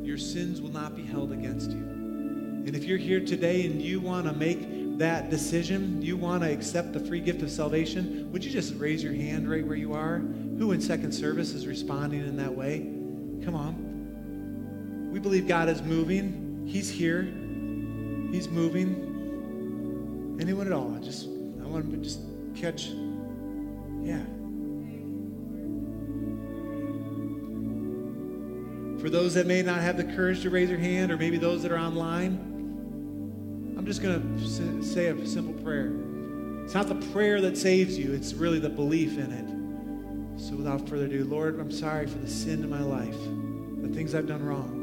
your 0.04 0.18
sins 0.18 0.62
will 0.62 0.72
not 0.72 0.96
be 0.96 1.04
held 1.04 1.32
against 1.32 1.72
you. 1.72 1.78
And 1.78 2.76
if 2.76 2.84
you're 2.84 2.98
here 2.98 3.20
today 3.20 3.66
and 3.66 3.82
you 3.82 4.00
want 4.00 4.28
to 4.28 4.34
make 4.34 4.98
that 4.98 5.30
decision, 5.30 6.02
you 6.02 6.16
want 6.16 6.44
to 6.44 6.52
accept 6.52 6.94
the 6.94 7.00
free 7.00 7.20
gift 7.20 7.42
of 7.42 7.50
salvation, 7.50 8.32
would 8.32 8.44
you 8.44 8.52
just 8.52 8.76
raise 8.76 9.04
your 9.04 9.14
hand 9.14 9.50
right 9.50 9.66
where 9.66 9.76
you 9.76 9.94
are? 9.94 10.20
Who 10.20 10.72
in 10.72 10.82
second 10.82 11.12
service 11.12 11.54
is 11.54 11.66
responding 11.66 12.20
in 12.20 12.38
that 12.38 12.54
way? 12.54 12.80
Come 13.44 13.56
on. 13.56 15.10
We 15.12 15.20
believe 15.20 15.48
God 15.48 15.70
is 15.70 15.82
moving. 15.82 16.66
He's 16.68 16.90
here. 16.90 17.24
He's 17.24 18.48
moving. 18.48 19.08
Anyone 20.40 20.68
at 20.68 20.74
all? 20.74 20.96
I 20.96 21.00
just 21.00 21.26
I 21.28 21.68
want 21.68 21.90
to 21.92 21.98
just 21.98 22.20
catch. 22.56 22.90
Yeah. 24.02 24.24
For 29.02 29.10
those 29.10 29.34
that 29.34 29.48
may 29.48 29.64
not 29.64 29.82
have 29.82 29.98
the 29.98 30.04
courage 30.04 30.44
to 30.44 30.52
raise 30.52 30.70
their 30.70 30.78
hand, 30.78 31.12
or 31.12 31.18
maybe 31.18 31.38
those 31.38 31.64
that 31.64 31.72
are 31.72 31.80
online, 31.80 32.38
I'm 33.76 33.84
just 33.84 34.04
going 34.04 34.38
to 34.38 34.84
say 34.84 35.08
a 35.08 35.26
simple 35.26 35.56
prayer. 35.64 35.92
It's 36.64 36.76
not 36.76 36.88
the 36.88 37.04
prayer 37.12 37.42
that 37.42 37.58
saves 37.58 37.98
you, 37.98 38.14
it's 38.14 38.36
really 38.36 38.60
the 38.60 38.70
belief 38.70 39.18
in 39.18 39.32
it. 39.32 40.40
So 40.40 40.56
without 40.56 40.88
further 40.88 41.06
ado, 41.06 41.24
Lord, 41.26 41.60
I'm 41.60 41.72
sorry 41.72 42.06
for 42.06 42.20
the 42.20 42.30
sin 42.30 42.64
in 42.64 42.70
my 42.70 42.84
life, 42.84 43.18
the 43.82 43.90
things 43.90 44.14
I've 44.14 44.28
done 44.28 44.46
wrong. 44.46 44.78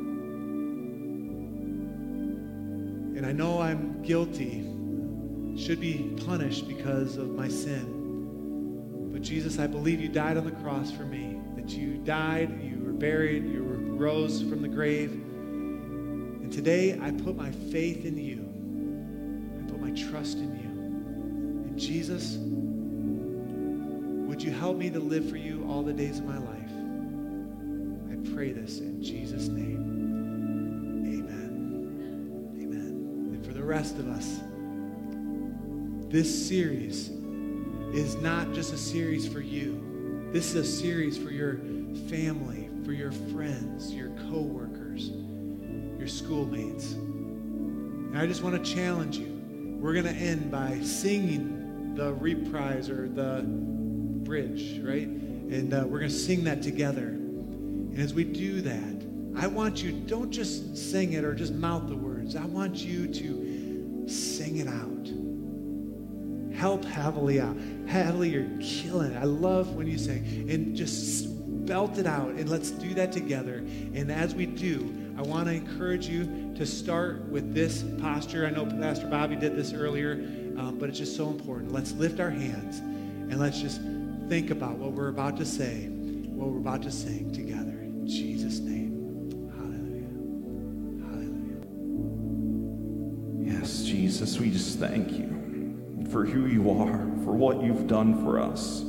And 3.16 3.24
I 3.24 3.30
know 3.30 3.60
I'm 3.60 4.02
guilty, 4.02 4.64
should 5.56 5.78
be 5.80 6.12
punished 6.26 6.66
because 6.66 7.16
of 7.16 7.28
my 7.30 7.46
sin. 7.46 9.10
But 9.12 9.22
Jesus, 9.22 9.60
I 9.60 9.68
believe 9.68 10.00
you 10.00 10.08
died 10.08 10.36
on 10.36 10.44
the 10.44 10.50
cross 10.50 10.90
for 10.90 11.04
me, 11.04 11.40
that 11.54 11.68
you 11.68 11.98
died, 11.98 12.60
you 12.60 12.80
were 12.84 12.92
buried, 12.92 13.44
you 13.44 13.62
rose 13.99 14.40
from 14.42 14.62
the 14.62 14.68
grave. 14.68 15.11
And 15.11 16.53
today 16.53 16.99
I 17.03 17.11
put 17.11 17.36
my 17.36 17.51
faith 17.51 18.05
in 18.05 18.16
you. 18.16 18.38
I 19.59 19.70
put 19.70 19.80
my 19.80 19.90
trust 19.90 20.38
in 20.38 20.57
you. 20.57 20.68
And 21.68 21.78
Jesus, 21.78 22.36
would 24.28 24.40
you 24.42 24.53
help 24.53 24.76
me 24.76 24.88
to 24.90 25.01
live 25.01 25.28
for 25.28 25.36
you 25.36 25.66
all 25.68 25.82
the 25.82 25.92
days 25.92 26.20
of 26.20 26.24
my 26.26 26.38
life? 26.38 26.70
I 28.11 28.34
pray 28.34 28.53
this 28.53 28.78
in 28.78 29.03
Jesus' 29.03 29.49
name. 29.49 29.96
Amen. 31.05 32.55
Amen. 32.62 33.34
And 33.34 33.44
for 33.44 33.53
the 33.53 33.64
rest 33.64 33.99
of 33.99 34.09
us, 34.09 34.38
this 36.09 36.49
series 36.49 37.11
is 37.92 38.14
not 38.16 38.53
just 38.53 38.72
a 38.72 38.78
series 38.78 39.26
for 39.26 39.40
you. 39.40 40.30
This 40.32 40.55
is 40.55 40.57
a 40.57 40.64
series 40.64 41.18
for 41.18 41.30
your 41.30 41.59
family, 42.09 42.67
for 42.89 42.95
your 42.95 43.12
friends, 43.12 43.93
your 43.93 44.09
coworkers, 44.30 45.11
your 45.99 46.09
schoolmates. 46.09 46.93
And 46.93 48.16
I 48.16 48.26
just 48.26 48.43
want 48.43 48.64
to 48.64 48.74
challenge 48.74 49.18
you. 49.18 49.76
We're 49.78 49.93
going 49.93 50.07
to 50.07 50.18
end 50.18 50.51
by 50.51 50.80
singing 50.80 51.95
the 51.95 52.14
reprise 52.14 52.89
or 52.89 53.07
the 53.07 53.45
bridge, 53.47 54.80
right? 54.82 55.07
And 55.07 55.74
uh, 55.74 55.84
we're 55.86 55.99
going 55.99 56.11
to 56.11 56.18
sing 56.18 56.45
that 56.45 56.62
together. 56.62 57.09
And 57.09 57.99
as 57.99 58.14
we 58.14 58.24
do 58.24 58.62
that, 58.62 59.07
I 59.36 59.49
want 59.49 59.82
you, 59.82 59.93
don't 59.93 60.30
just 60.30 60.74
sing 60.74 61.12
it 61.12 61.24
or 61.24 61.34
just 61.34 61.53
mouth 61.53 61.91
the 61.91 61.97
words. 61.97 62.36
I 62.36 62.47
want 62.47 62.76
you 62.76 63.07
to 63.07 64.09
sing 64.09 64.57
it 64.57 64.66
out. 64.66 66.57
Help 66.59 66.86
heavily 66.86 67.39
out. 67.39 67.59
Heavily, 67.86 68.30
you're 68.30 68.49
killing 68.62 69.12
it. 69.12 69.18
I 69.18 69.24
love 69.24 69.74
when 69.74 69.86
you 69.86 69.99
sing. 69.99 70.49
And 70.49 70.74
just 70.74 71.38
belt 71.68 71.98
it 71.98 72.06
out 72.06 72.30
and 72.30 72.48
let's 72.48 72.70
do 72.70 72.94
that 72.94 73.12
together. 73.12 73.58
And 73.94 74.10
as 74.10 74.34
we 74.34 74.46
do, 74.46 75.12
I 75.18 75.22
want 75.22 75.46
to 75.46 75.52
encourage 75.52 76.08
you 76.08 76.52
to 76.56 76.64
start 76.64 77.24
with 77.28 77.52
this 77.52 77.84
posture. 78.00 78.46
I 78.46 78.50
know 78.50 78.64
Pastor 78.64 79.06
Bobby 79.06 79.36
did 79.36 79.54
this 79.54 79.74
earlier, 79.74 80.12
um, 80.56 80.78
but 80.80 80.88
it's 80.88 80.98
just 80.98 81.14
so 81.14 81.28
important. 81.28 81.70
Let's 81.70 81.92
lift 81.92 82.20
our 82.20 82.30
hands 82.30 82.78
and 82.78 83.38
let's 83.38 83.60
just 83.60 83.82
think 84.28 84.50
about 84.50 84.78
what 84.78 84.92
we're 84.92 85.08
about 85.08 85.36
to 85.36 85.44
say, 85.44 85.88
what 85.88 86.48
we're 86.48 86.58
about 86.58 86.82
to 86.82 86.90
sing 86.90 87.32
together. 87.32 87.70
In 87.70 88.06
Jesus' 88.06 88.60
name. 88.60 89.50
Hallelujah. 89.54 90.08
Hallelujah. 93.44 93.60
Yes, 93.60 93.82
Jesus, 93.82 94.38
we 94.40 94.50
just 94.50 94.78
thank 94.78 95.12
you 95.12 96.06
for 96.10 96.24
who 96.24 96.46
you 96.46 96.70
are, 96.70 97.06
for 97.24 97.34
what 97.34 97.62
you've 97.62 97.86
done 97.86 98.24
for 98.24 98.40
us. 98.40 98.88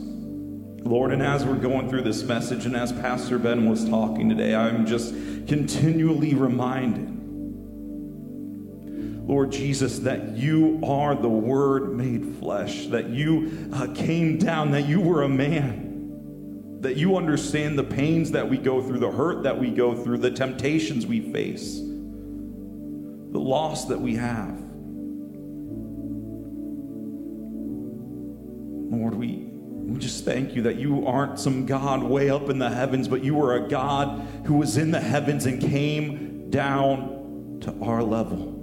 Lord, 0.82 1.12
and 1.12 1.22
as 1.22 1.46
we're 1.46 1.56
going 1.56 1.90
through 1.90 2.04
this 2.04 2.24
message, 2.24 2.66
and 2.66 2.76
as 2.76 2.92
Pastor 2.92 3.38
Ben 3.38 3.70
was 3.70 3.88
talking 3.88 4.30
today, 4.30 4.56
I'm 4.56 4.86
just 4.86 5.14
continually 5.48 6.34
reminded, 6.34 7.08
Lord 9.28 9.52
Jesus, 9.52 10.00
that 10.00 10.38
you 10.38 10.80
are 10.84 11.16
the 11.16 11.30
Word 11.30 11.96
made 11.96 12.38
flesh, 12.38 12.88
that 12.88 13.10
you 13.10 13.70
uh, 13.74 13.88
came 13.94 14.38
down, 14.38 14.72
that 14.72 14.88
you 14.88 15.02
were 15.02 15.24
a 15.24 15.30
man, 15.30 16.80
that 16.82 16.96
you 16.96 17.18
understand 17.18 17.78
the 17.78 17.84
pains 17.84 18.32
that 18.32 18.50
we 18.50 18.58
go 18.58 18.82
through, 18.82 19.00
the 19.00 19.12
hurt 19.12 19.44
that 19.44 19.60
we 19.60 19.70
go 19.70 19.94
through, 19.94 20.18
the 20.20 20.32
temptations 20.32 21.06
we 21.06 21.20
face, 21.32 21.76
the 21.76 23.40
loss 23.40 23.86
that 23.86 24.00
we 24.00 24.16
have. 24.16 24.58
Lord, 28.92 29.14
we, 29.14 29.49
we 29.90 30.00
just 30.00 30.24
thank 30.24 30.56
you 30.56 30.62
that 30.64 30.76
you 30.76 31.08
aren't 31.08 31.40
some 31.40 31.66
God 31.66 32.04
way 32.04 32.30
up 32.30 32.50
in 32.50 32.60
the 32.60 32.70
heavens, 32.70 33.08
but 33.08 33.24
you 33.24 33.42
are 33.42 33.56
a 33.56 33.68
God 33.68 34.28
who 34.46 34.56
was 34.56 34.78
in 34.78 34.92
the 34.92 35.00
heavens 35.00 35.46
and 35.46 35.60
came 35.60 36.50
down 36.50 37.60
to 37.62 37.76
our 37.82 38.04
level. 38.04 38.56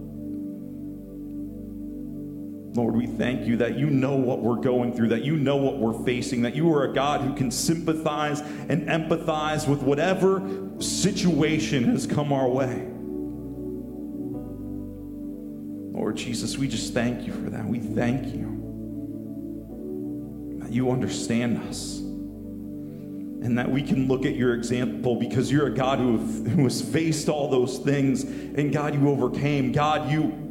Lord, 2.74 2.94
we 2.94 3.06
thank 3.06 3.46
you 3.46 3.56
that 3.56 3.76
you 3.78 3.88
know 3.88 4.16
what 4.16 4.40
we're 4.40 4.56
going 4.56 4.94
through, 4.94 5.08
that 5.08 5.24
you 5.24 5.36
know 5.36 5.56
what 5.56 5.78
we're 5.78 6.04
facing, 6.04 6.42
that 6.42 6.54
you 6.54 6.72
are 6.74 6.84
a 6.84 6.92
God 6.92 7.22
who 7.22 7.34
can 7.34 7.50
sympathize 7.50 8.40
and 8.40 8.86
empathize 8.86 9.66
with 9.66 9.82
whatever 9.82 10.42
situation 10.78 11.84
has 11.84 12.06
come 12.06 12.32
our 12.32 12.48
way. 12.48 12.86
Lord 15.98 16.16
Jesus, 16.16 16.58
we 16.58 16.68
just 16.68 16.92
thank 16.92 17.26
you 17.26 17.32
for 17.32 17.50
that. 17.50 17.64
We 17.64 17.80
thank 17.80 18.34
you 18.34 18.55
that 20.66 20.74
you 20.74 20.90
understand 20.90 21.58
us 21.68 21.98
and 21.98 23.56
that 23.56 23.70
we 23.70 23.82
can 23.82 24.08
look 24.08 24.26
at 24.26 24.34
your 24.34 24.52
example 24.54 25.14
because 25.14 25.52
you're 25.52 25.68
a 25.68 25.74
God 25.74 26.00
who, 26.00 26.18
who 26.18 26.64
has 26.64 26.82
faced 26.82 27.28
all 27.28 27.48
those 27.48 27.78
things 27.78 28.24
and 28.24 28.72
God, 28.72 28.92
you 28.92 29.08
overcame. 29.08 29.70
God, 29.70 30.10
you 30.10 30.42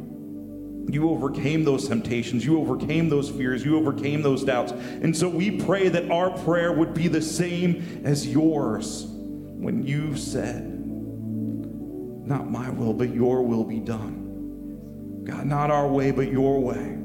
you 0.88 1.10
overcame 1.10 1.64
those 1.64 1.88
temptations. 1.88 2.46
You 2.46 2.60
overcame 2.60 3.08
those 3.08 3.28
fears. 3.28 3.64
You 3.64 3.76
overcame 3.76 4.22
those 4.22 4.44
doubts. 4.44 4.70
And 4.70 5.14
so 5.14 5.28
we 5.28 5.50
pray 5.50 5.88
that 5.88 6.10
our 6.12 6.30
prayer 6.30 6.72
would 6.72 6.94
be 6.94 7.08
the 7.08 7.20
same 7.20 8.02
as 8.04 8.26
yours 8.26 9.04
when 9.04 9.82
you 9.82 10.16
said, 10.16 10.64
Not 12.24 12.48
my 12.48 12.70
will, 12.70 12.94
but 12.94 13.12
your 13.12 13.42
will 13.42 13.64
be 13.64 13.80
done. 13.80 15.24
God, 15.24 15.44
not 15.44 15.72
our 15.72 15.88
way, 15.88 16.12
but 16.12 16.30
your 16.30 16.60
way. 16.60 16.96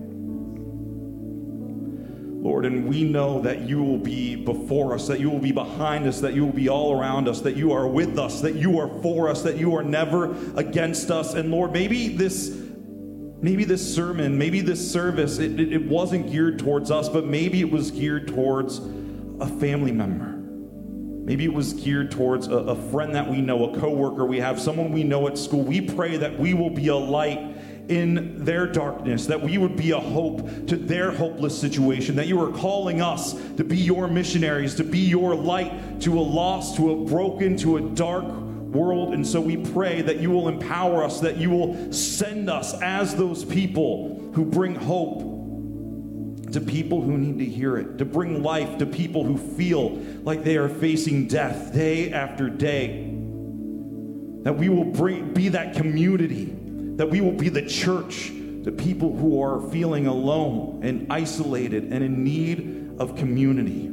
Lord, 2.42 2.66
and 2.66 2.88
we 2.88 3.04
know 3.04 3.39
that 3.42 3.62
you 3.62 3.84
will 3.84 4.00
be 4.00 4.36
before 4.36 4.96
us, 4.96 5.08
that 5.08 5.20
you 5.20 5.30
will 5.30 5.39
be 5.39 5.52
behind 5.52 6.08
us, 6.08 6.20
that 6.22 6.34
you 6.34 6.44
will 6.44 6.52
be 6.52 6.70
all 6.70 6.92
around 6.92 7.28
us, 7.28 7.39
that 7.42 7.56
you 7.56 7.72
are 7.72 7.88
with 7.88 8.18
us, 8.18 8.42
that 8.42 8.56
you 8.56 8.80
are 8.80 8.89
for 9.04 9.30
us, 9.30 9.44
that 9.44 9.58
you 9.58 9.76
are 9.76 9.84
never 9.84 10.36
against 10.56 11.12
us. 11.12 11.36
And 11.36 11.52
Lord, 11.52 11.72
maybe 11.72 12.08
this 12.08 12.50
maybe 13.42 13.64
this 13.64 13.96
sermon, 13.96 14.39
maybe 14.39 14.62
this 14.62 14.92
service, 14.92 15.38
it, 15.38 15.60
it, 15.60 15.74
it, 15.74 15.86
wasn't 15.86 16.32
geared 16.32 16.58
towards 16.58 16.89
us, 16.89 17.10
but 17.10 17.26
maybe 17.26 17.60
it 17.60 17.70
was 17.70 17.92
geared 17.92 18.28
towards 18.28 18.80
a 19.39 19.48
family 19.60 19.92
member. 19.92 20.38
Maybe 21.24 21.46
it 21.46 21.54
was 21.54 21.74
geared 21.74 22.12
towards 22.12 22.48
a, 22.48 22.58
a 22.58 22.76
friend 22.89 23.14
that 23.14 23.30
we 23.30 23.42
know, 23.42 23.72
a 23.72 23.80
coworker 23.80 24.26
we 24.26 24.39
have, 24.39 24.60
someone 24.60 24.92
we 24.92 25.04
know 25.04 25.28
at 25.28 25.38
school. 25.38 25.62
We 25.62 25.82
pray 25.82 26.18
that 26.18 26.39
we 26.39 26.56
will 26.56 26.70
be 26.72 26.88
a 26.88 26.96
light 26.96 27.56
in 27.90 28.44
their 28.44 28.66
darkness, 28.68 29.26
that 29.28 29.42
we 29.42 29.58
would 29.58 29.76
be 29.76 29.92
a 29.92 30.00
hope 30.00 30.68
to 30.68 30.76
their 30.76 31.12
hopeless 31.12 31.60
situation, 31.60 32.16
that 32.16 32.28
you 32.28 32.42
are 32.42 32.52
calling 32.52 33.02
us 33.02 33.34
to 33.58 33.64
be 33.64 33.78
your 33.78 34.08
missionaries, 34.08 34.76
to 34.76 34.84
be 34.84 35.00
your 35.00 35.36
light 35.36 36.00
to 36.02 36.18
a 36.18 36.22
lost, 36.22 36.78
to 36.78 36.92
a 36.92 37.06
broken, 37.06 37.58
to 37.58 37.78
a 37.78 37.82
dark 37.82 38.26
world. 38.26 39.14
And 39.14 39.26
so 39.26 39.42
we 39.42 39.58
pray 39.58 40.02
that 40.02 40.18
you 40.18 40.30
will 40.30 40.48
empower 40.48 41.04
us, 41.04 41.20
that 41.20 41.38
you 41.38 41.50
will 41.50 41.92
send 41.92 42.50
us 42.50 42.80
as 42.82 43.16
those 43.16 43.44
people 43.44 44.32
who 44.34 44.46
bring 44.46 44.76
hope 44.76 45.32
to 46.54 46.62
people 46.62 47.02
who 47.02 47.18
need 47.18 47.40
to 47.40 47.46
hear 47.46 47.78
it, 47.78 47.98
to 47.98 48.06
bring 48.06 48.44
life 48.44 48.78
to 48.78 48.86
people 48.86 49.24
who 49.24 49.38
feel 49.38 49.90
like 50.24 50.44
they 50.44 50.58
are 50.58 50.70
facing 50.70 51.28
death 51.28 51.74
day 51.74 52.12
after 52.12 52.50
day. 52.50 53.10
That 54.44 54.58
we 54.58 54.70
will 54.70 54.86
bring, 54.86 55.34
be 55.34 55.50
that 55.50 55.76
community, 55.76 56.58
that 57.02 57.08
we 57.08 57.20
will 57.20 57.32
be 57.32 57.49
the 57.49 57.64
church 57.64 58.28
to 58.64 58.72
people 58.72 59.18
who 59.18 59.41
are 59.41 59.60
feeling 59.72 60.06
alone 60.06 60.82
and 60.84 61.12
isolated 61.12 61.86
and 61.86 62.04
in 62.04 62.24
need 62.24 62.93
of 62.99 63.16
community. 63.16 63.89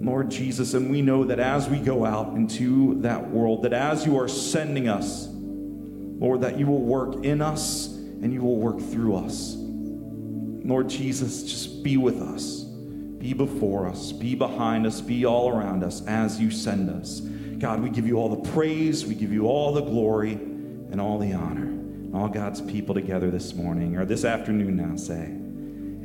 Lord 0.00 0.30
Jesus, 0.30 0.74
and 0.74 0.92
we 0.92 1.02
know 1.02 1.24
that 1.24 1.40
as 1.40 1.68
we 1.68 1.80
go 1.80 2.04
out 2.04 2.34
into 2.34 3.00
that 3.00 3.30
world, 3.30 3.64
that 3.64 3.72
as 3.72 4.06
you 4.06 4.16
are 4.16 4.28
sending 4.28 4.88
us, 4.88 5.26
Lord, 5.28 6.42
that 6.42 6.56
you 6.56 6.68
will 6.68 6.82
work 6.82 7.24
in 7.24 7.42
us 7.42 7.88
and 7.88 8.32
you 8.32 8.42
will 8.42 8.58
work 8.58 8.78
through 8.78 9.16
us. 9.16 9.56
Lord 9.56 10.88
Jesus, 10.88 11.42
just 11.42 11.82
be 11.82 11.96
with 11.96 12.22
us. 12.22 12.60
Be 12.62 13.32
before 13.32 13.88
us, 13.88 14.12
be 14.12 14.36
behind 14.36 14.86
us, 14.86 15.00
be 15.00 15.26
all 15.26 15.48
around 15.48 15.82
us 15.82 16.06
as 16.06 16.40
you 16.40 16.52
send 16.52 16.90
us. 16.90 17.22
God, 17.62 17.80
we 17.80 17.90
give 17.90 18.08
you 18.08 18.16
all 18.16 18.28
the 18.28 18.50
praise, 18.50 19.06
we 19.06 19.14
give 19.14 19.32
you 19.32 19.46
all 19.46 19.72
the 19.72 19.82
glory 19.82 20.32
and 20.32 21.00
all 21.00 21.16
the 21.16 21.32
honor. 21.32 21.68
All 22.12 22.26
God's 22.26 22.60
people 22.60 22.92
together 22.92 23.30
this 23.30 23.54
morning 23.54 23.96
or 23.96 24.04
this 24.04 24.24
afternoon 24.24 24.76
now 24.76 24.96
say, 24.96 25.26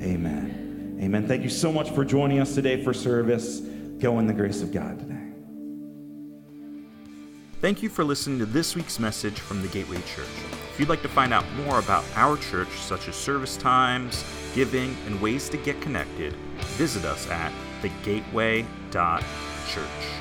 Amen. 0.08 1.00
Amen. 1.02 1.28
Thank 1.28 1.42
you 1.42 1.50
so 1.50 1.72
much 1.72 1.90
for 1.90 2.06
joining 2.06 2.40
us 2.40 2.54
today 2.54 2.84
for 2.84 2.94
service. 2.94 3.62
Go 3.98 4.20
in 4.20 4.28
the 4.28 4.36
grace 4.36 4.62
of 4.62 4.72
God 4.72 5.00
today. 5.00 5.16
Thank 7.60 7.82
you 7.82 7.90
for 7.90 8.04
listening 8.04 8.38
to 8.38 8.46
this 8.46 8.76
week's 8.76 9.00
message 9.00 9.40
from 9.40 9.64
the 9.64 9.68
Gateway 9.70 9.98
Church. 10.16 10.28
If 10.72 10.80
you'd 10.80 10.90
like 10.90 11.02
to 11.02 11.10
find 11.10 11.34
out 11.34 11.44
more 11.66 11.80
about 11.80 12.06
our 12.14 12.38
church, 12.38 12.70
such 12.70 13.08
as 13.08 13.16
service 13.16 13.58
times, 13.58 14.24
giving, 14.54 14.96
and 15.08 15.20
ways 15.20 15.50
to 15.50 15.58
get 15.58 15.82
connected, 15.82 16.34
visit 16.78 17.04
us 17.04 17.28
at 17.32 17.52
thegateway.church. 17.82 20.17